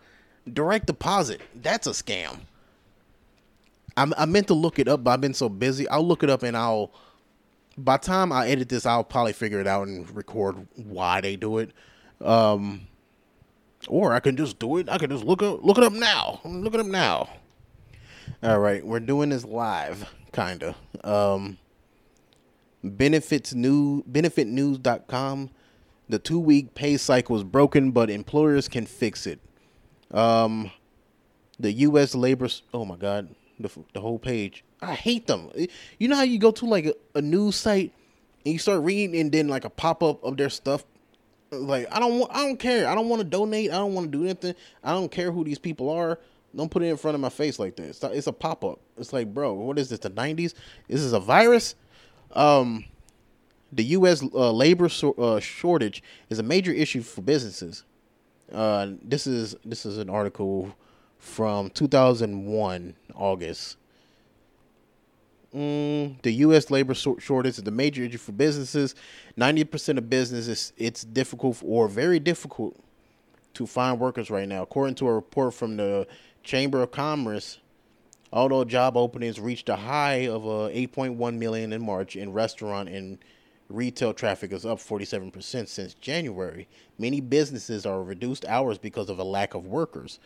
Direct 0.52 0.86
deposit. 0.86 1.42
That's 1.56 1.88
a 1.88 1.92
scam. 1.92 2.40
I'm, 3.98 4.14
I 4.18 4.26
meant 4.26 4.48
to 4.48 4.54
look 4.54 4.80
it 4.80 4.88
up, 4.88 5.04
but 5.04 5.12
I've 5.12 5.22
been 5.22 5.34
so 5.34 5.50
busy. 5.50 5.88
I'll 5.90 6.06
look 6.08 6.24
it 6.24 6.30
up 6.30 6.44
and 6.44 6.56
I'll. 6.56 6.92
By 7.78 7.98
time 7.98 8.32
I 8.32 8.50
edit 8.50 8.68
this, 8.70 8.86
I'll 8.86 9.04
probably 9.04 9.34
figure 9.34 9.60
it 9.62 9.68
out 9.68 9.88
and 9.88 10.10
record 10.16 10.68
why 10.76 11.22
they 11.22 11.36
do 11.38 11.60
it. 11.60 11.72
Um, 12.20 12.88
or 13.88 14.14
I 14.14 14.20
can 14.20 14.36
just 14.36 14.60
do 14.60 14.78
it. 14.78 14.90
I 14.90 14.98
can 14.98 15.10
just 15.10 15.24
look 15.24 15.42
up 15.42 15.64
look 15.64 15.78
it 15.78 15.84
up 15.84 15.94
now. 15.94 16.42
Look 16.44 16.74
it 16.74 16.80
up 16.80 16.88
now. 16.88 17.30
All 18.44 18.60
right, 18.60 18.86
we're 18.86 19.00
doing 19.00 19.30
this 19.30 19.44
live, 19.46 20.10
kinda. 20.34 20.76
Um, 21.04 21.58
benefits 22.84 23.54
new 23.54 24.04
benefitnews.com. 24.04 25.50
The 26.08 26.20
two 26.20 26.40
week 26.40 26.74
pay 26.74 26.98
cycle 26.98 27.36
is 27.38 27.44
broken, 27.44 27.92
but 27.92 28.10
employers 28.10 28.68
can 28.68 28.86
fix 28.86 29.28
it. 29.28 29.40
Um, 30.12 30.72
the 31.60 31.72
U.S. 31.72 32.16
labor. 32.16 32.50
Oh 32.74 32.86
my 32.86 32.96
God, 32.96 33.36
the 33.60 33.70
the 33.94 34.02
whole 34.02 34.20
page. 34.20 34.64
I 34.82 34.94
hate 34.94 35.28
them. 35.28 35.52
You 35.98 36.08
know 36.08 36.16
how 36.16 36.24
you 36.24 36.40
go 36.40 36.52
to 36.52 36.66
like 36.66 36.86
a, 36.86 36.94
a 37.16 37.22
news 37.22 37.56
site 37.56 37.94
and 38.46 38.54
you 38.54 38.60
start 38.60 38.82
reading, 38.84 39.20
and 39.20 39.32
then 39.32 39.48
like 39.48 39.66
a 39.66 39.70
pop 39.70 40.02
up 40.02 40.24
of 40.24 40.38
their 40.38 40.50
stuff. 40.50 40.86
Like 41.52 41.88
I 41.92 42.00
don't 42.00 42.20
want. 42.20 42.32
I 42.34 42.46
don't 42.46 42.58
care. 42.58 42.88
I 42.88 42.96
don't 42.96 43.10
want 43.10 43.22
to 43.22 43.28
donate. 43.28 43.72
I 43.72 43.76
don't 43.76 43.94
want 43.94 44.12
to 44.12 44.18
do 44.18 44.24
anything. 44.24 44.56
I 44.84 44.92
don't 44.92 45.12
care 45.12 45.32
who 45.32 45.44
these 45.44 45.60
people 45.60 45.90
are. 45.90 46.20
Don't 46.56 46.72
put 46.72 46.82
it 46.82 46.88
in 46.88 46.98
front 46.98 47.16
of 47.16 47.22
my 47.22 47.30
face 47.30 47.60
like 47.60 47.76
this. 47.76 48.04
It's 48.04 48.28
a 48.28 48.34
pop 48.34 48.64
up. 48.64 48.80
It's 48.98 49.14
like, 49.14 49.34
bro, 49.34 49.54
what 49.54 49.78
is 49.78 49.90
this? 49.90 50.00
The 50.00 50.10
nineties? 50.10 50.56
This 50.88 51.02
is 51.02 51.14
a 51.14 51.20
virus. 51.20 51.76
Um, 52.32 52.86
the 53.72 53.84
U.S. 53.84 54.24
Uh, 54.24 54.52
labor 54.52 54.90
so, 54.90 55.14
uh, 55.14 55.40
shortage 55.40 56.02
is 56.30 56.40
a 56.40 56.44
major 56.44 56.72
issue 56.72 57.02
for 57.02 57.22
businesses. 57.22 57.84
Uh, 58.52 58.92
this 59.04 59.28
is 59.28 59.56
this 59.64 59.86
is 59.86 59.98
an 59.98 60.10
article 60.10 60.76
from 61.20 61.70
2001 61.70 62.96
August. 63.14 63.78
Mm, 65.54 66.22
the 66.22 66.32
U.S. 66.32 66.70
labor 66.70 66.94
shortage 66.94 67.58
is 67.58 67.64
the 67.64 67.72
major 67.72 68.04
issue 68.04 68.18
for 68.18 68.32
businesses. 68.32 68.94
Ninety 69.36 69.64
percent 69.64 69.98
of 69.98 70.10
businesses, 70.10 70.74
it's 70.78 71.04
difficult 71.04 71.62
or 71.66 71.88
very 71.88 72.20
difficult 72.20 72.80
to 73.56 73.66
find 73.66 74.00
workers 74.00 74.30
right 74.30 74.48
now, 74.48 74.62
according 74.62 74.96
to 74.96 75.08
a 75.08 75.14
report 75.14 75.56
from 75.56 75.78
the 75.78 76.08
Chamber 76.44 76.84
of 76.84 76.92
Commerce. 76.92 77.60
Although 78.32 78.64
job 78.64 78.96
openings 78.96 79.40
reached 79.40 79.70
a 79.70 79.76
high 79.76 80.28
of 80.28 80.46
uh, 80.46 80.70
8.1 80.70 81.38
million 81.40 81.74
in 81.74 81.84
March, 81.84 82.16
in 82.16 82.32
restaurant 82.32 82.88
and 82.88 83.18
retail 83.70 84.14
traffic 84.14 84.52
is 84.52 84.68
up 84.68 84.78
47% 84.78 85.68
since 85.68 85.94
January. 85.96 86.68
Many 87.00 87.22
businesses 87.22 87.88
are 87.88 88.04
reduced 88.04 88.46
hours 88.46 88.78
because 88.78 89.10
of 89.10 89.18
a 89.18 89.24
lack 89.24 89.56
of 89.56 89.66
workers. 89.66 90.20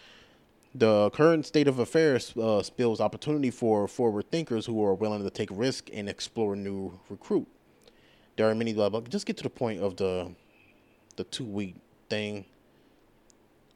The 0.75 1.11
current 1.11 1.45
state 1.45 1.67
of 1.67 1.77
affairs 1.77 2.33
uh, 2.35 2.63
spills 2.63 2.99
opportunity 2.99 3.51
for 3.51 3.87
forward 3.87 4.31
thinkers 4.31 4.65
who 4.65 4.83
are 4.83 4.95
willing 4.95 5.23
to 5.23 5.29
take 5.29 5.49
risk 5.51 5.89
and 5.93 6.09
explore 6.09 6.55
new 6.55 6.99
recruit. 7.09 7.47
There 8.37 8.49
are 8.49 8.55
many. 8.55 8.75
Uh, 8.75 9.01
just 9.01 9.27
get 9.27 9.37
to 9.37 9.43
the 9.43 9.49
point 9.49 9.81
of 9.81 9.97
the 9.97 10.33
the 11.15 11.23
two 11.25 11.45
week 11.45 11.75
thing. 12.09 12.45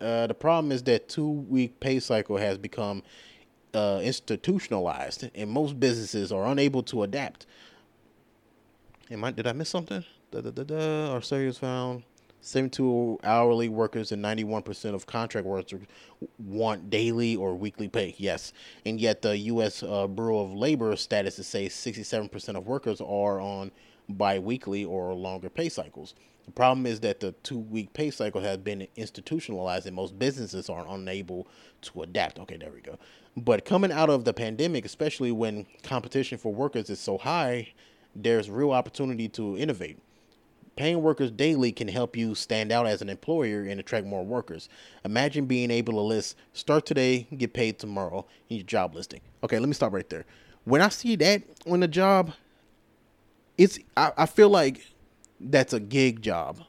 Uh, 0.02 0.28
the 0.28 0.34
problem 0.34 0.72
is 0.72 0.82
that 0.84 1.08
two 1.08 1.28
week 1.28 1.80
pay 1.80 2.00
cycle 2.00 2.38
has 2.38 2.58
become 2.58 3.04
uh, 3.76 4.00
institutionalized, 4.02 5.30
and 5.36 5.52
most 5.52 5.80
businesses 5.80 6.32
are 6.32 6.48
unable 6.48 6.82
to 6.84 7.04
adapt. 7.04 7.46
Am 9.12 9.24
I? 9.24 9.32
Did 9.32 9.46
I 9.46 9.54
miss 9.54 9.70
something? 9.70 10.04
Da, 10.32 10.42
da, 10.42 10.50
da, 10.50 10.64
da. 10.64 11.12
Our 11.14 11.20
has 11.20 11.58
found 11.60 12.04
72 12.42 13.20
hourly 13.24 13.70
workers 13.70 14.12
and 14.12 14.24
91% 14.24 14.94
of 14.94 15.06
contract 15.06 15.46
workers 15.46 15.80
want 16.38 16.90
daily 16.90 17.36
or 17.36 17.56
weekly 17.56 17.88
pay. 17.88 18.16
Yes. 18.18 18.54
And 18.86 19.00
yet 19.00 19.22
the 19.22 19.38
U.S. 19.38 19.84
Uh, 19.84 20.08
Bureau 20.08 20.40
of 20.40 20.54
Labor 20.54 20.96
status 20.96 21.36
says 21.36 21.72
67% 21.72 22.56
of 22.56 22.68
workers 22.68 23.02
are 23.02 23.42
on 23.42 23.72
biweekly 24.10 24.86
or 24.86 25.14
longer 25.14 25.50
pay 25.50 25.70
cycles. 25.70 26.16
The 26.46 26.52
problem 26.52 26.86
is 26.86 27.02
that 27.02 27.20
the 27.20 27.34
two 27.44 27.60
week 27.60 27.92
pay 27.92 28.10
cycle 28.10 28.40
has 28.40 28.58
been 28.58 28.88
institutionalized 28.96 29.86
and 29.86 29.96
most 29.96 30.18
businesses 30.18 30.70
are 30.70 30.86
unable 30.88 31.48
to 31.82 32.04
adapt. 32.04 32.40
Okay, 32.40 32.56
there 32.56 32.72
we 32.72 32.80
go. 32.80 32.98
But 33.36 33.66
coming 33.66 33.92
out 33.92 34.10
of 34.10 34.24
the 34.24 34.34
pandemic, 34.34 34.86
especially 34.86 35.32
when 35.32 35.66
competition 35.84 36.38
for 36.38 36.54
workers 36.54 36.90
is 36.90 37.02
so 37.02 37.18
high, 37.18 37.74
there's 38.16 38.50
real 38.50 38.72
opportunity 38.72 39.28
to 39.30 39.58
innovate. 39.58 40.00
Paying 40.78 41.02
workers 41.02 41.32
daily 41.32 41.72
can 41.72 41.88
help 41.88 42.16
you 42.16 42.36
stand 42.36 42.72
out 42.72 42.86
as 42.86 43.02
an 43.02 43.10
employer 43.10 43.64
and 43.64 43.80
attract 43.80 44.06
more 44.06 44.24
workers. 44.24 44.70
Imagine 45.04 45.48
being 45.48 45.72
able 45.72 45.94
to 45.94 46.02
list 46.02 46.38
start 46.54 46.86
today, 46.86 47.28
get 47.36 47.54
paid 47.54 47.80
tomorrow 47.80 48.28
in 48.48 48.58
your 48.58 48.66
job 48.66 48.94
listing. 48.94 49.22
Okay, 49.44 49.58
let 49.58 49.68
me 49.68 49.74
stop 49.74 49.92
right 49.92 50.08
there. 50.08 50.26
When 50.66 50.82
I 50.82 50.90
see 50.90 51.16
that 51.16 51.42
on 51.68 51.80
the 51.80 51.88
job, 51.88 52.32
it's 53.58 53.80
I, 53.98 54.12
I 54.18 54.26
feel 54.28 54.50
like 54.50 54.86
that's 55.40 55.74
a 55.74 55.80
gig 55.80 56.22
job. 56.22 56.60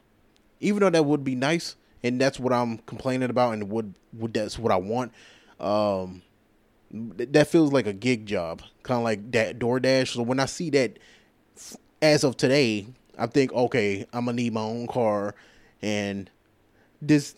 Even 0.59 0.79
though 0.81 0.89
that 0.89 1.05
would 1.05 1.23
be 1.23 1.35
nice 1.35 1.75
and 2.01 2.19
that's 2.19 2.39
what 2.39 2.51
I'm 2.51 2.79
complaining 2.79 3.29
about 3.29 3.53
and 3.53 3.69
would 3.69 3.93
would 4.13 4.33
that's 4.33 4.57
what 4.57 4.71
I 4.71 4.77
want. 4.77 5.13
Um 5.59 6.23
that 6.91 7.47
feels 7.47 7.71
like 7.71 7.85
a 7.85 7.93
gig 7.93 8.25
job, 8.25 8.63
kind 8.81 8.97
of 8.97 9.03
like 9.03 9.31
that 9.33 9.59
DoorDash. 9.59 10.13
So 10.15 10.23
when 10.23 10.39
I 10.39 10.45
see 10.45 10.71
that, 10.71 10.97
as 12.01 12.23
of 12.23 12.35
today, 12.37 12.87
I 13.19 13.27
think, 13.27 13.53
okay, 13.53 14.05
I'm 14.13 14.25
gonna 14.25 14.35
need 14.35 14.53
my 14.53 14.61
own 14.61 14.87
car, 14.87 15.35
and 15.81 16.29
this 17.01 17.35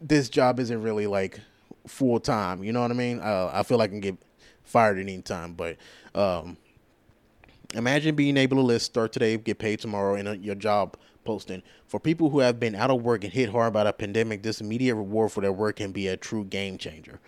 this 0.00 0.28
job 0.28 0.60
isn't 0.60 0.82
really 0.82 1.06
like 1.06 1.40
full 1.86 2.20
time. 2.20 2.62
You 2.62 2.72
know 2.72 2.82
what 2.82 2.90
I 2.90 2.94
mean? 2.94 3.20
Uh, 3.20 3.50
I 3.52 3.62
feel 3.62 3.78
like 3.78 3.90
I 3.90 3.92
can 3.92 4.00
get 4.00 4.16
fired 4.64 4.98
at 4.98 5.02
any 5.02 5.20
time, 5.22 5.54
but 5.54 5.76
um, 6.14 6.56
imagine 7.74 8.14
being 8.14 8.36
able 8.36 8.56
to 8.58 8.62
list 8.62 8.86
start 8.86 9.12
today, 9.12 9.36
get 9.36 9.58
paid 9.58 9.80
tomorrow, 9.80 10.14
in 10.14 10.26
a, 10.26 10.34
your 10.34 10.54
job 10.54 10.96
posting. 11.24 11.62
For 11.86 11.98
people 11.98 12.30
who 12.30 12.40
have 12.40 12.60
been 12.60 12.74
out 12.74 12.90
of 12.90 13.02
work 13.02 13.24
and 13.24 13.32
hit 13.32 13.50
hard 13.50 13.72
by 13.72 13.84
the 13.84 13.92
pandemic, 13.92 14.42
this 14.42 14.60
immediate 14.60 14.94
reward 14.94 15.32
for 15.32 15.40
their 15.40 15.52
work 15.52 15.76
can 15.76 15.92
be 15.92 16.08
a 16.08 16.16
true 16.16 16.44
game 16.44 16.78
changer. 16.78 17.20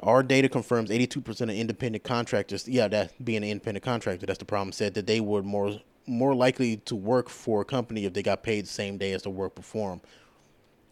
Our 0.00 0.22
data 0.22 0.48
confirms 0.48 0.90
82% 0.90 1.40
of 1.42 1.50
independent 1.50 2.04
contractors, 2.04 2.68
yeah, 2.68 2.86
that 2.88 3.24
being 3.24 3.38
an 3.38 3.50
independent 3.50 3.84
contractor, 3.84 4.26
that's 4.26 4.38
the 4.38 4.44
problem, 4.44 4.72
said 4.72 4.94
that 4.94 5.06
they 5.06 5.20
would 5.20 5.44
more 5.44 5.80
more 6.08 6.34
likely 6.34 6.78
to 6.78 6.96
work 6.96 7.28
for 7.28 7.60
a 7.60 7.64
company 7.64 8.04
if 8.04 8.12
they 8.12 8.22
got 8.22 8.42
paid 8.42 8.64
the 8.64 8.70
same 8.70 8.98
day 8.98 9.12
as 9.12 9.22
the 9.22 9.30
work 9.30 9.54
performed. 9.54 10.00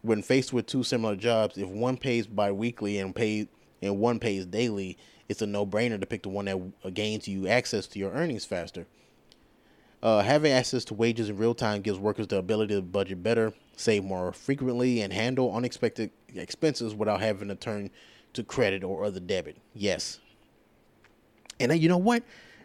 When 0.02 0.22
faced 0.22 0.52
with 0.52 0.66
two 0.66 0.82
similar 0.82 1.16
jobs, 1.16 1.58
if 1.58 1.68
one 1.68 1.96
pays 1.96 2.26
biweekly 2.26 2.98
and 2.98 3.14
paid 3.14 3.48
and 3.82 3.98
one 3.98 4.18
pays 4.18 4.46
daily, 4.46 4.98
it's 5.28 5.42
a 5.42 5.46
no-brainer 5.46 5.98
to 5.98 6.06
pick 6.06 6.22
the 6.22 6.28
one 6.28 6.44
that 6.44 6.94
gains 6.94 7.26
you 7.26 7.48
access 7.48 7.86
to 7.88 7.98
your 7.98 8.12
earnings 8.12 8.44
faster. 8.44 8.86
Uh, 10.02 10.22
having 10.22 10.52
access 10.52 10.84
to 10.84 10.94
wages 10.94 11.28
in 11.28 11.36
real 11.36 11.54
time 11.54 11.80
gives 11.80 11.98
workers 11.98 12.28
the 12.28 12.36
ability 12.36 12.74
to 12.74 12.82
budget 12.82 13.22
better, 13.22 13.52
save 13.76 14.04
more 14.04 14.32
frequently, 14.32 15.00
and 15.00 15.12
handle 15.12 15.52
unexpected 15.54 16.10
expenses 16.34 16.94
without 16.94 17.20
having 17.20 17.48
to 17.48 17.56
turn 17.56 17.90
to 18.34 18.44
credit 18.44 18.84
or 18.84 19.04
other 19.04 19.18
debit. 19.18 19.56
Yes. 19.74 20.20
And 21.58 21.70
then, 21.70 21.80
you 21.80 21.88
know 21.88 21.96
what? 21.98 22.22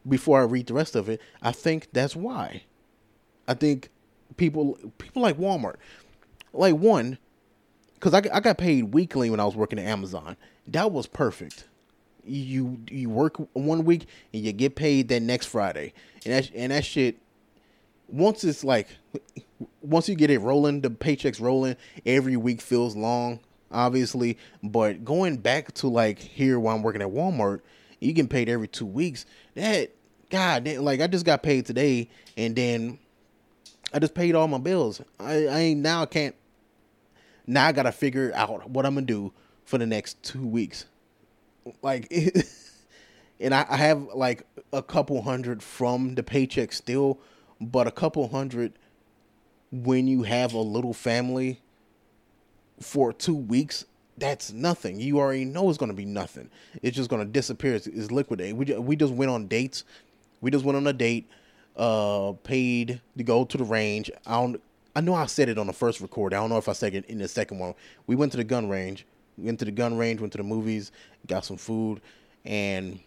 Before 0.08 0.40
I 0.40 0.44
read 0.44 0.68
the 0.68 0.74
rest 0.74 0.96
of 0.96 1.10
it, 1.10 1.22
I 1.42 1.52
think 1.52 1.88
that's 1.92 2.16
why. 2.16 2.64
I 3.48 3.54
think 3.54 3.90
people 4.38 4.78
people 4.98 5.22
like 5.22 5.38
Walmart, 5.38 5.76
like 6.54 6.76
one, 6.76 7.18
because 7.96 8.14
I, 8.14 8.22
I 8.34 8.40
got 8.40 8.58
paid 8.58 8.94
weekly 8.94 9.30
when 9.30 9.40
I 9.40 9.46
was 9.46 9.56
working 9.56 9.80
at 9.80 9.86
Amazon. 9.86 10.38
That 10.68 10.92
was 10.92 11.08
perfect. 11.08 11.66
You 12.26 12.80
you 12.90 13.10
work 13.10 13.38
one 13.54 13.84
week 13.84 14.06
and 14.34 14.44
you 14.44 14.52
get 14.52 14.76
paid 14.76 15.10
that 15.10 15.22
next 15.22 15.48
Friday, 15.48 15.94
and 16.26 16.34
that 16.34 16.52
and 16.56 16.72
that 16.72 16.86
shit. 16.86 17.18
Once 18.08 18.44
it's 18.44 18.64
like, 18.64 18.90
once 19.82 20.10
you 20.10 20.16
get 20.16 20.30
it 20.30 20.40
rolling, 20.40 20.82
the 20.82 20.90
paychecks 20.90 21.40
rolling. 21.40 21.78
Every 22.06 22.36
week 22.36 22.60
feels 22.60 22.96
long, 22.96 23.40
obviously. 23.72 24.38
But 24.62 25.06
going 25.06 25.38
back 25.38 25.74
to 25.76 25.88
like 25.88 26.20
here 26.20 26.60
while 26.60 26.76
I'm 26.76 26.84
working 26.84 27.02
at 27.02 27.08
Walmart, 27.08 27.62
you 28.02 28.12
get 28.14 28.30
paid 28.30 28.50
every 28.50 28.68
two 28.68 28.86
weeks. 28.86 29.26
That 29.56 29.92
God, 30.30 30.68
like 30.68 31.00
I 31.00 31.08
just 31.08 31.26
got 31.26 31.44
paid 31.44 31.66
today, 31.66 32.10
and 32.36 32.56
then 32.56 33.00
I 33.94 34.00
just 34.00 34.16
paid 34.16 34.36
all 34.36 34.48
my 34.48 34.58
bills. 34.58 35.02
I, 35.20 35.48
I 35.48 35.60
ain't 35.60 35.82
now 35.82 36.02
I 36.02 36.06
can't. 36.08 36.36
Now 37.48 37.68
I 37.68 37.72
gotta 37.72 37.92
figure 37.92 38.32
out 38.36 38.70
what 38.70 38.86
I'm 38.86 38.96
gonna 38.96 39.06
do 39.06 39.32
for 39.66 39.78
the 39.78 39.86
next 39.86 40.22
two 40.24 40.46
weeks. 40.46 40.86
Like, 41.82 42.12
and 43.40 43.54
I, 43.54 43.66
I 43.70 43.78
have 43.78 44.04
like 44.16 44.46
a 44.74 44.82
couple 44.82 45.22
hundred 45.22 45.62
from 45.62 46.16
the 46.16 46.24
paycheck 46.24 46.74
still, 46.74 47.20
but 47.60 47.88
a 47.88 47.92
couple 47.92 48.28
hundred 48.30 48.74
when 49.72 50.08
you 50.08 50.24
have 50.24 50.54
a 50.54 50.60
little 50.60 50.94
family 50.94 51.62
for 52.82 53.14
two 53.14 53.36
weeks 53.36 53.86
that's 54.22 54.54
nothing. 54.54 55.00
You 55.00 55.20
already 55.20 55.46
know 55.46 55.68
it's 55.70 55.80
going 55.80 55.92
to 55.92 55.96
be 55.98 56.06
nothing. 56.06 56.50
It's 56.82 56.96
just 56.96 57.10
going 57.10 57.26
to 57.26 57.30
disappear. 57.30 57.74
It's, 57.74 57.88
it's 57.88 58.12
liquidate. 58.12 58.56
We 58.56 58.66
we 58.76 58.96
just 58.96 59.14
went 59.14 59.32
on 59.32 59.48
dates. 59.48 59.84
We 60.40 60.52
just 60.52 60.64
went 60.64 60.78
on 60.78 60.88
a 60.88 60.94
date. 60.94 61.30
Uh, 61.76 62.34
paid 62.44 63.02
to 63.18 63.24
go 63.24 63.46
to 63.46 63.58
the 63.58 63.64
range. 63.64 64.12
I 64.26 64.36
don't. 64.36 64.62
I 64.96 65.02
know 65.02 65.16
I 65.16 65.26
said 65.26 65.50
it 65.50 65.58
on 65.58 65.68
the 65.68 65.74
first 65.74 66.02
record. 66.02 66.34
I 66.34 66.38
don't 66.38 66.50
know 66.50 66.58
if 66.58 66.70
I 66.70 66.74
said 66.74 66.94
it 66.94 67.06
in 67.06 67.18
the 67.18 67.28
second 67.28 67.60
one. 67.60 67.74
We 68.08 68.16
went 68.16 68.32
to 68.34 68.38
the 68.38 68.44
gun 68.44 68.70
range. 68.70 69.06
We 69.38 69.46
went 69.46 69.60
to 69.60 69.66
the 69.66 69.72
gun 69.72 69.98
range. 69.98 70.22
Went 70.22 70.34
to 70.34 70.38
the 70.38 70.44
movies. 70.44 70.92
Got 71.28 71.46
some 71.46 71.58
food, 71.58 72.02
and 72.46 73.00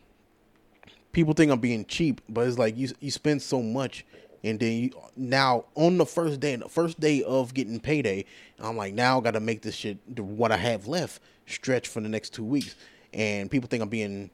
people 1.12 1.32
think 1.32 1.52
I'm 1.52 1.60
being 1.60 1.84
cheap, 1.84 2.20
but 2.28 2.46
it's 2.46 2.58
like 2.58 2.76
you 2.76 2.88
you 3.00 3.10
spend 3.10 3.40
so 3.40 3.62
much 3.62 4.04
and 4.44 4.60
then 4.60 4.72
you, 4.72 4.90
now 5.16 5.64
on 5.74 5.96
the 5.96 6.04
first 6.04 6.38
day, 6.38 6.54
the 6.54 6.68
first 6.68 7.00
day 7.00 7.22
of 7.22 7.54
getting 7.54 7.80
payday, 7.80 8.26
I'm 8.60 8.76
like, 8.76 8.92
now 8.92 9.18
I 9.18 9.22
got 9.22 9.32
to 9.32 9.40
make 9.40 9.62
this 9.62 9.74
shit, 9.74 9.98
what 10.18 10.52
I 10.52 10.58
have 10.58 10.86
left, 10.86 11.22
stretch 11.46 11.88
for 11.88 12.00
the 12.00 12.08
next 12.10 12.34
two 12.34 12.44
weeks. 12.44 12.76
And 13.14 13.50
people 13.50 13.68
think 13.68 13.82
I'm 13.82 13.88
being 13.88 14.30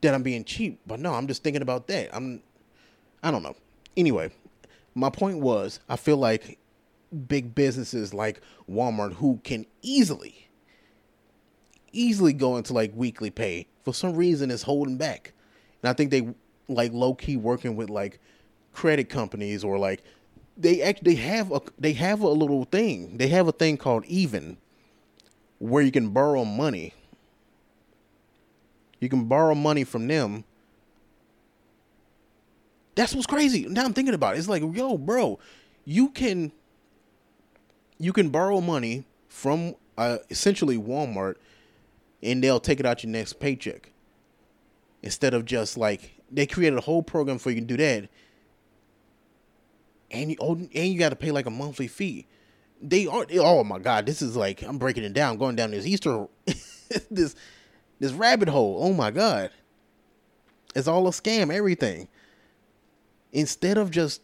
that 0.00 0.12
I'm 0.12 0.22
being 0.22 0.44
cheap, 0.44 0.80
but 0.86 1.00
no, 1.00 1.14
I'm 1.14 1.26
just 1.26 1.42
thinking 1.42 1.62
about 1.62 1.86
that. 1.86 2.14
I'm 2.14 2.42
I 3.22 3.30
don't 3.30 3.42
know. 3.42 3.56
Anyway, 3.96 4.30
my 4.94 5.08
point 5.08 5.38
was 5.38 5.80
I 5.88 5.96
feel 5.96 6.16
like 6.18 6.58
big 7.28 7.54
businesses 7.54 8.12
like 8.12 8.42
Walmart 8.70 9.14
who 9.14 9.40
can 9.42 9.64
easily 9.80 10.48
easily 11.90 12.34
go 12.34 12.58
into 12.58 12.74
like 12.74 12.92
weekly 12.94 13.30
pay 13.30 13.66
for 13.82 13.94
some 13.94 14.14
reason 14.14 14.50
is 14.50 14.62
holding 14.62 14.98
back. 14.98 15.32
And 15.82 15.88
I 15.88 15.94
think 15.94 16.10
they 16.10 16.34
like 16.68 16.92
low 16.92 17.14
key 17.14 17.36
working 17.36 17.76
with 17.76 17.90
like 17.90 18.20
credit 18.72 19.08
companies 19.08 19.64
or 19.64 19.78
like 19.78 20.02
they 20.56 20.82
actually 20.82 21.14
they 21.14 21.20
have 21.20 21.52
a 21.52 21.60
they 21.78 21.92
have 21.92 22.20
a 22.20 22.28
little 22.28 22.64
thing. 22.64 23.16
They 23.16 23.28
have 23.28 23.48
a 23.48 23.52
thing 23.52 23.76
called 23.76 24.04
even 24.06 24.58
where 25.58 25.82
you 25.82 25.92
can 25.92 26.10
borrow 26.10 26.44
money. 26.44 26.94
You 29.00 29.08
can 29.08 29.24
borrow 29.24 29.54
money 29.54 29.84
from 29.84 30.08
them. 30.08 30.44
That's 32.96 33.14
what's 33.14 33.26
crazy. 33.26 33.66
Now 33.68 33.84
I'm 33.84 33.92
thinking 33.92 34.14
about 34.14 34.34
it. 34.34 34.38
It's 34.38 34.48
like, 34.48 34.62
yo, 34.74 34.98
bro, 34.98 35.38
you 35.84 36.08
can 36.10 36.50
you 37.98 38.12
can 38.12 38.30
borrow 38.30 38.60
money 38.60 39.04
from 39.28 39.74
uh, 39.96 40.18
essentially 40.30 40.76
Walmart 40.76 41.36
and 42.22 42.42
they'll 42.42 42.60
take 42.60 42.80
it 42.80 42.86
out 42.86 43.04
your 43.04 43.10
next 43.12 43.34
paycheck. 43.34 43.92
Instead 45.02 45.34
of 45.34 45.44
just 45.44 45.76
like 45.76 46.17
they 46.30 46.46
created 46.46 46.78
a 46.78 46.82
whole 46.82 47.02
program 47.02 47.38
for 47.38 47.50
you 47.50 47.60
to 47.60 47.66
do 47.66 47.76
that. 47.76 48.08
And 50.10 50.30
you 50.30 50.36
oh, 50.40 50.54
and 50.54 50.72
you 50.72 50.98
got 50.98 51.10
to 51.10 51.16
pay 51.16 51.30
like 51.30 51.46
a 51.46 51.50
monthly 51.50 51.88
fee. 51.88 52.26
They 52.80 53.06
are 53.06 53.26
oh 53.34 53.64
my 53.64 53.78
god, 53.78 54.06
this 54.06 54.22
is 54.22 54.36
like 54.36 54.62
I'm 54.62 54.78
breaking 54.78 55.04
it 55.04 55.12
down, 55.12 55.38
going 55.38 55.56
down 55.56 55.70
this 55.70 55.86
Easter 55.86 56.26
this 57.10 57.34
this 57.98 58.12
rabbit 58.12 58.48
hole. 58.48 58.78
Oh 58.80 58.92
my 58.92 59.10
god. 59.10 59.50
It's 60.74 60.88
all 60.88 61.08
a 61.08 61.10
scam, 61.10 61.52
everything. 61.52 62.08
Instead 63.32 63.78
of 63.78 63.90
just 63.90 64.22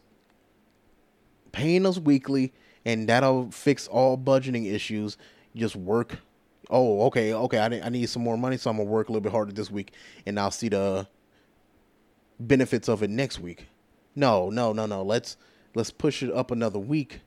paying 1.52 1.84
us 1.84 1.98
weekly 1.98 2.52
and 2.84 3.08
that'll 3.08 3.50
fix 3.50 3.88
all 3.88 4.16
budgeting 4.16 4.72
issues, 4.72 5.16
just 5.54 5.74
work 5.74 6.18
oh, 6.70 7.06
okay, 7.06 7.34
okay, 7.34 7.58
I, 7.58 7.66
I 7.66 7.88
need 7.88 8.08
some 8.08 8.22
more 8.22 8.36
money, 8.36 8.56
so 8.56 8.70
I'm 8.70 8.76
gonna 8.76 8.88
work 8.88 9.08
a 9.08 9.12
little 9.12 9.22
bit 9.22 9.32
harder 9.32 9.52
this 9.52 9.70
week, 9.70 9.92
and 10.26 10.38
I'll 10.38 10.50
see 10.50 10.68
the 10.68 11.06
benefits 12.38 12.88
of 12.88 13.02
it 13.02 13.10
next 13.10 13.40
week. 13.40 13.66
No, 14.14 14.50
no, 14.50 14.72
no, 14.72 14.86
no. 14.86 15.02
Let's 15.02 15.36
let's 15.74 15.90
push 15.90 16.22
it 16.22 16.32
up 16.32 16.50
another 16.50 16.78
week. 16.78 17.20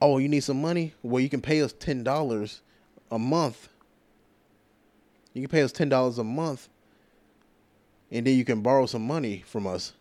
Oh, 0.00 0.18
you 0.18 0.28
need 0.28 0.40
some 0.40 0.60
money? 0.60 0.94
Well, 1.02 1.20
you 1.20 1.28
can 1.28 1.40
pay 1.40 1.62
us 1.62 1.72
ten 1.72 2.04
dollars 2.04 2.62
a 3.10 3.18
month. 3.18 3.68
You 5.32 5.42
can 5.42 5.50
pay 5.50 5.62
us 5.62 5.72
ten 5.72 5.88
dollars 5.88 6.18
a 6.18 6.24
month, 6.24 6.68
and 8.10 8.26
then 8.26 8.36
you 8.36 8.44
can 8.44 8.62
borrow 8.62 8.86
some 8.86 9.06
money 9.06 9.42
from 9.46 9.66
us 9.66 9.92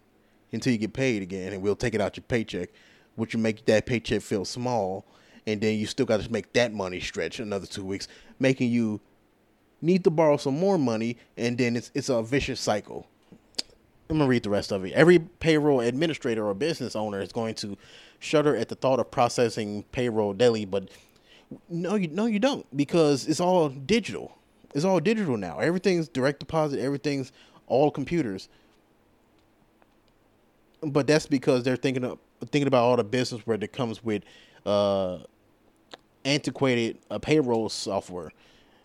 until 0.51 0.71
you 0.71 0.79
get 0.79 0.93
paid 0.93 1.21
again, 1.21 1.53
and 1.53 1.61
we'll 1.61 1.75
take 1.75 1.95
it 1.95 2.01
out 2.01 2.15
your 2.17 2.23
paycheck, 2.27 2.69
which 3.15 3.33
will 3.33 3.41
make 3.41 3.65
that 3.65 3.85
paycheck 3.85 4.21
feel 4.21 4.45
small 4.45 5.05
and 5.45 5.61
then 5.61 5.77
you 5.77 5.85
still 5.85 6.05
got 6.05 6.21
to 6.21 6.31
make 6.31 6.53
that 6.53 6.73
money 6.73 6.99
stretch 6.99 7.39
another 7.39 7.65
two 7.65 7.83
weeks, 7.83 8.07
making 8.39 8.71
you 8.71 9.01
need 9.81 10.03
to 10.03 10.09
borrow 10.09 10.37
some 10.37 10.57
more 10.57 10.77
money, 10.77 11.17
and 11.37 11.57
then 11.57 11.75
it's 11.75 11.91
it's 11.93 12.09
a 12.09 12.21
vicious 12.21 12.59
cycle. 12.59 13.07
I'm 14.13 14.19
gonna 14.19 14.29
read 14.29 14.43
the 14.43 14.51
rest 14.51 14.71
of 14.71 14.85
it. 14.85 14.93
Every 14.93 15.17
payroll 15.17 15.79
administrator 15.79 16.45
or 16.45 16.53
business 16.53 16.95
owner 16.95 17.19
is 17.19 17.31
going 17.31 17.55
to 17.55 17.75
shudder 18.19 18.55
at 18.55 18.69
the 18.69 18.75
thought 18.75 18.99
of 18.99 19.09
processing 19.09 19.83
payroll 19.91 20.33
daily, 20.33 20.65
but 20.65 20.89
no, 21.67 21.95
you 21.95 22.07
no, 22.09 22.27
you 22.27 22.37
don't 22.37 22.63
because 22.77 23.27
it's 23.27 23.39
all 23.39 23.69
digital. 23.69 24.37
It's 24.75 24.85
all 24.85 24.99
digital 24.99 25.35
now. 25.35 25.57
Everything's 25.57 26.07
direct 26.07 26.39
deposit. 26.39 26.79
Everything's 26.79 27.31
all 27.65 27.89
computers. 27.89 28.49
But 30.81 31.07
that's 31.07 31.25
because 31.25 31.63
they're 31.63 31.75
thinking 31.75 32.03
of 32.03 32.19
thinking 32.51 32.67
about 32.67 32.83
all 32.83 32.97
the 32.97 33.03
business 33.03 33.41
where 33.47 33.57
it 33.59 33.73
comes 33.73 34.03
with 34.03 34.21
uh, 34.63 35.19
antiquated 36.23 36.99
uh, 37.09 37.17
payroll 37.17 37.67
software. 37.67 38.31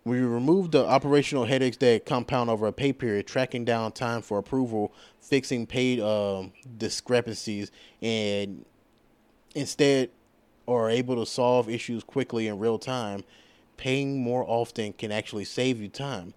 We 0.08 0.20
removed 0.20 0.72
the 0.72 0.86
operational 0.86 1.44
headaches 1.44 1.76
that 1.78 2.06
compound 2.06 2.48
over 2.48 2.66
a 2.66 2.72
pay 2.72 2.94
period, 2.94 3.26
tracking 3.26 3.66
down 3.66 3.92
time 3.92 4.22
for 4.22 4.38
approval, 4.38 4.94
fixing 5.20 5.66
paid 5.66 6.00
um, 6.00 6.52
discrepancies, 6.78 7.70
and 8.00 8.64
instead 9.54 10.08
are 10.66 10.88
able 10.88 11.16
to 11.16 11.26
solve 11.26 11.68
issues 11.68 12.04
quickly 12.04 12.48
in 12.48 12.58
real 12.58 12.78
time. 12.78 13.22
Paying 13.76 14.22
more 14.22 14.46
often 14.48 14.94
can 14.94 15.12
actually 15.12 15.44
save 15.44 15.78
you 15.80 15.88
time. 15.88 16.32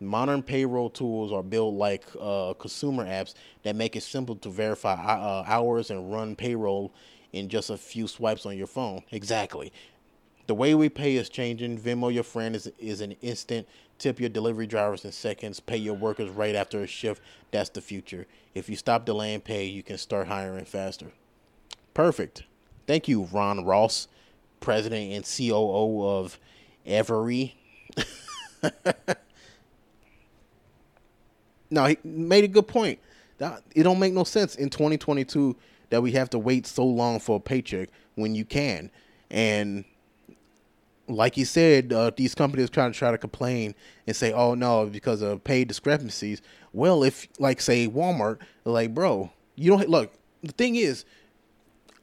Modern 0.00 0.42
payroll 0.42 0.88
tools 0.88 1.32
are 1.32 1.42
built 1.42 1.74
like 1.74 2.04
uh, 2.18 2.54
consumer 2.54 3.04
apps 3.04 3.34
that 3.62 3.76
make 3.76 3.94
it 3.94 4.02
simple 4.02 4.36
to 4.36 4.48
verify 4.48 4.94
uh, 4.94 5.44
hours 5.46 5.90
and 5.90 6.10
run 6.10 6.34
payroll 6.34 6.92
in 7.32 7.50
just 7.50 7.68
a 7.68 7.76
few 7.76 8.08
swipes 8.08 8.46
on 8.46 8.56
your 8.56 8.66
phone. 8.66 9.02
Exactly. 9.10 9.70
The 10.46 10.54
way 10.54 10.74
we 10.74 10.88
pay 10.88 11.16
is 11.16 11.28
changing. 11.28 11.78
Venmo 11.78 12.12
your 12.12 12.24
friend 12.24 12.56
is 12.56 12.70
is 12.78 13.00
an 13.00 13.12
instant. 13.22 13.68
Tip 13.98 14.18
your 14.18 14.28
delivery 14.28 14.66
drivers 14.66 15.04
in 15.04 15.12
seconds. 15.12 15.60
Pay 15.60 15.76
your 15.76 15.94
workers 15.94 16.30
right 16.30 16.54
after 16.54 16.82
a 16.82 16.86
shift. 16.86 17.22
That's 17.52 17.70
the 17.70 17.80
future. 17.80 18.26
If 18.54 18.68
you 18.68 18.76
stop 18.76 19.04
delaying 19.06 19.42
pay, 19.42 19.64
you 19.66 19.82
can 19.82 19.98
start 19.98 20.26
hiring 20.26 20.64
faster. 20.64 21.12
Perfect. 21.94 22.42
Thank 22.86 23.06
you, 23.06 23.28
Ron 23.32 23.64
Ross, 23.64 24.08
president 24.60 25.12
and 25.12 25.24
COO 25.24 26.04
of 26.04 26.38
Everee. 26.86 27.52
no, 31.70 31.86
he 31.86 31.98
made 32.02 32.44
a 32.44 32.48
good 32.48 32.66
point. 32.66 32.98
It 33.74 33.82
don't 33.82 33.98
make 33.98 34.12
no 34.12 34.24
sense 34.24 34.54
in 34.54 34.70
2022 34.70 35.56
that 35.90 36.02
we 36.02 36.12
have 36.12 36.30
to 36.30 36.38
wait 36.38 36.66
so 36.66 36.84
long 36.84 37.18
for 37.20 37.36
a 37.36 37.40
paycheck 37.40 37.88
when 38.14 38.34
you 38.34 38.44
can. 38.44 38.90
And 39.30 39.84
like 41.08 41.36
you 41.36 41.44
said, 41.44 41.92
uh, 41.92 42.10
these 42.16 42.34
companies 42.34 42.70
trying 42.70 42.92
to 42.92 42.98
try 42.98 43.10
to 43.10 43.18
complain 43.18 43.74
and 44.06 44.14
say, 44.16 44.32
"Oh 44.32 44.54
no, 44.54 44.86
because 44.86 45.22
of 45.22 45.42
pay 45.44 45.64
discrepancies." 45.64 46.40
Well, 46.72 47.02
if 47.02 47.28
like 47.38 47.60
say 47.60 47.88
Walmart, 47.88 48.38
like 48.64 48.94
bro, 48.94 49.30
you 49.56 49.70
don't 49.70 49.88
look. 49.88 50.12
The 50.42 50.52
thing 50.52 50.76
is, 50.76 51.04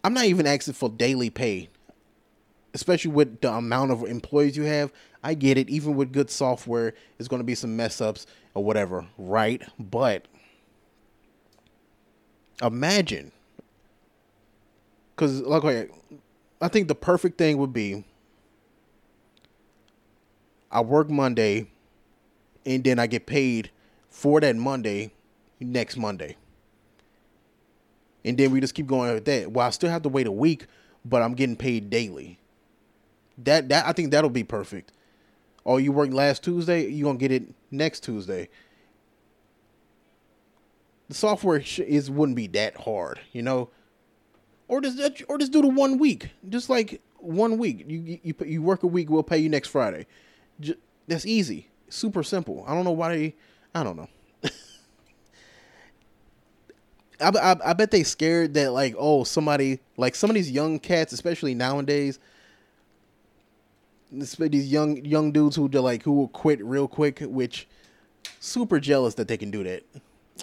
I'm 0.03 0.13
not 0.13 0.25
even 0.25 0.45
asking 0.47 0.75
for 0.75 0.89
daily 0.89 1.29
pay, 1.29 1.69
especially 2.73 3.11
with 3.11 3.41
the 3.41 3.51
amount 3.51 3.91
of 3.91 4.03
employees 4.03 4.55
you 4.55 4.63
have. 4.63 4.91
I 5.23 5.33
get 5.33 5.57
it. 5.57 5.69
Even 5.69 5.95
with 5.95 6.13
good 6.13 6.29
software, 6.29 6.93
there's 7.17 7.27
going 7.27 7.41
to 7.41 7.45
be 7.45 7.55
some 7.55 7.75
mess 7.75 7.99
ups 7.99 8.25
or 8.53 8.63
whatever, 8.63 9.05
right? 9.17 9.61
But 9.77 10.27
imagine, 12.61 13.31
because 15.15 15.41
like, 15.41 15.91
I 16.61 16.67
think 16.67 16.87
the 16.87 16.95
perfect 16.95 17.37
thing 17.37 17.57
would 17.57 17.73
be 17.73 18.05
I 20.71 20.81
work 20.81 21.09
Monday, 21.09 21.67
and 22.65 22.83
then 22.83 22.99
I 22.99 23.07
get 23.07 23.25
paid 23.25 23.71
for 24.09 24.39
that 24.39 24.55
Monday 24.55 25.11
next 25.59 25.97
Monday. 25.97 26.37
And 28.23 28.37
then 28.37 28.51
we 28.51 28.59
just 28.59 28.73
keep 28.73 28.87
going 28.87 29.13
with 29.13 29.25
that. 29.25 29.51
Well, 29.51 29.65
I 29.65 29.69
still 29.71 29.89
have 29.89 30.03
to 30.03 30.09
wait 30.09 30.27
a 30.27 30.31
week, 30.31 30.65
but 31.05 31.21
I'm 31.21 31.33
getting 31.33 31.55
paid 31.55 31.89
daily. 31.89 32.39
That 33.37 33.69
that 33.69 33.87
I 33.87 33.93
think 33.93 34.11
that'll 34.11 34.29
be 34.29 34.43
perfect. 34.43 34.91
Oh, 35.65 35.77
you 35.77 35.91
worked 35.91 36.13
last 36.13 36.43
Tuesday, 36.43 36.87
you're 36.87 37.07
gonna 37.07 37.17
get 37.17 37.31
it 37.31 37.43
next 37.71 38.01
Tuesday. 38.01 38.49
The 41.07 41.15
software 41.15 41.63
is 41.77 42.11
wouldn't 42.11 42.35
be 42.35 42.47
that 42.47 42.77
hard, 42.77 43.19
you 43.31 43.41
know. 43.41 43.69
Or 44.67 44.81
just 44.81 45.23
or 45.27 45.37
just 45.37 45.51
do 45.51 45.61
the 45.61 45.67
one 45.67 45.97
week, 45.97 46.29
just 46.49 46.69
like 46.69 47.01
one 47.17 47.57
week. 47.57 47.85
You 47.87 48.19
you 48.21 48.35
you 48.45 48.61
work 48.61 48.83
a 48.83 48.87
week, 48.87 49.09
we'll 49.09 49.23
pay 49.23 49.39
you 49.39 49.49
next 49.49 49.69
Friday 49.69 50.05
that's 51.07 51.25
easy, 51.25 51.69
super 51.89 52.23
simple. 52.23 52.63
I 52.67 52.73
don't 52.73 52.83
know 52.83 52.91
why 52.91 53.15
they. 53.15 53.35
I 53.73 53.83
don't 53.83 53.97
know. 53.97 54.09
I, 57.21 57.29
I, 57.29 57.55
I 57.65 57.73
bet 57.73 57.91
they 57.91 58.03
scared 58.03 58.53
that 58.55 58.71
like 58.71 58.95
oh 58.97 59.23
somebody 59.23 59.79
like 59.97 60.15
some 60.15 60.29
of 60.29 60.35
these 60.35 60.49
young 60.51 60.79
cats 60.79 61.13
especially 61.13 61.53
nowadays 61.53 62.19
these 64.11 64.71
young 64.71 65.03
young 65.05 65.31
dudes 65.31 65.55
who 65.55 65.67
like 65.67 66.03
who 66.03 66.11
will 66.11 66.29
quit 66.29 66.63
real 66.63 66.87
quick 66.87 67.19
which 67.19 67.67
super 68.39 68.79
jealous 68.79 69.13
that 69.15 69.27
they 69.27 69.37
can 69.37 69.51
do 69.51 69.63
that 69.63 69.83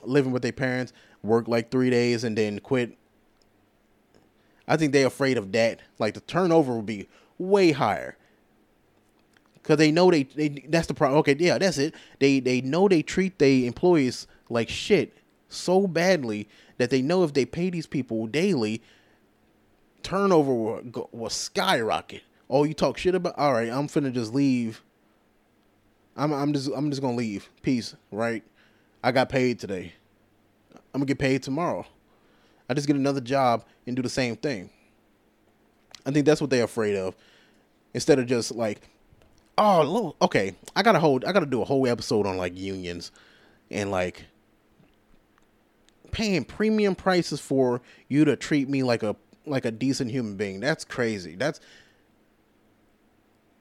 living 0.05 0.33
with 0.33 0.43
their 0.43 0.53
parents 0.53 0.93
work 1.23 1.49
like 1.49 1.71
three 1.71 1.91
days 1.91 2.23
and 2.23 2.37
then 2.39 2.61
quit 2.61 2.97
i 4.69 4.77
think 4.77 4.93
they're 4.93 5.07
afraid 5.07 5.37
of 5.37 5.51
that 5.53 5.81
like 5.99 6.15
the 6.15 6.21
turnover 6.21 6.75
will 6.75 6.83
be 6.83 7.09
way 7.39 7.73
higher 7.73 8.17
because 9.67 9.79
they 9.79 9.91
know 9.91 10.13
they, 10.13 10.23
they 10.23 10.49
that's 10.69 10.87
the 10.87 10.95
problem. 10.95 11.19
Okay, 11.19 11.35
yeah, 11.41 11.59
that's 11.59 11.77
it. 11.77 11.93
They 12.21 12.39
they 12.39 12.61
know 12.61 12.87
they 12.87 13.03
treat 13.03 13.41
their 13.41 13.67
employees 13.67 14.29
like 14.49 14.69
shit 14.69 15.19
so 15.49 15.89
badly 15.89 16.49
that 16.79 16.91
they 16.91 17.03
know 17.03 17.25
if 17.25 17.35
they 17.35 17.45
pay 17.45 17.71
these 17.71 17.89
people 17.89 18.29
daily, 18.29 18.81
turnover 20.05 20.55
will, 20.55 21.09
will 21.11 21.31
skyrocket. 21.31 22.23
Oh, 22.49 22.63
you 22.63 22.75
talk 22.75 22.97
shit 22.97 23.17
about? 23.17 23.37
All 23.37 23.53
right, 23.53 23.69
I'm 23.69 23.89
finna 23.89 24.13
just 24.13 24.33
leave. 24.33 24.85
I'm 26.17 26.33
I'm 26.33 26.53
just 26.53 26.71
I'm 26.73 26.89
just 26.91 27.03
gonna 27.03 27.17
leave. 27.17 27.51
Peace, 27.63 27.97
right? 28.13 28.45
I 29.03 29.11
got 29.11 29.29
paid 29.29 29.59
today. 29.59 29.95
I'm 30.95 31.01
gonna 31.01 31.07
get 31.07 31.19
paid 31.19 31.43
tomorrow. 31.43 31.85
I 32.69 32.75
just 32.75 32.87
get 32.87 32.95
another 32.95 33.21
job 33.21 33.65
and 33.85 33.97
do 33.97 34.03
the 34.03 34.09
same 34.09 34.37
thing. 34.37 34.71
I 36.05 36.13
think 36.13 36.25
that's 36.25 36.41
what 36.41 36.51
they're 36.51 36.63
afraid 36.63 36.95
of. 36.95 37.17
Instead 37.95 38.21
of 38.21 38.27
just 38.27 38.55
like, 38.55 38.81
oh, 39.59 40.15
okay, 40.23 40.55
I 40.75 40.83
gotta 40.83 40.99
hold, 40.99 41.25
I 41.25 41.33
gotta 41.33 41.47
do 41.47 41.63
a 41.63 41.65
whole 41.65 41.87
episode 41.87 42.27
on 42.27 42.37
like 42.37 42.57
unions 42.57 43.13
and 43.71 43.91
like 43.91 44.27
paying 46.13 46.45
premium 46.45 46.95
prices 46.95 47.41
for 47.41 47.83
you 48.09 48.25
to 48.25 48.37
treat 48.37 48.69
me 48.69 48.83
like 48.83 49.03
a 49.03 49.17
like 49.47 49.65
a 49.65 49.71
decent 49.71 50.11
human 50.11 50.37
being. 50.37 50.61
That's 50.61 50.85
crazy. 50.85 51.37
That's 51.37 51.61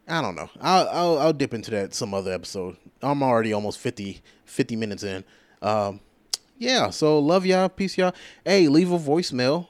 I 0.08 0.22
don't 0.22 0.36
know. 0.36 0.50
I'll, 0.62 0.88
I'll 0.90 1.18
I'll 1.20 1.34
dip 1.34 1.54
into 1.54 1.72
that 1.72 1.94
some 1.94 2.14
other 2.14 2.32
episode. 2.32 2.78
I'm 3.02 3.24
already 3.24 3.54
almost 3.54 3.80
50, 3.80 4.22
50 4.46 4.76
minutes 4.76 5.04
in. 5.04 5.24
Um, 5.62 6.00
yeah. 6.58 6.90
So 6.90 7.20
love 7.20 7.46
y'all. 7.46 7.70
Peace 7.70 7.98
y'all. 7.98 8.14
Hey, 8.44 8.68
leave 8.68 8.92
a 8.92 9.00
voicemail. 9.00 9.68